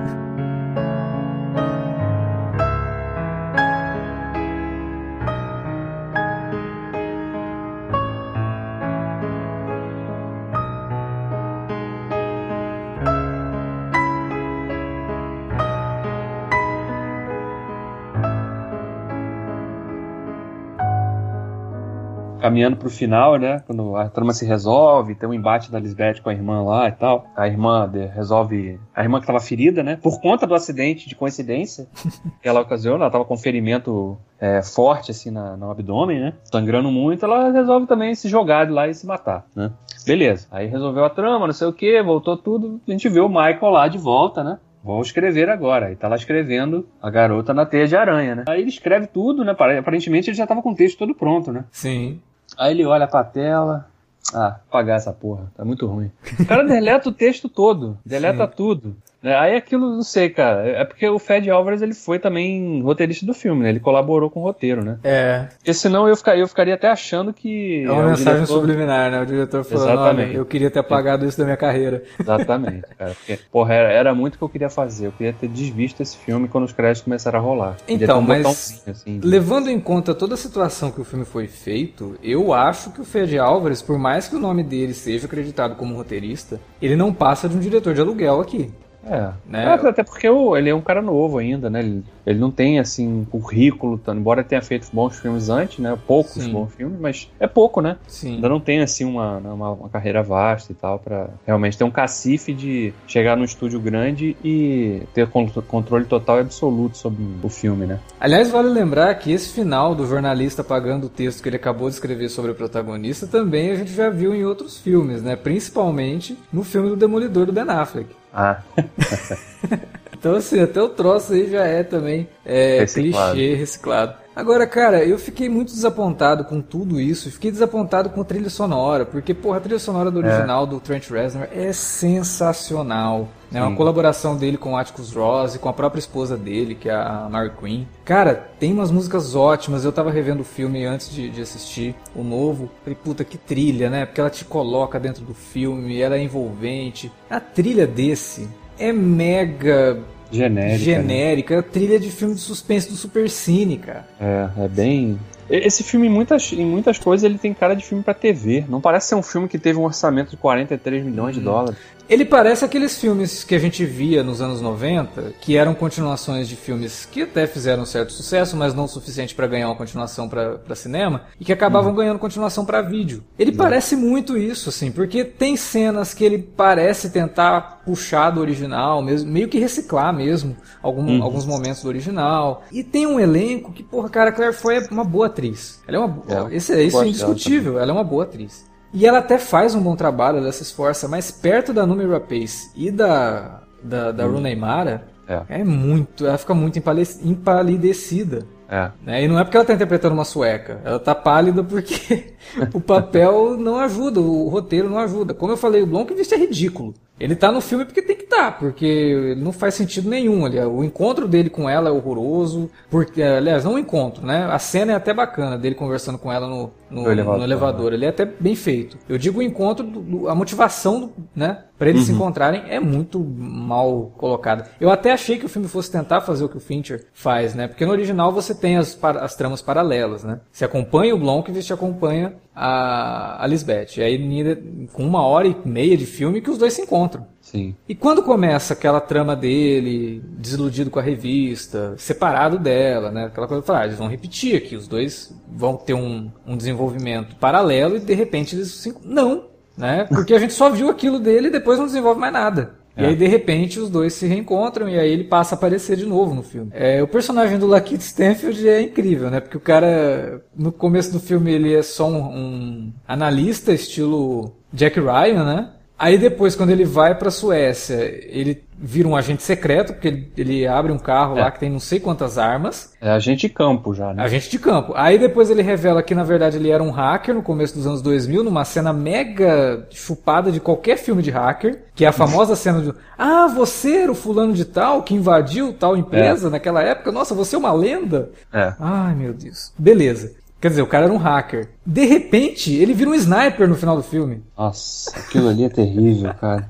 Caminhando 22.46 22.78
pro 22.78 22.92
final, 22.92 23.38
né? 23.38 23.64
Quando 23.66 23.96
a 23.96 24.08
trama 24.08 24.32
se 24.32 24.46
resolve, 24.46 25.16
tem 25.16 25.28
um 25.28 25.34
embate 25.34 25.72
da 25.72 25.80
Lisbeth 25.80 26.22
com 26.22 26.30
a 26.30 26.34
irmã 26.34 26.62
lá 26.62 26.88
e 26.88 26.92
tal. 26.92 27.26
A 27.36 27.48
irmã 27.48 27.90
resolve. 28.14 28.80
A 28.96 29.02
irmã 29.02 29.20
que 29.20 29.26
tava 29.26 29.40
ferida, 29.40 29.82
né? 29.82 29.98
Por 30.00 30.22
conta 30.22 30.46
do 30.46 30.54
acidente 30.54 31.10
de 31.10 31.16
coincidência 31.16 31.88
que 32.40 32.48
ela 32.48 32.62
ocasionou, 32.62 33.02
ela 33.02 33.10
tava 33.10 33.26
com 33.26 33.34
um 33.34 33.38
ferimento 33.38 34.16
é, 34.40 34.62
forte 34.62 35.10
assim 35.10 35.32
na, 35.32 35.58
no 35.58 35.72
abdômen, 35.72 36.20
né? 36.20 36.34
Sangrando 36.44 36.92
muito, 36.92 37.26
ela 37.26 37.52
resolve 37.52 37.88
também 37.88 38.14
se 38.14 38.30
jogar 38.30 38.68
de 38.68 38.72
lá 38.72 38.88
e 38.88 38.94
se 38.94 39.08
matar, 39.08 39.48
né? 39.56 39.72
Beleza. 40.06 40.48
Aí 40.52 40.68
resolveu 40.68 41.04
a 41.04 41.10
trama, 41.10 41.48
não 41.48 41.54
sei 41.54 41.68
o 41.68 41.74
que, 41.74 42.00
voltou 42.04 42.38
tudo. 42.38 42.80
A 42.88 42.92
gente 42.92 43.10
vê 43.10 43.22
o 43.22 43.28
Michael 43.28 43.72
lá 43.72 43.88
de 43.88 43.98
volta, 43.98 44.44
né? 44.44 44.60
Vou 44.84 45.02
escrever 45.02 45.50
agora. 45.50 45.92
E 45.92 45.96
tá 45.96 46.08
lá 46.08 46.16
escrevendo 46.16 46.88
a 47.02 47.10
garota 47.10 47.56
na 47.56 47.66
teia 47.66 47.88
de 47.88 47.96
aranha, 47.96 48.36
né? 48.36 48.44
Aí 48.48 48.62
ele 48.62 48.70
escreve 48.70 49.08
tudo, 49.08 49.44
né? 49.44 49.56
Aparentemente 49.80 50.30
ele 50.30 50.38
já 50.38 50.46
tava 50.46 50.62
com 50.62 50.74
o 50.74 50.76
texto 50.76 51.00
todo 51.00 51.16
pronto, 51.16 51.52
né? 51.52 51.66
Sim. 51.72 52.22
Aí 52.58 52.72
ele 52.72 52.86
olha 52.86 53.08
pra 53.08 53.24
tela. 53.24 53.88
Ah, 54.34 54.58
apagar 54.68 54.98
essa 54.98 55.14
porra, 55.14 55.52
tá 55.56 55.64
muito 55.64 55.86
ruim. 55.86 56.12
O 56.40 56.46
cara 56.46 56.64
deleta 56.64 57.10
o 57.10 57.14
texto 57.14 57.48
todo, 57.48 57.98
deleta 58.04 58.48
Sim. 58.48 58.54
tudo. 58.56 58.98
É, 59.26 59.36
aí 59.36 59.56
aquilo, 59.56 59.90
não 59.90 60.04
sei, 60.04 60.30
cara. 60.30 60.68
É 60.68 60.86
porque 60.86 61.10
o 61.10 61.18
Fed 61.18 61.50
Alvarez 61.50 61.82
ele 61.82 61.96
foi 61.96 62.20
também 62.20 62.82
roteirista 62.84 63.26
do 63.26 63.34
filme, 63.34 63.64
né? 63.64 63.70
Ele 63.70 63.80
colaborou 63.80 64.30
com 64.30 64.42
o 64.42 64.44
roteiro, 64.44 64.84
né? 64.84 65.00
É. 65.04 65.48
Porque 65.58 65.74
senão 65.74 66.08
eu 66.08 66.16
ficaria, 66.16 66.44
eu 66.44 66.48
ficaria 66.48 66.76
até 66.76 66.88
achando 66.88 67.34
que. 67.34 67.84
É 67.84 67.92
uma 67.92 68.04
é 68.04 68.06
mensagem 68.10 68.34
diretor... 68.34 68.54
subliminar, 68.54 69.10
né? 69.10 69.22
O 69.22 69.26
diretor 69.26 69.64
falando, 69.64 69.90
Exatamente. 69.90 70.36
eu 70.36 70.46
queria 70.46 70.70
ter 70.70 70.80
apagado 70.80 71.26
isso 71.26 71.40
da 71.40 71.44
minha 71.44 71.58
carreira. 71.58 72.04
Exatamente, 72.20 72.86
cara. 72.96 73.12
Porque, 73.12 73.40
porra, 73.52 73.74
era, 73.74 73.92
era, 73.92 74.16
muito 74.16 74.36
o 74.36 74.38
que 74.38 74.44
eu 74.44 74.50
queria 74.50 74.70
fazer. 74.70 75.08
Eu 75.08 75.12
queria 75.12 75.34
ter 75.34 75.48
desvisto 75.48 76.04
esse 76.04 76.18
filme 76.18 76.48
quando 76.48 76.66
os 76.66 76.72
créditos 76.72 77.02
começaram 77.02 77.40
a 77.40 77.42
rolar. 77.42 77.78
Então, 77.88 78.20
um 78.20 78.22
mas 78.22 78.84
assim, 78.88 79.20
levando 79.24 79.70
em 79.70 79.80
conta 79.80 80.14
toda 80.14 80.36
a 80.36 80.38
situação 80.38 80.92
que 80.92 81.02
o 81.02 81.04
filme 81.04 81.26
foi 81.26 81.48
feito, 81.48 82.16
eu 82.22 82.54
acho 82.54 82.92
que 82.92 83.02
o 83.02 83.06
Fed 83.06 83.40
Alvarez, 83.40 83.82
por 83.82 83.98
mais 83.98 84.28
que 84.28 84.36
o 84.36 84.40
nome 84.40 84.64
dele 84.64 84.94
seja 84.94 85.26
acreditado 85.26 85.76
como 85.76 85.96
roteirista, 85.96 86.60
ele 86.80 86.96
não 86.96 87.12
passa 87.12 87.50
de 87.50 87.56
um 87.56 87.60
diretor 87.60 87.94
de 87.94 88.02
aluguel 88.02 88.40
aqui. 88.40 88.72
É, 89.06 89.32
né? 89.46 89.64
É, 89.66 89.88
até 89.88 90.04
porque 90.04 90.28
ele 90.28 90.70
é 90.70 90.76
um 90.76 90.82
cara 90.82 91.02
novo 91.02 91.38
ainda, 91.38 91.70
né? 91.70 91.80
Ele, 91.80 92.04
ele 92.26 92.40
não 92.40 92.52
tem, 92.52 92.80
assim, 92.80 93.26
currículo, 93.30 94.02
embora 94.08 94.44
tenha 94.44 94.62
feito 94.62 94.88
bons 94.92 95.20
filmes 95.20 95.50
antes, 95.50 95.80
né? 95.80 95.98
Poucos 96.08 96.44
Sim. 96.44 96.52
bons 96.52 96.74
filmes, 96.74 97.00
mas 97.00 97.32
é 97.40 97.48
pouco, 97.48 97.82
né? 97.82 97.98
Sim. 98.08 98.36
Ainda 98.36 98.50
não 98.50 98.60
tem, 98.60 98.82
assim, 98.82 99.06
uma, 99.06 99.40
né, 99.40 99.50
uma, 99.50 99.72
uma, 99.72 99.90
carreira 99.90 100.24
vasta 100.24 100.72
e 100.72 100.76
tal, 100.76 101.00
para 101.00 101.30
realmente 101.46 101.78
ter 101.78 101.84
um 101.84 101.92
cacife 101.92 102.54
de 102.54 102.94
chegar 103.08 103.38
num 103.38 103.44
estúdio 103.44 103.80
grande 103.80 104.36
e 104.44 105.04
ter 105.14 105.28
controle 105.68 106.06
total 106.06 106.38
e 106.38 106.42
absoluto 106.42 106.98
sobre 106.98 107.24
o 107.44 107.50
filme, 107.50 107.86
né? 107.86 108.00
Aliás, 108.20 108.50
vale 108.50 108.70
lembrar 108.70 109.14
que 109.16 109.32
esse 109.32 109.54
final 109.54 109.94
do 109.94 110.08
jornalista 110.08 110.64
pagando 110.64 111.06
o 111.06 111.10
texto 111.10 111.44
que 111.44 111.50
ele 111.50 111.58
acabou 111.58 111.90
de 111.90 111.96
escrever 111.96 112.30
sobre 112.30 112.52
o 112.52 112.56
protagonista 112.56 113.28
também 113.28 113.72
a 113.72 113.76
gente 113.76 113.94
já 113.94 114.10
viu 114.10 114.34
em 114.34 114.44
outros 114.44 114.78
filmes, 114.78 115.22
né? 115.22 115.36
Principalmente 115.36 116.38
no 116.52 116.64
filme 116.64 116.90
do 116.90 116.96
Demolidor 116.96 117.46
do 117.46 117.54
Ben 117.54 117.70
Affleck. 117.70 118.08
Ah. 118.36 118.62
então, 120.12 120.36
assim, 120.36 120.60
até 120.60 120.82
o 120.82 120.90
troço 120.90 121.32
aí 121.32 121.50
já 121.50 121.64
é 121.64 121.84
também 121.84 122.28
é, 122.46 122.80
reciclado. 122.82 123.34
clichê, 123.34 123.56
reciclado. 123.56 124.25
Agora, 124.36 124.68
cara, 124.68 125.06
eu 125.06 125.18
fiquei 125.18 125.48
muito 125.48 125.72
desapontado 125.72 126.44
com 126.44 126.62
tudo 126.62 127.00
isso. 127.00 127.32
Fiquei 127.32 127.50
desapontado 127.50 128.10
com 128.10 128.20
a 128.20 128.26
trilha 128.26 128.50
sonora, 128.50 129.06
porque, 129.06 129.34
porra, 129.34 129.58
a 129.58 129.62
trilha 129.62 129.80
sonora 129.80 130.12
do 130.12 130.22
é. 130.22 130.26
original 130.26 130.66
é. 130.66 130.68
do 130.68 130.80
Trent 130.82 131.10
Reznor 131.10 131.48
é 131.52 131.72
sensacional. 131.72 133.30
É 133.54 133.62
uma 133.62 133.74
colaboração 133.74 134.36
dele 134.36 134.58
com 134.58 134.74
o 134.74 134.78
Atticus 134.78 135.14
Ross 135.14 135.56
e 135.56 135.60
com 135.60 135.70
a 135.70 135.74
própria 135.74 136.00
esposa 136.00 136.36
dele, 136.36 136.76
que 136.76 136.90
é 136.90 136.94
a 136.94 137.30
Mary 137.32 137.52
Queen. 137.58 137.88
Cara, 138.04 138.36
tem 138.60 138.74
umas 138.74 138.92
músicas 138.92 139.34
ótimas. 139.34 139.86
Eu 139.86 139.94
tava 139.94 140.12
revendo 140.12 140.42
o 140.42 140.46
filme 140.46 140.84
antes 140.86 141.10
de, 141.10 141.30
de 141.30 141.42
assistir 141.42 141.96
o 142.14 142.22
novo. 142.22 142.70
Falei, 142.84 142.98
puta, 143.02 143.24
que 143.24 143.38
trilha, 143.38 143.90
né? 143.90 144.06
Porque 144.06 144.20
ela 144.20 144.30
te 144.30 144.44
coloca 144.44 145.00
dentro 145.00 145.24
do 145.24 145.34
filme, 145.34 146.02
ela 146.02 146.18
é 146.18 146.22
envolvente. 146.22 147.10
A 147.30 147.40
trilha 147.40 147.88
desse 147.88 148.50
é 148.78 148.92
mega 148.92 149.98
genérica. 150.32 150.78
Genérica, 150.78 151.56
né? 151.58 151.62
trilha 151.62 152.00
de 152.00 152.10
filme 152.10 152.36
de 152.36 152.42
suspense 152.42 152.90
do 152.90 152.96
Super 152.96 153.30
Cine, 153.30 153.78
cara. 153.78 154.06
É, 154.20 154.66
é 154.66 154.68
bem. 154.68 155.20
Esse 155.50 155.84
filme, 155.84 156.08
em 156.08 156.10
muitas, 156.10 156.52
em 156.54 156.66
muitas 156.66 156.98
coisas, 156.98 157.24
ele 157.24 157.38
tem 157.38 157.54
cara 157.54 157.76
de 157.76 157.86
filme 157.86 158.04
para 158.04 158.16
TV. 158.16 158.66
Não 158.68 158.82
parece 158.82 159.10
ser 159.10 159.16
um 159.16 159.22
filme 159.22 159.48
que 159.48 159.60
teve 159.60 159.78
um 159.78 159.84
orçamento 159.84 160.32
de 160.32 160.38
43 160.38 161.06
milhões 161.06 161.36
de 161.36 161.42
dólares. 161.42 161.78
Ele 162.08 162.24
parece 162.24 162.64
aqueles 162.64 162.98
filmes 163.00 163.44
que 163.44 163.56
a 163.56 163.60
gente 163.60 163.84
via 163.84 164.24
nos 164.24 164.42
anos 164.42 164.62
90, 164.62 165.34
que 165.42 165.58
eram 165.58 165.74
continuações 165.74 166.48
de 166.48 166.56
filmes 166.56 167.06
que 167.06 167.24
até 167.24 167.48
fizeram 167.48 167.86
certo 167.86 168.14
sucesso, 168.14 168.56
mas 168.56 168.74
não 168.74 168.86
o 168.86 168.88
suficiente 168.88 169.34
para 169.34 169.48
ganhar 169.48 169.68
uma 169.68 169.76
continuação 169.76 170.30
para 170.30 170.76
cinema, 170.76 171.24
e 171.40 171.46
que 171.46 171.52
acabavam 171.52 171.92
uhum. 171.92 171.98
ganhando 171.98 172.20
continuação 172.20 172.66
para 172.66 172.82
vídeo. 172.82 173.24
Ele 173.40 173.52
uhum. 173.52 173.58
parece 173.58 173.96
muito 173.96 174.38
isso, 174.38 174.70
assim, 174.70 174.92
porque 174.92 175.24
tem 175.24 175.58
cenas 175.58 176.14
que 176.14 176.24
ele 176.24 176.38
parece 176.38 177.10
tentar 177.10 177.82
puxar 177.86 178.30
do 178.30 178.40
original, 178.40 179.02
mesmo, 179.02 179.32
meio 179.32 179.48
que 179.48 179.60
reciclar 179.60 180.14
mesmo 180.14 180.56
algum, 180.82 181.18
uhum. 181.18 181.24
alguns 181.24 181.46
momentos 181.46 181.82
do 181.82 181.88
original. 181.88 182.64
E 182.72 182.84
tem 182.84 183.08
um 183.08 183.20
elenco 183.20 183.72
que, 183.72 183.84
porra, 183.84 184.10
cara, 184.10 184.32
Claire 184.32 184.54
Foy 184.54 184.78
é 184.78 184.88
uma 184.92 185.04
boa 185.04 185.28
atriz. 185.28 185.82
Ela 185.88 185.98
é 185.98 186.00
uma. 186.00 186.24
É, 186.28 186.56
esse, 186.56 186.84
isso 186.84 187.02
é 187.02 187.08
indiscutível, 187.08 187.80
ela 187.80 187.92
é 187.92 187.94
uma 187.94 188.04
boa 188.04 188.24
atriz. 188.24 188.66
E 188.96 189.06
ela 189.06 189.20
até 189.20 189.38
faz 189.38 189.76
um 189.76 189.82
bom 189.82 189.94
trabalho, 189.94 190.38
ela 190.38 190.52
se 190.54 190.64
esforça, 190.64 191.06
mas 191.06 191.30
perto 191.30 191.74
da 191.74 191.86
Numi 191.86 192.06
Rapace 192.06 192.72
e 192.78 192.90
da, 192.90 193.62
da, 193.84 194.14
da 194.14 194.26
hum. 194.26 194.42
Mara, 194.58 195.04
é. 195.28 195.60
é. 195.60 195.64
muito. 195.66 196.26
Ela 196.26 196.38
fica 196.38 196.54
muito 196.54 196.80
empalidecida. 196.80 198.48
É. 198.70 198.92
Né? 199.06 199.24
E 199.24 199.28
não 199.28 199.38
é 199.38 199.44
porque 199.44 199.58
ela 199.58 199.64
está 199.64 199.74
interpretando 199.74 200.14
uma 200.14 200.24
sueca, 200.24 200.82
ela 200.84 200.96
está 200.96 201.14
pálida 201.14 201.62
porque 201.62 202.36
o 202.74 202.80
papel 202.80 203.58
não 203.58 203.78
ajuda, 203.78 204.22
o 204.22 204.48
roteiro 204.48 204.90
não 204.90 204.98
ajuda. 204.98 205.34
Como 205.34 205.52
eu 205.52 205.58
falei, 205.58 205.84
o 205.84 205.88
Blomqvist 205.88 206.32
é 206.32 206.38
ridículo. 206.38 206.94
Ele 207.20 207.36
tá 207.36 207.52
no 207.52 207.62
filme 207.62 207.86
porque 207.86 208.02
tem 208.02 208.16
que 208.16 208.24
estar, 208.24 208.52
tá, 208.52 208.52
porque 208.52 209.36
não 209.38 209.54
faz 209.54 209.74
sentido 209.74 210.10
nenhum. 210.10 210.46
Ali. 210.46 210.60
O 210.60 210.84
encontro 210.84 211.28
dele 211.28 211.50
com 211.50 211.70
ela 211.70 211.90
é 211.90 211.92
horroroso. 211.92 212.70
Porque, 212.90 213.24
aliás, 213.24 213.64
não 213.64 213.76
o 213.76 213.80
encontro, 213.80 214.26
né? 214.26 214.48
A 214.52 214.60
cena 214.60 214.92
é 214.92 214.96
até 214.96 215.14
bacana 215.14 215.58
dele 215.58 215.76
conversando 215.76 216.18
com 216.18 216.32
ela 216.32 216.48
no, 216.48 216.72
no, 216.90 217.04
no 217.04 217.12
elevador. 217.12 217.38
No 217.38 217.44
elevador. 217.46 217.94
Ele 217.94 218.06
é 218.06 218.10
até 218.10 218.26
bem 218.26 218.56
feito. 218.56 218.98
Eu 219.08 219.18
digo 219.18 219.40
o 219.40 219.44
encontro, 219.44 219.86
do, 219.86 220.28
a 220.28 220.36
motivação, 220.36 221.00
do, 221.00 221.14
né? 221.34 221.64
Pra 221.78 221.90
eles 221.90 222.02
uhum. 222.02 222.08
se 222.08 222.14
encontrarem 222.14 222.64
é 222.70 222.80
muito 222.80 223.20
mal 223.20 224.14
colocada. 224.18 224.70
Eu 224.80 224.90
até 224.90 225.12
achei 225.12 225.38
que 225.38 225.46
o 225.46 225.50
filme 225.50 225.68
fosse 225.68 225.92
tentar 225.92 226.22
fazer 226.22 226.46
o 226.46 226.50
que 226.50 226.56
o 226.56 226.62
Fincher 226.62 227.06
faz, 227.14 227.54
né? 227.54 227.68
Porque 227.68 227.86
no 227.86 227.92
original 227.92 228.32
você 228.32 228.56
tem 228.56 228.78
as, 228.78 228.98
as 229.02 229.36
tramas 229.36 229.62
paralelas, 229.62 230.24
né? 230.24 230.40
Você 230.52 230.64
acompanha 230.64 231.14
o 231.14 231.20
Blomqvist 231.20 231.70
e 231.70 231.74
acompanha 231.74 232.34
a, 232.56 233.44
a 233.44 233.48
Lisbeth. 233.48 233.98
E 233.98 234.02
aí, 234.02 234.88
com 234.94 235.04
uma 235.04 235.26
hora 235.26 235.48
e 235.48 235.56
meia 235.66 235.98
de 235.98 236.06
filme, 236.06 236.40
que 236.40 236.50
os 236.50 236.58
dois 236.58 236.74
se 236.74 236.82
encontram. 236.82 237.05
Sim. 237.42 237.76
E 237.88 237.96
quando 237.96 238.24
começa 238.24 238.74
aquela 238.74 239.00
trama 239.00 239.36
dele, 239.36 240.24
desiludido 240.38 240.90
com 240.90 241.00
a 241.00 241.02
revista, 241.02 241.94
separado 241.98 242.58
dela, 242.58 243.12
né? 243.12 243.26
Aquela 243.26 243.48
coisa, 243.48 243.64
ah, 243.78 243.86
eles 243.86 243.98
vão 243.98 244.08
repetir 244.08 244.56
aqui, 244.56 244.76
os 244.76 244.88
dois 244.88 245.34
vão 245.48 245.78
ter 245.78 245.94
um, 245.94 246.32
um 246.46 246.58
desenvolvimento 246.58 247.36
paralelo 247.36 247.98
e 247.98 248.00
de 248.00 248.14
repente 248.14 248.56
eles 248.56 248.70
se... 248.70 248.96
Não, 249.04 249.46
né? 249.78 250.06
Porque 250.06 250.34
a 250.34 250.40
gente 250.40 250.54
só 250.54 250.70
viu 250.70 250.90
aquilo 250.90 251.20
dele 251.20 251.48
e 251.48 251.52
depois 251.52 251.78
não 251.78 251.86
desenvolve 251.86 252.20
mais 252.20 252.34
nada. 252.34 252.76
É. 252.96 253.04
E 253.04 253.06
aí, 253.08 253.16
de 253.16 253.28
repente, 253.28 253.80
os 253.80 253.90
dois 253.90 254.14
se 254.14 254.26
reencontram 254.26 254.88
e 254.88 254.98
aí 254.98 255.12
ele 255.12 255.26
passa 255.26 255.54
a 255.54 255.58
aparecer 255.58 255.98
de 255.98 256.06
novo 256.06 256.34
no 256.34 256.42
filme. 256.42 256.72
É, 256.74 257.04
o 257.04 257.08
personagem 257.08 257.60
do 257.60 257.68
Lakeith 257.68 258.02
Stanfield 258.02 258.68
é 258.68 258.82
incrível, 258.82 259.30
né? 259.30 259.42
Porque 259.42 259.58
o 259.58 259.62
cara, 259.62 260.42
no 260.56 260.72
começo 260.72 261.12
do 261.12 261.20
filme, 261.20 261.52
ele 261.52 261.74
é 261.74 261.82
só 261.82 262.08
um, 262.08 262.22
um 262.22 262.94
analista, 263.06 263.74
estilo 263.74 264.56
Jack 264.72 265.00
Ryan, 265.00 265.44
né? 265.44 265.70
Aí 265.98 266.18
depois, 266.18 266.56
quando 266.56 266.72
ele 266.72 266.84
vai 266.84 267.16
pra 267.16 267.32
Suécia, 267.32 267.96
ele 268.28 268.64
vira 268.78 269.08
um 269.08 269.16
agente 269.16 269.42
secreto, 269.42 269.94
porque 269.94 270.10
ele, 270.10 270.32
ele 270.36 270.68
abre 270.68 270.92
um 270.92 270.98
carro 270.98 271.38
é. 271.38 271.42
lá 271.42 271.52
que 271.52 271.60
tem 271.60 271.70
não 271.70 271.80
sei 271.80 272.00
quantas 272.00 272.38
armas. 272.38 272.94
É 273.00 273.10
agente 273.10 273.48
de 273.48 273.54
campo 273.54 273.94
já, 273.94 274.14
né? 274.14 274.22
Agente 274.22 274.50
de 274.50 274.60
campo. 274.60 274.92
Aí 274.96 275.18
depois 275.18 275.50
ele 275.50 275.62
revela 275.62 276.04
que, 276.04 276.14
na 276.14 276.24
verdade, 276.24 276.58
ele 276.58 276.70
era 276.70 276.84
um 276.84 276.92
hacker 276.92 277.34
no 277.34 277.42
começo 277.42 277.76
dos 277.76 277.88
anos 277.88 278.02
2000, 278.02 278.44
numa 278.44 278.66
cena 278.66 278.92
mega 278.92 279.88
chupada 279.90 280.52
de 280.52 280.60
qualquer 280.60 280.98
filme 280.98 281.24
de 281.24 281.32
hacker, 281.32 281.84
que 281.96 282.04
é 282.04 282.08
a 282.10 282.12
famosa 282.12 282.56
cena 282.58 282.82
de 282.82 282.94
Ah, 283.18 283.48
você 283.48 284.00
era 284.00 284.12
o 284.12 284.16
fulano 284.16 284.52
de 284.52 284.66
tal 284.66 285.02
que 285.02 285.16
invadiu 285.16 285.72
tal 285.72 285.96
empresa 285.96 286.48
é. 286.48 286.52
naquela 286.52 286.84
época? 286.84 287.12
Nossa, 287.12 287.34
você 287.34 287.56
é 287.56 287.60
uma 287.60 287.72
lenda? 287.72 288.32
É. 288.52 288.74
Ai, 288.78 289.16
meu 289.16 289.34
Deus. 289.34 289.72
Beleza. 289.78 290.34
Quer 290.66 290.70
dizer, 290.70 290.82
o 290.82 290.88
cara 290.88 291.06
era 291.06 291.14
um 291.14 291.18
hacker. 291.18 291.70
De 291.86 292.06
repente, 292.06 292.74
ele 292.74 292.96
vira 292.96 293.12
um 293.12 293.14
sniper 293.14 293.68
no 293.68 293.76
final 293.76 293.96
do 293.96 294.02
filme. 294.02 294.42
Nossa, 294.58 295.16
aquilo 295.16 295.48
ali 295.48 295.64
é 295.64 295.70
terrível, 295.70 296.34
cara. 296.34 296.68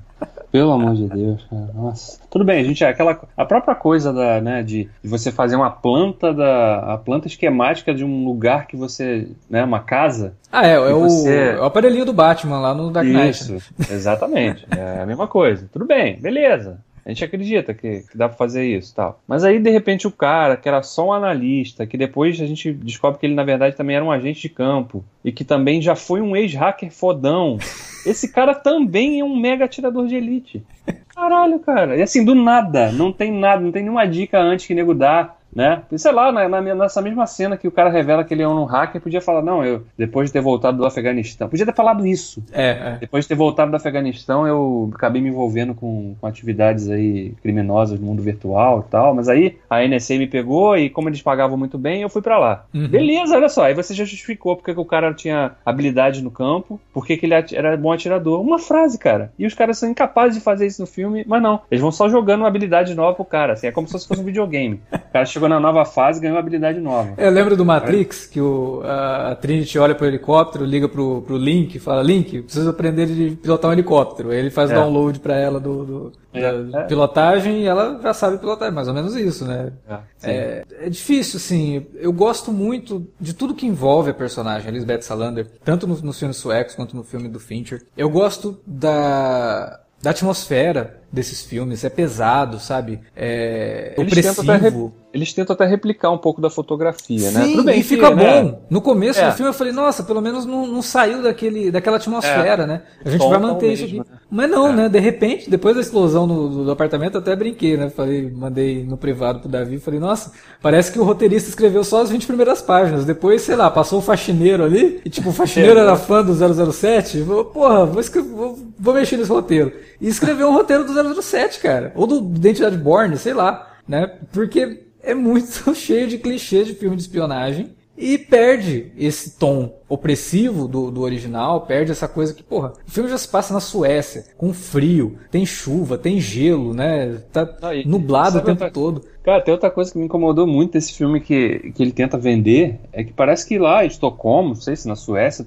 Pelo 0.51 0.73
amor 0.73 0.95
de 0.95 1.07
Deus, 1.07 1.41
cara. 1.49 1.69
Nossa. 1.73 2.19
Tudo 2.29 2.43
bem, 2.43 2.59
a 2.59 2.63
gente 2.65 2.83
é 2.83 2.89
aquela 2.89 3.17
a 3.37 3.45
própria 3.45 3.73
coisa 3.73 4.11
da, 4.11 4.41
né, 4.41 4.61
de, 4.63 4.89
de, 5.01 5.09
você 5.09 5.31
fazer 5.31 5.55
uma 5.55 5.69
planta 5.69 6.33
da 6.33 6.95
a 6.95 6.97
planta 6.97 7.27
esquemática 7.27 7.93
de 7.93 8.03
um 8.03 8.25
lugar 8.25 8.67
que 8.67 8.75
você, 8.75 9.29
né, 9.49 9.63
uma 9.63 9.79
casa. 9.79 10.33
Ah, 10.51 10.67
é, 10.67 10.73
é 10.73 10.93
o, 10.93 10.99
você... 10.99 11.53
é 11.55 11.59
o 11.61 11.63
aparelhinho 11.63 12.03
do 12.03 12.11
Batman 12.11 12.59
lá 12.59 12.73
no 12.73 12.91
Dark 12.91 13.07
Knight. 13.07 13.29
Isso, 13.29 13.73
exatamente. 13.89 14.67
é 14.77 15.03
a 15.03 15.05
mesma 15.05 15.25
coisa. 15.25 15.69
Tudo 15.71 15.85
bem, 15.85 16.19
beleza. 16.19 16.81
A 17.05 17.09
gente 17.09 17.23
acredita 17.23 17.71
que, 17.71 18.01
que 18.01 18.17
dá 18.17 18.27
para 18.27 18.35
fazer 18.35 18.65
isso 18.65 18.95
tal. 18.95 19.21
Mas 19.27 19.43
aí, 19.43 19.59
de 19.59 19.69
repente, 19.69 20.07
o 20.07 20.11
cara, 20.11 20.57
que 20.57 20.67
era 20.67 20.81
só 20.81 21.09
um 21.09 21.13
analista, 21.13 21.85
que 21.85 21.97
depois 21.97 22.41
a 22.41 22.47
gente 22.47 22.73
descobre 22.73 23.19
que 23.19 23.27
ele, 23.27 23.35
na 23.35 23.43
verdade, 23.43 23.75
também 23.75 23.95
era 23.95 24.03
um 24.03 24.11
agente 24.11 24.41
de 24.41 24.49
campo, 24.49 25.05
e 25.23 25.31
que 25.31 25.45
também 25.45 25.79
já 25.79 25.95
foi 25.95 26.19
um 26.19 26.35
ex-hacker 26.35 26.91
fodão. 26.91 27.59
Esse 28.07 28.31
cara 28.31 28.55
também 28.55 29.19
é 29.19 29.23
um 29.23 29.35
mega 29.35 29.65
atirador 29.65 30.07
de 30.07 30.15
elite. 30.15 30.63
Caralho, 31.09 31.59
cara. 31.59 31.95
E 31.95 32.01
assim, 32.01 32.25
do 32.25 32.33
nada, 32.33 32.91
não 32.91 33.11
tem 33.11 33.31
nada, 33.31 33.61
não 33.61 33.71
tem 33.71 33.83
nenhuma 33.83 34.05
dica 34.05 34.39
antes 34.39 34.65
que 34.65 34.73
nego 34.73 34.93
dá 34.93 35.35
né? 35.55 35.83
sei 35.95 36.11
lá, 36.11 36.31
na, 36.31 36.47
na, 36.49 36.61
nessa 36.61 37.01
mesma 37.01 37.25
cena 37.25 37.57
que 37.57 37.67
o 37.67 37.71
cara 37.71 37.89
revela 37.89 38.23
que 38.23 38.33
ele 38.33 38.43
é 38.43 38.47
um 38.47 38.65
hacker, 38.65 39.01
podia 39.01 39.21
falar, 39.21 39.41
não, 39.41 39.63
eu, 39.63 39.83
depois 39.97 40.29
de 40.29 40.33
ter 40.33 40.41
voltado 40.41 40.77
do 40.77 40.85
Afeganistão, 40.85 41.49
podia 41.49 41.65
ter 41.65 41.73
falado 41.73 42.05
isso. 42.05 42.43
É, 42.51 42.69
é. 42.69 42.97
Depois 42.99 43.23
de 43.23 43.29
ter 43.29 43.35
voltado 43.35 43.71
do 43.71 43.77
Afeganistão, 43.77 44.45
eu 44.45 44.91
acabei 44.93 45.21
me 45.21 45.29
envolvendo 45.29 45.73
com, 45.73 46.15
com 46.19 46.27
atividades 46.27 46.89
aí 46.89 47.33
criminosas 47.41 47.99
no 47.99 48.05
mundo 48.05 48.21
virtual 48.21 48.85
e 48.85 48.91
tal, 48.91 49.15
mas 49.15 49.29
aí 49.29 49.57
a 49.69 49.85
NSA 49.87 50.17
me 50.17 50.27
pegou 50.27 50.77
e 50.77 50.89
como 50.89 51.09
eles 51.09 51.21
pagavam 51.21 51.57
muito 51.57 51.77
bem, 51.77 52.01
eu 52.01 52.09
fui 52.09 52.21
para 52.21 52.37
lá. 52.37 52.65
Uhum. 52.73 52.87
Beleza, 52.87 53.35
olha 53.35 53.49
só, 53.49 53.63
aí 53.63 53.73
você 53.73 53.93
já 53.93 54.03
justificou 54.03 54.55
porque 54.55 54.73
que 54.73 54.79
o 54.79 54.85
cara 54.85 55.13
tinha 55.13 55.53
habilidade 55.65 56.21
no 56.21 56.29
campo, 56.29 56.79
porque 56.93 57.17
que 57.17 57.25
ele 57.25 57.33
era 57.33 57.77
bom 57.77 57.91
atirador. 57.91 58.41
Uma 58.41 58.59
frase, 58.59 58.99
cara. 58.99 59.31
E 59.39 59.45
os 59.45 59.53
caras 59.53 59.77
são 59.77 59.89
incapazes 59.89 60.35
de 60.37 60.43
fazer 60.43 60.67
isso 60.67 60.81
no 60.81 60.87
filme, 60.87 61.23
mas 61.27 61.41
não. 61.41 61.61
Eles 61.71 61.81
vão 61.81 61.91
só 61.91 62.09
jogando 62.09 62.41
uma 62.41 62.47
habilidade 62.47 62.93
nova 62.93 63.15
pro 63.15 63.25
cara, 63.25 63.53
assim, 63.53 63.67
é 63.67 63.71
como 63.71 63.87
se 63.87 63.93
fosse 64.07 64.21
um 64.21 64.25
videogame. 64.25 64.81
O 64.91 65.11
cara 65.13 65.25
chegou 65.25 65.44
chegou 65.45 65.49
na 65.49 65.59
nova 65.59 65.85
fase 65.85 66.19
ganhou 66.19 66.35
uma 66.35 66.39
habilidade 66.39 66.79
nova. 66.79 67.13
Eu 67.17 67.31
lembro 67.31 67.55
do 67.55 67.63
Matrix, 67.63 68.25
que 68.25 68.41
o, 68.41 68.81
a 68.83 69.35
Trinity 69.35 69.77
olha 69.79 69.95
pro 69.95 70.05
helicóptero, 70.05 70.65
liga 70.65 70.89
pro, 70.89 71.21
pro 71.21 71.37
Link, 71.37 71.79
fala, 71.79 72.01
Link, 72.01 72.41
preciso 72.41 72.69
aprender 72.69 73.03
a 73.03 73.41
pilotar 73.41 73.69
um 73.69 73.73
helicóptero. 73.73 74.31
Aí 74.31 74.39
ele 74.39 74.49
faz 74.49 74.71
é. 74.71 74.75
download 74.75 75.19
para 75.19 75.35
ela 75.35 75.59
do, 75.59 75.85
do 75.85 76.11
é, 76.33 76.63
da 76.63 76.81
é. 76.81 76.83
pilotagem 76.83 77.61
e 77.61 77.65
ela 77.65 77.99
já 78.01 78.13
sabe 78.13 78.37
pilotar, 78.37 78.67
é 78.67 78.71
mais 78.71 78.87
ou 78.87 78.93
menos 78.93 79.15
isso, 79.15 79.45
né? 79.45 79.71
É, 79.87 80.31
é, 80.31 80.65
é, 80.81 80.89
difícil, 80.89 81.37
assim. 81.37 81.85
Eu 81.95 82.11
gosto 82.11 82.51
muito 82.51 83.07
de 83.19 83.33
tudo 83.33 83.53
que 83.53 83.65
envolve 83.65 84.09
a 84.11 84.13
personagem, 84.13 84.67
a 84.67 84.71
Lisbeth 84.71 85.01
Salander, 85.01 85.47
tanto 85.63 85.87
nos 85.87 86.01
no 86.01 86.11
filmes 86.11 86.37
suecos 86.37 86.75
quanto 86.75 86.95
no 86.95 87.03
filme 87.03 87.29
do 87.29 87.39
Fincher. 87.39 87.83
Eu 87.95 88.09
gosto 88.09 88.59
da, 88.65 89.79
da 90.01 90.11
atmosfera 90.11 91.01
desses 91.11 91.43
filmes, 91.43 91.83
é 91.83 91.89
pesado, 91.89 92.59
sabe? 92.59 92.99
É 93.15 93.93
Eles 93.97 94.11
opressivo. 94.27 94.93
Eles 95.15 95.31
tentam 95.31 95.53
até 95.53 95.65
replicar 95.65 96.11
um 96.11 96.17
pouco 96.17 96.41
da 96.41 96.49
fotografia, 96.49 97.31
né? 97.31 97.45
Sim, 97.45 97.51
Tudo 97.51 97.63
bem, 97.63 97.79
e 97.79 97.83
fica 97.83 98.09
que, 98.09 98.15
né? 98.15 98.41
bom. 98.41 98.49
Né? 98.49 98.57
No 98.69 98.81
começo 98.81 99.21
é. 99.21 99.29
do 99.29 99.33
filme 99.33 99.49
eu 99.49 99.53
falei, 99.53 99.71
nossa, 99.71 100.03
pelo 100.03 100.21
menos 100.21 100.45
não, 100.45 100.67
não 100.67 100.81
saiu 100.81 101.23
daquele, 101.23 101.71
daquela 101.71 101.95
atmosfera, 101.95 102.63
é. 102.63 102.67
né? 102.67 102.81
A 103.03 103.09
gente 103.09 103.25
vai 103.25 103.39
manter 103.39 103.71
isso 103.71 103.85
aqui. 103.85 103.99
Né? 103.99 104.05
Mas 104.29 104.49
não, 104.49 104.67
é. 104.67 104.75
né? 104.75 104.89
De 104.89 104.99
repente, 104.99 105.49
depois 105.49 105.73
da 105.73 105.79
explosão 105.79 106.27
do, 106.27 106.65
do, 106.65 106.71
apartamento, 106.71 107.17
até 107.17 107.33
brinquei, 107.33 107.77
né? 107.77 107.89
Falei, 107.89 108.29
mandei 108.29 108.83
no 108.83 108.97
privado 108.97 109.39
pro 109.39 109.47
Davi, 109.47 109.79
falei, 109.79 110.01
nossa, 110.01 110.33
parece 110.61 110.91
que 110.91 110.99
o 110.99 111.05
roteirista 111.05 111.47
escreveu 111.47 111.85
só 111.85 112.01
as 112.01 112.09
20 112.09 112.27
primeiras 112.27 112.61
páginas. 112.61 113.05
Depois, 113.05 113.41
sei 113.41 113.55
lá, 113.55 113.71
passou 113.71 113.99
o 113.99 114.01
faxineiro 114.01 114.65
ali, 114.65 114.99
e 115.05 115.09
tipo, 115.09 115.29
o 115.29 115.33
faxineiro 115.33 115.79
era 115.79 115.95
fã 115.95 116.21
do 116.21 116.33
007. 116.73 117.21
Vou, 117.21 117.45
porra, 117.45 117.85
vou, 117.85 118.03
vou, 118.03 118.59
vou 118.77 118.93
mexer 118.93 119.15
nesse 119.15 119.31
roteiro. 119.31 119.71
E 120.01 120.09
escreveu 120.09 120.49
um 120.49 120.53
roteiro 120.53 120.83
do 120.83 121.21
007, 121.21 121.61
cara. 121.61 121.93
Ou 121.95 122.05
do 122.05 122.17
Identidade 122.17 122.75
Born, 122.75 123.15
sei 123.17 123.33
lá, 123.33 123.75
né? 123.87 124.11
Porque 124.33 124.84
é 125.05 125.13
muito 125.13 125.73
cheio 125.75 126.07
de 126.07 126.17
clichês 126.17 126.67
de 126.67 126.73
filme 126.73 126.95
de 126.95 127.03
espionagem 127.03 127.69
e 127.97 128.17
perde 128.17 128.91
esse 128.97 129.37
tom 129.37 129.79
opressivo 129.87 130.67
do, 130.67 130.91
do 130.91 131.01
original, 131.01 131.61
perde 131.61 131.91
essa 131.91 132.07
coisa 132.07 132.33
que, 132.33 132.43
porra, 132.43 132.73
o 132.85 132.91
filme 132.91 133.09
já 133.09 133.17
se 133.17 133.27
passa 133.27 133.53
na 133.53 133.61
Suécia, 133.61 134.25
com 134.37 134.53
frio, 134.53 135.17
tem 135.31 135.45
chuva, 135.45 135.97
tem 135.97 136.19
gelo, 136.19 136.73
né? 136.73 137.21
Tá 137.31 137.47
ah, 137.61 137.73
e, 137.73 137.87
nublado 137.87 138.39
o 138.39 138.41
tempo 138.41 138.63
outra, 138.63 138.71
todo. 138.71 139.01
Cara, 139.23 139.41
tem 139.41 139.53
outra 139.53 139.69
coisa 139.71 139.93
que 139.93 139.97
me 139.97 140.05
incomodou 140.05 140.45
muito 140.45 140.73
desse 140.73 140.93
filme 140.93 141.21
que, 141.21 141.71
que 141.73 141.81
ele 141.81 141.91
tenta 141.91 142.17
vender, 142.17 142.81
é 142.91 143.03
que 143.03 143.13
parece 143.13 143.47
que 143.47 143.57
lá 143.57 143.85
em 143.85 143.87
Estocolmo, 143.87 144.49
não 144.49 144.55
sei 144.55 144.75
se 144.75 144.87
na 144.89 144.95
Suécia, 144.97 145.45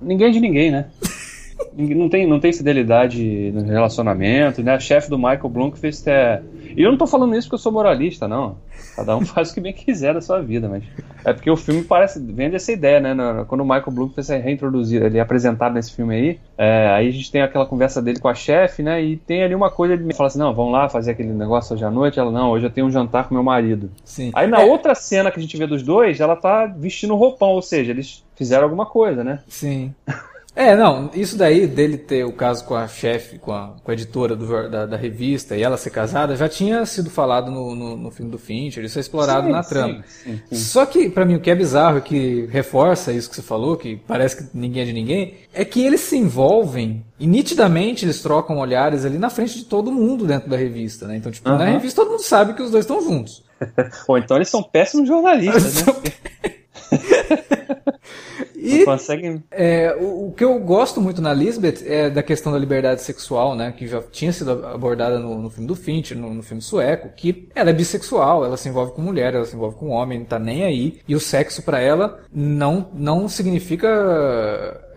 ninguém 0.00 0.28
é 0.28 0.30
de 0.30 0.40
ninguém, 0.40 0.70
né? 0.70 0.86
não 1.76 2.08
tem, 2.08 2.26
não 2.26 2.40
tem 2.40 2.52
fidelidade 2.52 3.52
no 3.52 3.62
relacionamento, 3.62 4.62
né? 4.62 4.74
A 4.74 4.80
chefe 4.80 5.08
do 5.08 5.16
Michael 5.16 5.48
Blomqvist 5.48 6.06
é. 6.08 6.42
E 6.76 6.82
eu 6.82 6.90
não 6.90 6.98
tô 6.98 7.06
falando 7.06 7.34
isso 7.34 7.46
porque 7.46 7.54
eu 7.54 7.58
sou 7.58 7.72
moralista, 7.72 8.26
não. 8.26 8.56
Cada 8.96 9.16
um 9.16 9.20
faz 9.26 9.50
o 9.50 9.54
que 9.54 9.60
bem 9.60 9.72
quiser 9.72 10.14
da 10.14 10.20
sua 10.20 10.40
vida, 10.40 10.68
mas. 10.68 10.82
É 11.24 11.32
porque 11.32 11.50
o 11.50 11.56
filme 11.56 11.82
parece. 11.82 12.20
vende 12.20 12.56
essa 12.56 12.72
ideia, 12.72 13.00
né? 13.00 13.44
Quando 13.46 13.60
o 13.60 13.64
Michael 13.64 13.92
Blomqvist 13.92 14.30
é 14.30 14.38
reintroduzido, 14.38 15.06
ele 15.06 15.18
é 15.18 15.20
apresentado 15.20 15.74
nesse 15.74 15.94
filme 15.94 16.14
aí, 16.14 16.40
é, 16.56 16.88
aí 16.88 17.08
a 17.08 17.12
gente 17.12 17.30
tem 17.30 17.42
aquela 17.42 17.66
conversa 17.66 18.00
dele 18.02 18.18
com 18.18 18.28
a 18.28 18.34
chefe, 18.34 18.82
né? 18.82 19.02
E 19.02 19.16
tem 19.16 19.42
ali 19.42 19.54
uma 19.54 19.70
coisa, 19.70 19.94
ele 19.94 20.14
fala 20.14 20.28
assim: 20.28 20.38
não, 20.38 20.52
vamos 20.54 20.72
lá 20.72 20.88
fazer 20.88 21.12
aquele 21.12 21.32
negócio 21.32 21.74
hoje 21.74 21.84
à 21.84 21.90
noite. 21.90 22.18
Ela, 22.18 22.30
não, 22.30 22.50
hoje 22.50 22.66
eu 22.66 22.70
tenho 22.70 22.86
um 22.86 22.90
jantar 22.90 23.28
com 23.28 23.34
meu 23.34 23.44
marido. 23.44 23.90
Sim. 24.04 24.30
Aí 24.34 24.46
na 24.46 24.62
é. 24.62 24.64
outra 24.64 24.94
cena 24.94 25.30
que 25.30 25.38
a 25.38 25.42
gente 25.42 25.56
vê 25.56 25.66
dos 25.66 25.82
dois, 25.82 26.20
ela 26.20 26.34
tá 26.34 26.66
vestindo 26.66 27.14
roupão, 27.14 27.50
ou 27.50 27.62
seja, 27.62 27.92
eles 27.92 28.24
fizeram 28.34 28.64
alguma 28.64 28.86
coisa, 28.86 29.22
né? 29.22 29.40
Sim. 29.48 29.94
É, 30.58 30.74
não, 30.74 31.08
isso 31.14 31.38
daí 31.38 31.68
dele 31.68 31.96
ter 31.96 32.24
o 32.24 32.32
caso 32.32 32.64
com 32.64 32.74
a 32.74 32.88
chefe, 32.88 33.38
com 33.38 33.52
a, 33.52 33.76
com 33.80 33.92
a 33.92 33.94
editora 33.94 34.34
do, 34.34 34.68
da, 34.68 34.86
da, 34.86 34.96
revista 34.96 35.56
e 35.56 35.62
ela 35.62 35.76
ser 35.76 35.90
casada, 35.90 36.34
já 36.34 36.48
tinha 36.48 36.84
sido 36.84 37.08
falado 37.08 37.48
no, 37.48 37.76
no, 37.76 37.96
no 37.96 38.10
filme 38.10 38.28
do 38.28 38.38
Fincher, 38.38 38.84
isso 38.84 38.98
é 38.98 39.00
explorado 39.00 39.46
sim, 39.46 39.52
na 39.52 39.62
trama. 39.62 40.02
Sim, 40.08 40.40
sim, 40.50 40.56
Só 40.56 40.84
que, 40.84 41.08
para 41.08 41.24
mim, 41.24 41.36
o 41.36 41.40
que 41.40 41.48
é 41.48 41.54
bizarro, 41.54 42.00
que 42.00 42.46
reforça 42.46 43.12
isso 43.12 43.30
que 43.30 43.36
você 43.36 43.42
falou, 43.42 43.76
que 43.76 44.02
parece 44.04 44.36
que 44.36 44.48
ninguém 44.52 44.82
é 44.82 44.84
de 44.84 44.92
ninguém, 44.92 45.34
é 45.54 45.64
que 45.64 45.80
eles 45.80 46.00
se 46.00 46.16
envolvem 46.16 47.04
e 47.20 47.26
nitidamente 47.28 48.04
eles 48.04 48.20
trocam 48.20 48.58
olhares 48.58 49.04
ali 49.04 49.16
na 49.16 49.30
frente 49.30 49.58
de 49.58 49.64
todo 49.64 49.92
mundo 49.92 50.26
dentro 50.26 50.50
da 50.50 50.56
revista, 50.56 51.06
né? 51.06 51.18
Então, 51.18 51.30
tipo, 51.30 51.48
uhum. 51.48 51.56
na 51.56 51.66
revista 51.66 52.02
todo 52.02 52.10
mundo 52.10 52.22
sabe 52.24 52.54
que 52.54 52.62
os 52.62 52.72
dois 52.72 52.82
estão 52.82 53.00
juntos. 53.00 53.44
Ou 54.08 54.18
então 54.18 54.36
eles 54.36 54.48
são 54.48 54.64
péssimos 54.64 55.06
jornalistas, 55.06 55.86
né? 55.86 57.57
E 58.68 58.84
conseguem... 58.84 59.42
é, 59.50 59.96
o, 59.98 60.28
o, 60.28 60.32
que 60.32 60.44
eu 60.44 60.58
gosto 60.58 61.00
muito 61.00 61.20
na 61.20 61.32
Lisbeth 61.32 61.84
é 61.86 62.10
da 62.10 62.22
questão 62.22 62.52
da 62.52 62.58
liberdade 62.58 63.02
sexual, 63.02 63.54
né? 63.54 63.72
Que 63.76 63.86
já 63.86 64.02
tinha 64.02 64.32
sido 64.32 64.66
abordada 64.66 65.18
no, 65.18 65.40
no 65.40 65.50
filme 65.50 65.66
do 65.66 65.74
Fincher, 65.74 66.16
no, 66.16 66.32
no, 66.32 66.42
filme 66.42 66.62
sueco, 66.62 67.10
que 67.16 67.48
ela 67.54 67.70
é 67.70 67.72
bissexual, 67.72 68.44
ela 68.44 68.56
se 68.56 68.68
envolve 68.68 68.92
com 68.92 69.02
mulher, 69.02 69.34
ela 69.34 69.44
se 69.44 69.54
envolve 69.54 69.76
com 69.76 69.88
homem, 69.88 70.20
não 70.20 70.26
tá 70.26 70.38
nem 70.38 70.64
aí. 70.64 71.00
E 71.06 71.14
o 71.14 71.20
sexo 71.20 71.62
para 71.62 71.80
ela 71.80 72.20
não, 72.32 72.88
não 72.94 73.28
significa 73.28 73.88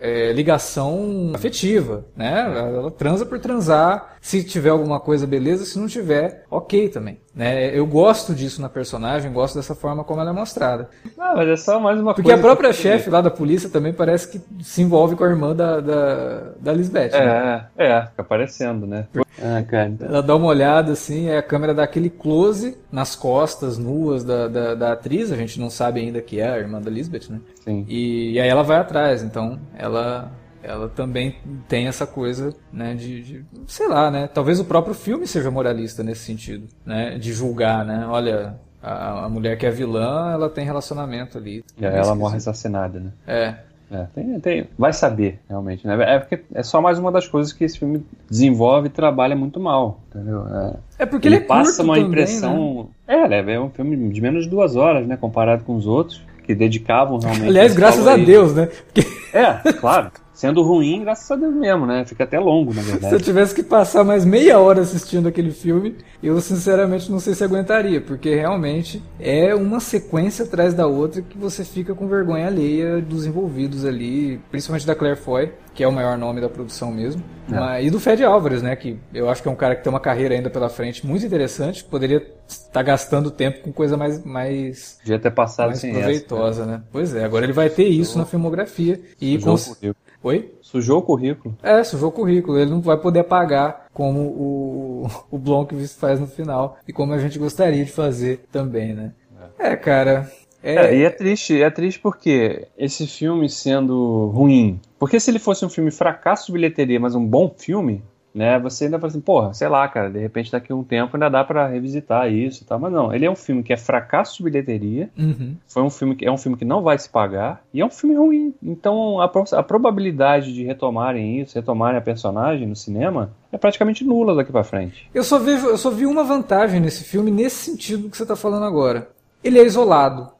é, 0.02 0.32
ligação 0.32 1.30
afetiva, 1.32 2.04
né? 2.16 2.40
Ela, 2.56 2.90
transa 2.90 3.24
por 3.24 3.38
transar. 3.38 4.16
Se 4.20 4.42
tiver 4.42 4.70
alguma 4.70 4.98
coisa, 4.98 5.26
beleza. 5.26 5.64
Se 5.64 5.78
não 5.78 5.86
tiver, 5.86 6.44
ok 6.50 6.88
também. 6.88 7.20
Né? 7.34 7.76
Eu 7.76 7.86
gosto 7.86 8.34
disso 8.34 8.60
na 8.60 8.68
personagem, 8.68 9.32
gosto 9.32 9.54
dessa 9.54 9.74
forma 9.74 10.04
como 10.04 10.20
ela 10.20 10.30
é 10.30 10.32
mostrada. 10.32 10.90
Ah, 11.18 11.34
mas 11.36 11.48
é 11.48 11.56
só 11.56 11.80
mais 11.80 11.98
uma 11.98 12.14
Porque 12.14 12.28
coisa. 12.28 12.38
a 12.38 12.42
própria 12.42 12.72
chefe 12.72 13.08
lá 13.08 13.20
da 13.20 13.30
polícia 13.30 13.70
também 13.70 13.92
parece 13.92 14.28
que 14.28 14.40
se 14.62 14.82
envolve 14.82 15.16
com 15.16 15.24
a 15.24 15.28
irmã 15.28 15.54
da, 15.54 15.80
da, 15.80 16.52
da 16.60 16.72
Lisbeth. 16.72 17.10
né? 17.12 17.66
É, 17.78 17.86
é, 17.86 18.06
fica 18.06 18.22
aparecendo, 18.22 18.86
né? 18.86 19.06
Ah, 19.40 19.62
cara. 19.62 19.94
Ela 20.00 20.22
dá 20.22 20.36
uma 20.36 20.46
olhada 20.46 20.92
assim, 20.92 21.30
aí 21.30 21.38
a 21.38 21.42
câmera 21.42 21.72
dá 21.72 21.82
aquele 21.84 22.10
close 22.10 22.76
nas 22.90 23.16
costas 23.16 23.78
nuas 23.78 24.22
da, 24.24 24.46
da, 24.46 24.74
da 24.74 24.92
atriz, 24.92 25.32
a 25.32 25.36
gente 25.36 25.58
não 25.58 25.70
sabe 25.70 26.00
ainda 26.00 26.20
que 26.20 26.38
é 26.38 26.48
a 26.48 26.58
irmã 26.58 26.80
da 26.80 26.90
Lisbeth, 26.90 27.30
né? 27.30 27.40
Sim. 27.64 27.84
E, 27.88 28.32
e 28.32 28.40
aí 28.40 28.48
ela 28.48 28.62
vai 28.62 28.78
atrás, 28.78 29.22
então 29.22 29.58
ela 29.76 30.30
ela 30.64 30.88
também 30.88 31.34
tem 31.68 31.88
essa 31.88 32.06
coisa, 32.06 32.54
né, 32.72 32.94
de, 32.94 33.20
de- 33.20 33.44
sei 33.66 33.88
lá, 33.88 34.12
né, 34.12 34.28
talvez 34.32 34.60
o 34.60 34.64
próprio 34.64 34.94
filme 34.94 35.26
seja 35.26 35.50
moralista 35.50 36.04
nesse 36.04 36.20
sentido, 36.20 36.68
né, 36.86 37.18
de 37.18 37.32
julgar, 37.32 37.84
né, 37.84 38.06
olha, 38.08 38.54
a, 38.80 39.24
a 39.24 39.28
mulher 39.28 39.58
que 39.58 39.66
é 39.66 39.70
vilã, 39.72 40.30
ela 40.32 40.48
tem 40.48 40.64
relacionamento 40.64 41.36
ali. 41.36 41.64
E 41.76 41.84
aí 41.84 41.96
ela 41.96 42.14
morre 42.14 42.36
assassinada, 42.36 43.00
né? 43.00 43.10
É, 43.26 43.54
É, 43.90 44.06
tem, 44.14 44.40
tem, 44.40 44.66
vai 44.78 44.92
saber, 44.92 45.38
realmente, 45.48 45.86
né? 45.86 45.96
É 46.14 46.18
porque 46.18 46.42
é 46.54 46.62
só 46.62 46.80
mais 46.80 46.98
uma 46.98 47.12
das 47.12 47.26
coisas 47.28 47.52
que 47.52 47.62
esse 47.64 47.78
filme 47.78 48.06
desenvolve 48.30 48.86
e 48.86 48.90
trabalha 48.90 49.36
muito 49.36 49.60
mal, 49.60 50.00
entendeu? 50.08 50.46
É, 50.48 51.02
é 51.02 51.06
porque 51.06 51.28
ele, 51.28 51.36
é 51.36 51.40
passa 51.40 51.82
curto 51.82 51.82
uma 51.84 51.94
também, 51.96 52.02
né? 52.04 52.08
impressão. 52.08 52.88
É, 53.06 53.28
né? 53.28 53.52
é 53.52 53.60
um 53.60 53.68
filme 53.68 54.08
de 54.10 54.20
menos 54.20 54.44
de 54.44 54.50
duas 54.50 54.76
horas, 54.76 55.06
né? 55.06 55.16
Comparado 55.16 55.64
com 55.64 55.76
os 55.76 55.86
outros, 55.86 56.24
que 56.52 56.58
dedicavam 56.58 57.18
realmente. 57.18 57.48
Aliás, 57.48 57.74
graças 57.74 58.06
a 58.06 58.12
aí. 58.12 58.24
Deus, 58.24 58.54
né? 58.54 58.68
Porque 58.92 59.06
É, 59.32 59.72
claro. 59.72 60.10
Sendo 60.42 60.60
ruim, 60.62 61.02
graças 61.04 61.30
a 61.30 61.36
Deus 61.36 61.54
mesmo, 61.54 61.86
né? 61.86 62.04
Fica 62.04 62.24
até 62.24 62.36
longo, 62.40 62.74
na 62.74 62.82
se 62.82 62.90
eu 62.94 62.98
verdade. 62.98 63.22
tivesse 63.22 63.54
que 63.54 63.62
passar 63.62 64.02
mais 64.02 64.24
meia 64.24 64.58
hora 64.58 64.80
assistindo 64.80 65.28
aquele 65.28 65.52
filme, 65.52 65.94
eu 66.20 66.40
sinceramente 66.40 67.08
não 67.12 67.20
sei 67.20 67.32
se 67.36 67.44
aguentaria, 67.44 68.00
porque 68.00 68.34
realmente 68.34 69.00
é 69.20 69.54
uma 69.54 69.78
sequência 69.78 70.44
atrás 70.44 70.74
da 70.74 70.84
outra 70.88 71.22
que 71.22 71.38
você 71.38 71.64
fica 71.64 71.94
com 71.94 72.08
vergonha 72.08 72.48
alheia 72.48 73.00
dos 73.00 73.24
envolvidos 73.24 73.84
ali, 73.84 74.40
principalmente 74.50 74.84
da 74.84 74.96
Claire 74.96 75.16
Foy, 75.16 75.52
que 75.72 75.84
é 75.84 75.86
o 75.86 75.92
maior 75.92 76.18
nome 76.18 76.40
da 76.40 76.48
produção 76.48 76.90
mesmo, 76.90 77.22
É. 77.50 77.54
Mas- 77.54 77.86
e 77.86 77.90
do 77.90 78.00
Fed 78.00 78.24
Álvares, 78.24 78.62
né, 78.62 78.74
que 78.74 78.98
eu 79.14 79.30
acho 79.30 79.42
que 79.42 79.48
é 79.48 79.50
um 79.50 79.54
cara 79.56 79.76
que 79.76 79.84
tem 79.84 79.90
uma 79.92 80.00
carreira 80.00 80.34
ainda 80.34 80.50
pela 80.50 80.68
frente 80.68 81.06
muito 81.06 81.24
interessante, 81.24 81.84
poderia 81.84 82.20
estar 82.48 82.82
gastando 82.82 83.30
tempo 83.30 83.60
com 83.62 83.72
coisa 83.72 83.96
mais, 83.96 84.24
mais, 84.24 84.98
Podia 85.02 85.18
ter 85.20 85.30
passado 85.30 85.68
mais 85.68 85.78
sem 85.78 85.90
essa. 85.90 86.00
proveitosa, 86.00 86.66
né? 86.66 86.82
Pois 86.90 87.14
é, 87.14 87.24
agora 87.24 87.44
ele 87.44 87.52
vai 87.52 87.70
ter 87.70 87.84
isso 87.86 88.18
na 88.18 88.26
filmografia 88.26 89.00
e 89.20 89.38
currículo. 89.38 89.96
Oi? 90.22 90.52
Sujou 90.60 91.00
o 91.00 91.02
currículo. 91.02 91.56
É, 91.62 91.82
sujou 91.82 92.08
o 92.08 92.12
currículo. 92.12 92.58
Ele 92.58 92.70
não 92.70 92.80
vai 92.80 92.96
poder 92.96 93.20
apagar 93.20 93.86
como 93.92 94.20
o, 94.20 95.06
o 95.30 95.38
Blomqvist 95.38 95.98
faz 95.98 96.20
no 96.20 96.26
final 96.26 96.78
e 96.86 96.92
como 96.92 97.12
a 97.12 97.18
gente 97.18 97.38
gostaria 97.38 97.84
de 97.84 97.90
fazer 97.90 98.44
também, 98.52 98.94
né? 98.94 99.12
É, 99.58 99.74
cara. 99.76 100.30
É, 100.62 100.74
É, 100.74 100.96
e 100.96 101.02
é 101.02 101.10
triste, 101.10 101.60
é 101.60 101.68
triste 101.70 101.98
porque 101.98 102.68
esse 102.78 103.06
filme 103.06 103.48
sendo 103.48 104.26
ruim. 104.28 104.80
Porque 104.98 105.18
se 105.18 105.30
ele 105.30 105.40
fosse 105.40 105.64
um 105.64 105.68
filme 105.68 105.90
fracasso 105.90 106.46
de 106.46 106.52
bilheteria, 106.52 107.00
mas 107.00 107.16
um 107.16 107.26
bom 107.26 107.52
filme, 107.58 108.00
né? 108.34 108.58
Você 108.58 108.86
ainda 108.86 108.98
fala 108.98 109.10
assim, 109.10 109.20
porra, 109.20 109.54
sei 109.54 109.68
lá, 109.68 109.86
cara, 109.88 110.10
de 110.10 110.18
repente 110.18 110.50
daqui 110.50 110.72
a 110.72 110.76
um 110.76 110.84
tempo 110.84 111.16
ainda 111.16 111.28
dá 111.28 111.44
pra 111.44 111.66
revisitar 111.66 112.30
isso 112.32 112.64
tal. 112.64 112.78
Mas 112.78 112.92
não, 112.92 113.14
ele 113.14 113.24
é 113.24 113.30
um 113.30 113.36
filme 113.36 113.62
que 113.62 113.72
é 113.72 113.76
fracasso 113.76 114.36
de 114.38 114.44
bilheteria. 114.44 115.10
uhum. 115.18 115.56
Foi 115.66 115.82
um 115.82 115.90
filme 115.90 116.16
que 116.16 116.24
é 116.24 116.30
um 116.30 116.38
filme 116.38 116.56
que 116.56 116.64
não 116.64 116.82
vai 116.82 116.98
se 116.98 117.08
pagar 117.08 117.62
e 117.72 117.80
é 117.80 117.84
um 117.84 117.90
filme 117.90 118.16
ruim. 118.16 118.54
Então 118.62 119.20
a, 119.20 119.24
a 119.24 119.62
probabilidade 119.62 120.52
de 120.52 120.64
retomarem 120.64 121.40
isso, 121.40 121.54
retomarem 121.54 121.98
a 121.98 122.02
personagem 122.02 122.66
no 122.66 122.76
cinema 122.76 123.32
é 123.50 123.58
praticamente 123.58 124.04
nula 124.04 124.34
daqui 124.34 124.50
pra 124.50 124.64
frente. 124.64 125.08
Eu 125.14 125.24
só 125.24 125.38
vejo, 125.38 125.66
eu 125.66 125.78
só 125.78 125.90
vi 125.90 126.06
uma 126.06 126.24
vantagem 126.24 126.80
nesse 126.80 127.04
filme 127.04 127.30
nesse 127.30 127.70
sentido 127.70 128.08
que 128.08 128.16
você 128.16 128.26
tá 128.26 128.36
falando 128.36 128.64
agora. 128.64 129.10
Ele 129.42 129.58
é 129.58 129.64
isolado. 129.64 130.30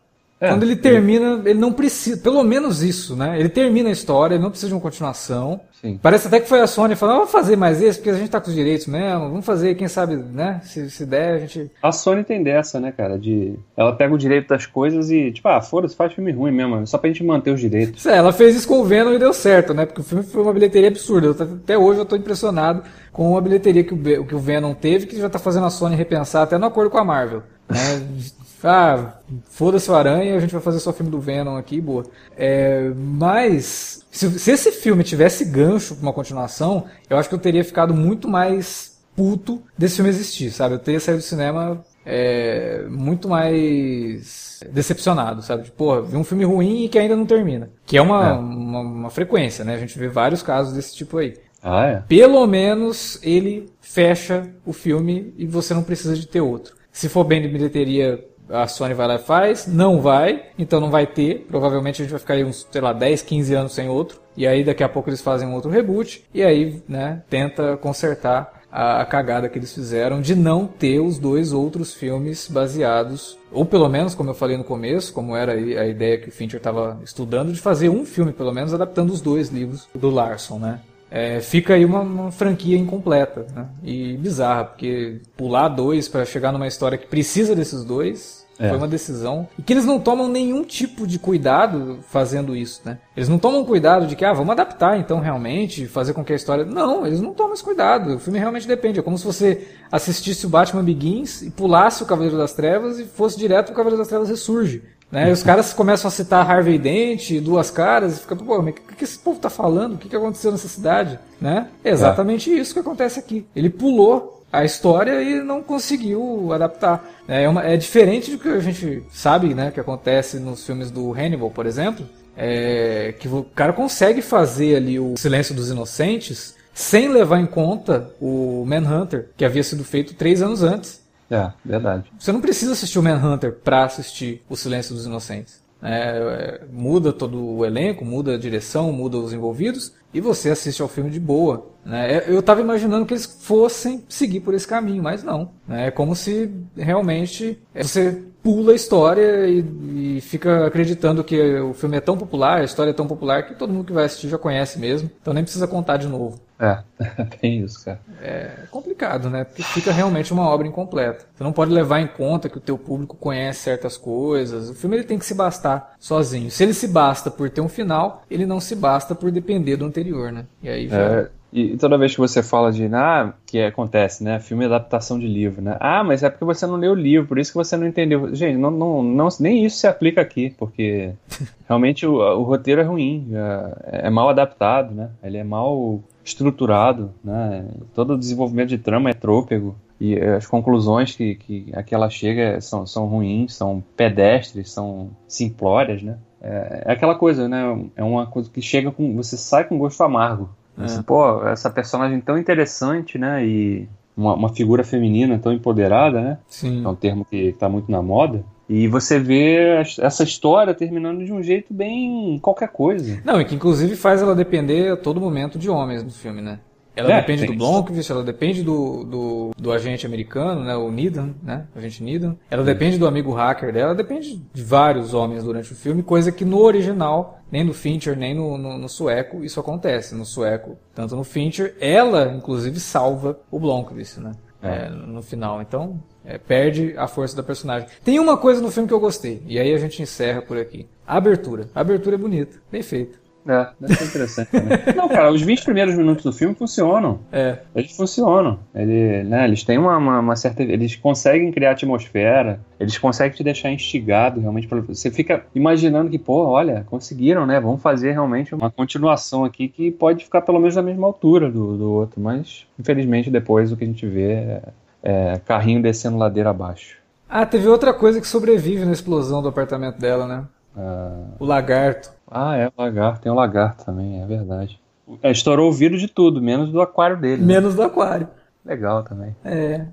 É, 0.42 0.48
Quando 0.48 0.64
ele 0.64 0.74
termina, 0.74 1.40
ele 1.44 1.60
não 1.60 1.72
precisa, 1.72 2.20
pelo 2.20 2.42
menos 2.42 2.82
isso, 2.82 3.14
né? 3.14 3.38
Ele 3.38 3.48
termina 3.48 3.88
a 3.88 3.92
história, 3.92 4.34
ele 4.34 4.42
não 4.42 4.50
precisa 4.50 4.66
de 4.70 4.74
uma 4.74 4.80
continuação. 4.80 5.60
Sim. 5.80 6.00
Parece 6.02 6.26
até 6.26 6.40
que 6.40 6.48
foi 6.48 6.60
a 6.60 6.66
Sony 6.66 6.96
falando, 6.96 7.14
"Ah, 7.14 7.18
vamos 7.18 7.30
fazer 7.30 7.54
mais 7.54 7.80
esse, 7.80 7.98
porque 7.98 8.10
a 8.10 8.14
gente 8.14 8.28
tá 8.28 8.40
com 8.40 8.48
os 8.48 8.54
direitos 8.54 8.88
mesmo, 8.88 9.28
vamos 9.30 9.46
fazer, 9.46 9.76
quem 9.76 9.86
sabe, 9.86 10.16
né? 10.16 10.60
Se, 10.64 10.90
se 10.90 11.06
der, 11.06 11.34
a 11.34 11.38
gente. 11.38 11.70
A 11.80 11.92
Sony 11.92 12.24
tem 12.24 12.42
dessa, 12.42 12.80
né, 12.80 12.90
cara? 12.90 13.16
De 13.16 13.54
ela 13.76 13.94
pega 13.94 14.12
o 14.12 14.18
direito 14.18 14.48
das 14.48 14.66
coisas 14.66 15.12
e 15.12 15.30
tipo, 15.30 15.46
ah, 15.48 15.60
foda-se, 15.60 15.94
faz 15.94 16.12
filme 16.12 16.32
ruim 16.32 16.50
mesmo, 16.50 16.84
só 16.88 16.98
pra 16.98 17.08
gente 17.08 17.22
manter 17.22 17.52
os 17.52 17.60
direitos. 17.60 18.04
É, 18.04 18.16
ela 18.16 18.32
fez 18.32 18.56
isso 18.56 18.66
com 18.66 18.80
o 18.80 18.84
Venom 18.84 19.12
e 19.12 19.18
deu 19.20 19.32
certo, 19.32 19.72
né? 19.72 19.86
Porque 19.86 20.00
o 20.00 20.04
filme 20.04 20.24
foi 20.24 20.42
uma 20.42 20.52
bilheteria 20.52 20.88
absurda. 20.88 21.28
Eu 21.28 21.36
até 21.56 21.78
hoje 21.78 22.00
eu 22.00 22.04
tô 22.04 22.16
impressionado 22.16 22.82
com 23.12 23.36
a 23.36 23.40
bilheteria 23.40 23.84
que 23.84 23.94
o, 23.94 24.24
que 24.24 24.34
o 24.34 24.40
Venom 24.40 24.74
teve, 24.74 25.06
que 25.06 25.20
já 25.20 25.28
tá 25.30 25.38
fazendo 25.38 25.66
a 25.66 25.70
Sony 25.70 25.94
repensar 25.94 26.42
até 26.42 26.58
no 26.58 26.66
acordo 26.66 26.90
com 26.90 26.98
a 26.98 27.04
Marvel. 27.04 27.44
Né? 27.68 27.78
ah, 28.62 29.18
foda-se 29.50 29.90
o 29.90 29.94
Aranha, 29.94 30.36
a 30.36 30.40
gente 30.40 30.52
vai 30.52 30.60
fazer 30.62 30.78
só 30.80 30.92
filme 30.92 31.10
do 31.10 31.20
Venom 31.20 31.56
aqui, 31.56 31.80
boa. 31.80 32.04
É, 32.36 32.90
mas, 32.96 34.04
se, 34.10 34.38
se 34.38 34.50
esse 34.50 34.72
filme 34.72 35.02
tivesse 35.04 35.44
gancho 35.44 35.94
pra 35.96 36.02
uma 36.02 36.12
continuação, 36.12 36.86
eu 37.08 37.16
acho 37.16 37.28
que 37.28 37.34
eu 37.34 37.38
teria 37.40 37.64
ficado 37.64 37.92
muito 37.94 38.28
mais 38.28 38.92
puto 39.16 39.62
desse 39.76 39.96
filme 39.96 40.10
existir, 40.10 40.50
sabe? 40.50 40.74
Eu 40.74 40.78
teria 40.78 41.00
saído 41.00 41.20
do 41.20 41.24
cinema 41.24 41.84
é, 42.04 42.84
muito 42.88 43.28
mais 43.28 44.60
decepcionado, 44.70 45.42
sabe? 45.42 45.64
Tipo, 45.64 45.76
porra, 45.76 46.02
vi 46.02 46.16
um 46.16 46.24
filme 46.24 46.44
ruim 46.44 46.84
e 46.84 46.88
que 46.88 46.98
ainda 46.98 47.16
não 47.16 47.26
termina. 47.26 47.70
Que 47.84 47.96
é 47.96 48.02
uma, 48.02 48.28
É. 48.28 48.32
uma, 48.32 48.80
uma 48.80 49.10
frequência, 49.10 49.64
né? 49.64 49.74
A 49.74 49.78
gente 49.78 49.98
vê 49.98 50.08
vários 50.08 50.42
casos 50.42 50.72
desse 50.74 50.94
tipo 50.94 51.18
aí. 51.18 51.34
Ah, 51.62 51.86
é? 51.86 52.02
Pelo 52.08 52.44
menos 52.46 53.18
ele 53.22 53.70
fecha 53.80 54.48
o 54.66 54.72
filme 54.72 55.32
e 55.36 55.46
você 55.46 55.72
não 55.74 55.82
precisa 55.82 56.16
de 56.16 56.26
ter 56.26 56.40
outro. 56.40 56.74
Se 56.90 57.08
for 57.08 57.24
bem 57.24 57.40
de 57.40 57.48
bilheteria, 57.48 58.22
a 58.52 58.66
Sony 58.68 58.94
vai 58.94 59.08
lá 59.08 59.14
e 59.16 59.18
faz. 59.18 59.66
Não 59.66 60.00
vai, 60.00 60.44
então 60.58 60.80
não 60.80 60.90
vai 60.90 61.06
ter. 61.06 61.46
Provavelmente 61.48 62.02
a 62.02 62.04
gente 62.04 62.12
vai 62.12 62.20
ficar 62.20 62.34
aí 62.34 62.44
uns, 62.44 62.66
sei 62.70 62.80
lá, 62.80 62.92
10, 62.92 63.22
15 63.22 63.54
anos 63.54 63.72
sem 63.72 63.88
outro. 63.88 64.20
E 64.36 64.46
aí 64.46 64.62
daqui 64.62 64.84
a 64.84 64.88
pouco 64.88 65.08
eles 65.08 65.20
fazem 65.20 65.48
um 65.48 65.54
outro 65.54 65.70
reboot. 65.70 66.24
E 66.32 66.42
aí, 66.42 66.82
né, 66.88 67.22
tenta 67.28 67.76
consertar 67.78 68.62
a, 68.72 69.02
a 69.02 69.04
cagada 69.04 69.48
que 69.48 69.58
eles 69.58 69.72
fizeram 69.72 70.20
de 70.20 70.34
não 70.34 70.66
ter 70.66 70.98
os 70.98 71.18
dois 71.18 71.52
outros 71.52 71.92
filmes 71.92 72.48
baseados, 72.48 73.38
ou 73.50 73.66
pelo 73.66 73.88
menos, 73.88 74.14
como 74.14 74.30
eu 74.30 74.34
falei 74.34 74.56
no 74.56 74.64
começo, 74.64 75.12
como 75.12 75.36
era 75.36 75.52
a 75.52 75.86
ideia 75.86 76.18
que 76.18 76.30
o 76.30 76.32
Fincher 76.32 76.56
estava 76.56 76.98
estudando, 77.04 77.52
de 77.52 77.60
fazer 77.60 77.90
um 77.90 78.06
filme, 78.06 78.32
pelo 78.32 78.52
menos, 78.52 78.72
adaptando 78.72 79.12
os 79.12 79.20
dois 79.20 79.50
livros 79.50 79.86
do 79.94 80.08
Larson, 80.08 80.58
né? 80.58 80.80
É, 81.10 81.42
fica 81.42 81.74
aí 81.74 81.84
uma, 81.84 82.00
uma 82.00 82.32
franquia 82.32 82.78
incompleta 82.78 83.46
né? 83.54 83.66
e 83.82 84.16
bizarra, 84.16 84.64
porque 84.64 85.20
pular 85.36 85.68
dois 85.68 86.08
para 86.08 86.24
chegar 86.24 86.52
numa 86.52 86.66
história 86.66 86.96
que 86.96 87.06
precisa 87.06 87.54
desses 87.54 87.84
dois 87.84 88.41
É. 88.58 88.68
foi 88.68 88.78
uma 88.78 88.88
decisão 88.88 89.48
e 89.58 89.62
que 89.62 89.72
eles 89.72 89.84
não 89.84 89.98
tomam 89.98 90.28
nenhum 90.28 90.62
tipo 90.62 91.06
de 91.06 91.18
cuidado 91.18 91.98
fazendo 92.08 92.54
isso, 92.54 92.82
né? 92.84 92.98
Eles 93.16 93.28
não 93.28 93.38
tomam 93.38 93.64
cuidado 93.64 94.06
de 94.06 94.14
que 94.14 94.24
ah 94.24 94.32
vamos 94.32 94.52
adaptar 94.52 94.98
então 94.98 95.20
realmente 95.20 95.86
fazer 95.86 96.12
com 96.12 96.24
que 96.24 96.32
a 96.32 96.36
história 96.36 96.64
não, 96.64 97.06
eles 97.06 97.20
não 97.20 97.32
tomam 97.32 97.54
esse 97.54 97.64
cuidado. 97.64 98.16
O 98.16 98.18
filme 98.18 98.38
realmente 98.38 98.68
depende. 98.68 99.00
É 99.00 99.02
como 99.02 99.18
se 99.18 99.24
você 99.24 99.66
assistisse 99.90 100.46
o 100.46 100.48
Batman 100.48 100.84
Begins 100.84 101.42
e 101.42 101.50
pulasse 101.50 102.02
o 102.02 102.06
Cavaleiro 102.06 102.36
das 102.36 102.52
Trevas 102.52 102.98
e 102.98 103.04
fosse 103.04 103.38
direto 103.38 103.66
pro 103.66 103.76
Cavaleiro 103.76 103.98
das 103.98 104.08
Trevas 104.08 104.28
ressurge. 104.28 104.82
Né? 105.10 105.28
E 105.28 105.32
os 105.32 105.42
caras 105.44 105.72
começam 105.72 106.08
a 106.08 106.10
citar 106.10 106.50
Harvey 106.50 106.78
Dent, 106.78 107.40
duas 107.40 107.70
caras, 107.70 108.16
e 108.16 108.20
fica, 108.20 108.34
pô, 108.34 108.62
mas 108.62 108.74
o 108.74 108.76
que, 108.76 108.96
que 108.96 109.04
esse 109.04 109.18
povo 109.18 109.38
tá 109.38 109.50
falando? 109.50 109.94
O 109.94 109.98
que, 109.98 110.08
que 110.08 110.16
aconteceu 110.16 110.50
nessa 110.50 110.68
cidade? 110.68 111.18
Né? 111.40 111.68
É 111.84 111.90
exatamente 111.90 112.50
isso 112.50 112.72
que 112.72 112.80
acontece 112.80 113.18
aqui. 113.18 113.46
Ele 113.54 113.68
pulou 113.68 114.41
a 114.52 114.64
história 114.64 115.22
e 115.22 115.42
não 115.42 115.62
conseguiu 115.62 116.52
adaptar. 116.52 117.02
É, 117.26 117.48
uma- 117.48 117.64
é 117.64 117.76
diferente 117.76 118.30
do 118.32 118.38
que 118.38 118.48
a 118.48 118.60
gente 118.60 119.02
sabe, 119.10 119.54
né, 119.54 119.70
que 119.70 119.80
acontece 119.80 120.38
nos 120.38 120.64
filmes 120.66 120.90
do 120.90 121.12
Hannibal, 121.12 121.50
por 121.50 121.64
exemplo, 121.64 122.06
é, 122.36 123.14
que 123.18 123.28
o 123.28 123.44
cara 123.54 123.72
consegue 123.72 124.20
fazer 124.20 124.76
ali 124.76 124.98
o 125.00 125.14
Silêncio 125.16 125.54
dos 125.54 125.70
Inocentes 125.70 126.54
sem 126.74 127.08
levar 127.08 127.38
em 127.40 127.46
conta 127.46 128.10
o 128.20 128.64
Manhunter, 128.66 129.30
que 129.36 129.44
havia 129.44 129.62
sido 129.62 129.84
feito 129.84 130.14
três 130.14 130.42
anos 130.42 130.62
antes. 130.62 131.02
É, 131.30 131.50
verdade. 131.64 132.04
Você 132.18 132.30
não 132.30 132.40
precisa 132.40 132.72
assistir 132.72 132.98
o 132.98 133.02
Manhunter 133.02 133.52
pra 133.52 133.84
assistir 133.84 134.42
O 134.50 134.56
Silêncio 134.56 134.94
dos 134.94 135.06
Inocentes. 135.06 135.62
É, 135.82 136.60
é, 136.60 136.60
muda 136.72 137.12
todo 137.12 137.44
o 137.44 137.64
elenco, 137.64 138.04
muda 138.04 138.34
a 138.34 138.38
direção, 138.38 138.92
muda 138.92 139.16
os 139.16 139.32
envolvidos 139.32 139.92
e 140.12 140.20
você 140.20 140.50
assiste 140.50 140.82
ao 140.82 140.88
filme 140.88 141.10
de 141.10 141.20
boa. 141.20 141.70
né? 141.84 142.22
Eu 142.26 142.40
estava 142.40 142.60
imaginando 142.60 143.06
que 143.06 143.14
eles 143.14 143.26
fossem 143.26 144.04
seguir 144.08 144.40
por 144.40 144.54
esse 144.54 144.66
caminho, 144.66 145.02
mas 145.02 145.22
não. 145.22 145.50
né? 145.66 145.88
É 145.88 145.90
como 145.90 146.14
se 146.14 146.50
realmente 146.76 147.58
é, 147.74 147.82
você 147.82 148.22
pula 148.42 148.72
a 148.72 148.74
história 148.74 149.46
e, 149.46 150.16
e 150.16 150.20
fica 150.20 150.66
acreditando 150.66 151.22
que 151.22 151.40
o 151.60 151.72
filme 151.72 151.96
é 151.96 152.00
tão 152.00 152.16
popular, 152.16 152.60
a 152.60 152.64
história 152.64 152.90
é 152.90 152.94
tão 152.94 153.06
popular 153.06 153.44
que 153.44 153.54
todo 153.54 153.72
mundo 153.72 153.86
que 153.86 153.92
vai 153.92 154.04
assistir 154.04 154.28
já 154.28 154.38
conhece 154.38 154.78
mesmo. 154.78 155.10
Então 155.20 155.32
nem 155.32 155.44
precisa 155.44 155.66
contar 155.68 155.96
de 155.96 156.08
novo. 156.08 156.40
É, 156.58 156.78
tem 157.40 157.60
isso, 157.60 157.84
cara. 157.84 158.00
É 158.20 158.50
complicado, 158.70 159.30
né? 159.30 159.44
Porque 159.44 159.62
fica 159.62 159.92
realmente 159.92 160.32
uma 160.32 160.48
obra 160.48 160.66
incompleta. 160.66 161.24
Você 161.34 161.42
não 161.42 161.52
pode 161.52 161.72
levar 161.72 162.00
em 162.00 162.06
conta 162.06 162.48
que 162.48 162.58
o 162.58 162.60
teu 162.60 162.78
público 162.78 163.16
conhece 163.16 163.60
certas 163.60 163.96
coisas. 163.96 164.70
O 164.70 164.74
filme 164.74 164.96
ele 164.96 165.04
tem 165.04 165.18
que 165.18 165.26
se 165.26 165.34
bastar 165.34 165.94
sozinho. 165.98 166.50
Se 166.50 166.62
ele 166.62 166.74
se 166.74 166.88
basta 166.88 167.30
por 167.30 167.48
ter 167.50 167.60
um 167.60 167.68
final, 167.68 168.22
ele 168.30 168.46
não 168.46 168.60
se 168.60 168.74
basta 168.74 169.14
por 169.14 169.30
depender 169.30 169.76
do 169.76 169.84
anterior, 169.84 170.32
né? 170.32 170.46
E 170.62 170.68
aí 170.68 170.88
já... 170.88 170.96
É, 170.96 171.30
E 171.52 171.76
toda 171.76 171.98
vez 171.98 172.14
que 172.14 172.20
você 172.20 172.42
fala 172.42 172.72
de, 172.72 172.86
ah, 172.94 173.34
que 173.44 173.60
acontece, 173.60 174.24
né? 174.24 174.40
Filme 174.40 174.64
é 174.64 174.66
adaptação 174.66 175.18
de 175.18 175.26
livro, 175.26 175.60
né? 175.60 175.76
Ah, 175.78 176.02
mas 176.02 176.22
é 176.22 176.30
porque 176.30 176.44
você 176.44 176.66
não 176.66 176.76
leu 176.76 176.92
o 176.92 176.94
livro, 176.94 177.28
por 177.28 177.38
isso 177.38 177.52
que 177.52 177.58
você 177.58 177.76
não 177.76 177.86
entendeu. 177.86 178.34
Gente, 178.34 178.56
não, 178.56 178.70
não, 178.70 179.02
não 179.02 179.28
nem 179.38 179.64
isso 179.64 179.76
se 179.76 179.86
aplica 179.86 180.20
aqui, 180.22 180.54
porque 180.58 181.12
realmente 181.68 182.06
o, 182.06 182.14
o 182.14 182.42
roteiro 182.42 182.80
é 182.80 182.84
ruim, 182.84 183.28
é, 183.34 184.06
é 184.06 184.10
mal 184.10 184.30
adaptado, 184.30 184.94
né? 184.94 185.10
Ele 185.22 185.36
é 185.36 185.44
mal 185.44 186.00
estruturado, 186.24 187.12
né? 187.22 187.66
Todo 187.94 188.14
o 188.14 188.18
desenvolvimento 188.18 188.70
de 188.70 188.78
trama 188.78 189.10
é 189.10 189.14
trôpego 189.14 189.76
e 190.00 190.18
as 190.18 190.46
conclusões 190.46 191.14
que, 191.14 191.34
que 191.36 191.66
a 191.74 191.82
que 191.82 191.94
ela 191.94 192.10
chega 192.10 192.60
são, 192.60 192.86
são 192.86 193.06
ruins, 193.06 193.54
são 193.54 193.84
pedestres, 193.96 194.70
são 194.72 195.10
simplórias, 195.28 196.02
né? 196.02 196.18
É, 196.40 196.82
é, 196.86 196.92
aquela 196.92 197.14
coisa, 197.14 197.48
né? 197.48 197.62
É 197.94 198.02
uma 198.02 198.26
coisa 198.26 198.50
que 198.50 198.60
chega 198.60 198.90
com. 198.90 199.14
Você 199.16 199.36
sai 199.36 199.64
com 199.64 199.78
gosto 199.78 200.02
amargo. 200.02 200.50
É. 200.78 200.88
Você, 200.88 201.02
pô, 201.02 201.44
essa 201.46 201.70
personagem 201.70 202.20
tão 202.20 202.38
interessante, 202.38 203.18
né? 203.18 203.44
E 203.44 203.88
uma, 204.16 204.34
uma, 204.34 204.48
figura 204.48 204.84
feminina 204.84 205.38
tão 205.38 205.52
empoderada, 205.52 206.20
né? 206.20 206.38
Sim. 206.48 206.84
É 206.84 206.88
um 206.88 206.94
termo 206.94 207.24
que 207.24 207.36
está 207.36 207.68
muito 207.68 207.90
na 207.90 208.02
moda. 208.02 208.44
E 208.68 208.88
você 208.88 209.18
vê 209.18 209.82
essa 210.00 210.22
história 210.22 210.72
terminando 210.72 211.24
de 211.24 211.32
um 211.32 211.42
jeito 211.42 211.74
bem 211.74 212.38
qualquer 212.40 212.68
coisa. 212.68 213.20
Não, 213.24 213.40
e 213.40 213.44
que 213.44 213.54
inclusive 213.54 213.96
faz 213.96 214.22
ela 214.22 214.34
depender 214.34 214.92
a 214.92 214.96
todo 214.96 215.20
momento 215.20 215.58
de 215.58 215.68
homens 215.68 216.02
no 216.02 216.10
filme, 216.10 216.40
né? 216.40 216.58
Ela 216.94 217.12
é, 217.14 217.20
depende 217.20 217.46
do 217.46 217.54
Blomqvist, 217.54 218.10
ela 218.10 218.22
depende 218.22 218.62
do, 218.62 219.04
do, 219.04 219.50
do, 219.56 219.72
agente 219.72 220.04
americano, 220.04 220.62
né, 220.62 220.76
o 220.76 220.90
Needham, 220.90 221.34
né, 221.42 221.66
o 221.74 221.78
agente 221.78 222.02
Needham. 222.02 222.36
Ela 222.50 222.62
depende 222.62 222.98
do 222.98 223.06
amigo 223.06 223.32
hacker 223.32 223.72
dela, 223.72 223.94
depende 223.94 224.36
de 224.52 224.62
vários 224.62 225.14
homens 225.14 225.42
durante 225.42 225.72
o 225.72 225.76
filme, 225.76 226.02
coisa 226.02 226.30
que 226.30 226.44
no 226.44 226.60
original, 226.60 227.40
nem 227.50 227.64
no 227.64 227.72
Fincher, 227.72 228.16
nem 228.16 228.34
no, 228.34 228.58
no, 228.58 228.76
no 228.76 228.88
sueco, 228.88 229.42
isso 229.42 229.58
acontece. 229.58 230.14
No 230.14 230.26
sueco, 230.26 230.76
tanto 230.94 231.16
no 231.16 231.24
Fincher, 231.24 231.74
ela, 231.80 232.34
inclusive, 232.36 232.78
salva 232.78 233.38
o 233.50 233.58
Blomqvist, 233.58 234.18
né, 234.18 234.32
é. 234.62 234.86
É, 234.86 234.88
no 234.90 235.22
final. 235.22 235.60
Então, 235.60 236.00
é, 236.24 236.38
perde 236.38 236.94
a 236.96 237.08
força 237.08 237.34
da 237.34 237.42
personagem. 237.42 237.88
Tem 238.04 238.18
uma 238.20 238.36
coisa 238.36 238.60
no 238.60 238.70
filme 238.70 238.86
que 238.86 238.94
eu 238.94 239.00
gostei, 239.00 239.42
e 239.46 239.58
aí 239.58 239.74
a 239.74 239.78
gente 239.78 240.00
encerra 240.00 240.40
por 240.40 240.56
aqui. 240.56 240.86
A 241.06 241.16
abertura. 241.16 241.68
A 241.74 241.80
abertura 241.80 242.14
é 242.14 242.18
bonita, 242.18 242.60
bem 242.70 242.82
feita. 242.82 243.18
É, 243.46 243.68
deve 243.80 243.94
ser 243.94 244.04
interessante 244.04 244.50
também. 244.50 244.78
Não, 244.94 245.08
cara, 245.08 245.32
os 245.32 245.42
20 245.42 245.64
primeiros 245.64 245.94
minutos 245.94 246.24
do 246.24 246.32
filme 246.32 246.54
funcionam. 246.54 247.20
É. 247.32 247.58
Eles 247.74 247.96
funcionam. 247.96 248.60
Ele, 248.74 249.24
né, 249.24 249.44
eles 249.44 249.64
têm 249.64 249.78
uma, 249.78 249.96
uma, 249.96 250.20
uma, 250.20 250.36
certa. 250.36 250.62
Eles 250.62 250.94
conseguem 250.96 251.50
criar 251.50 251.72
atmosfera, 251.72 252.60
eles 252.78 252.96
conseguem 252.98 253.36
te 253.36 253.42
deixar 253.42 253.70
instigado 253.70 254.40
realmente. 254.40 254.68
Pra, 254.68 254.80
você 254.80 255.10
fica 255.10 255.44
imaginando 255.54 256.10
que, 256.10 256.18
pô, 256.18 256.46
olha, 256.46 256.84
conseguiram, 256.88 257.44
né? 257.44 257.60
Vamos 257.60 257.82
fazer 257.82 258.12
realmente 258.12 258.54
uma 258.54 258.70
continuação 258.70 259.44
aqui 259.44 259.68
que 259.68 259.90
pode 259.90 260.24
ficar 260.24 260.42
pelo 260.42 260.58
menos 260.58 260.76
na 260.76 260.82
mesma 260.82 261.06
altura 261.06 261.50
do, 261.50 261.76
do 261.76 261.92
outro. 261.92 262.20
Mas, 262.20 262.66
infelizmente, 262.78 263.30
depois 263.30 263.72
o 263.72 263.76
que 263.76 263.84
a 263.84 263.86
gente 263.86 264.06
vê 264.06 264.32
é, 264.32 264.62
é 265.02 265.40
carrinho 265.44 265.82
descendo 265.82 266.16
ladeira 266.16 266.50
abaixo. 266.50 267.02
Ah, 267.28 267.46
teve 267.46 267.66
outra 267.66 267.94
coisa 267.94 268.20
que 268.20 268.26
sobrevive 268.28 268.84
na 268.84 268.92
explosão 268.92 269.40
do 269.40 269.48
apartamento 269.48 269.98
dela, 269.98 270.26
né? 270.26 270.44
Ah. 270.76 271.24
O 271.38 271.44
lagarto. 271.44 272.12
Ah, 272.34 272.56
é, 272.56 272.68
o 272.68 272.72
lagarto. 272.76 273.20
Tem 273.20 273.30
o 273.30 273.34
lagarto 273.34 273.84
também, 273.84 274.22
é 274.22 274.26
verdade. 274.26 274.80
É, 275.22 275.30
estourou 275.30 275.68
o 275.68 275.72
vidro 275.72 275.98
de 275.98 276.08
tudo, 276.08 276.40
menos 276.40 276.70
do 276.70 276.80
aquário 276.80 277.16
dele. 277.20 277.42
Né? 277.42 277.54
Menos 277.54 277.74
do 277.74 277.82
aquário. 277.82 278.26
Legal 278.64 279.02
também. 279.02 279.36
É. 279.44 279.84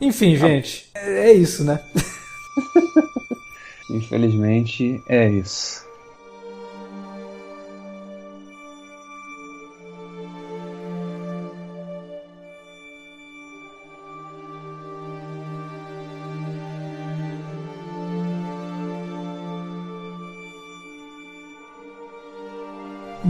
Enfim, 0.00 0.36
gente, 0.36 0.90
é, 0.94 1.30
é 1.30 1.32
isso, 1.32 1.64
né? 1.64 1.80
Infelizmente, 3.90 5.02
é 5.08 5.28
isso. 5.28 5.84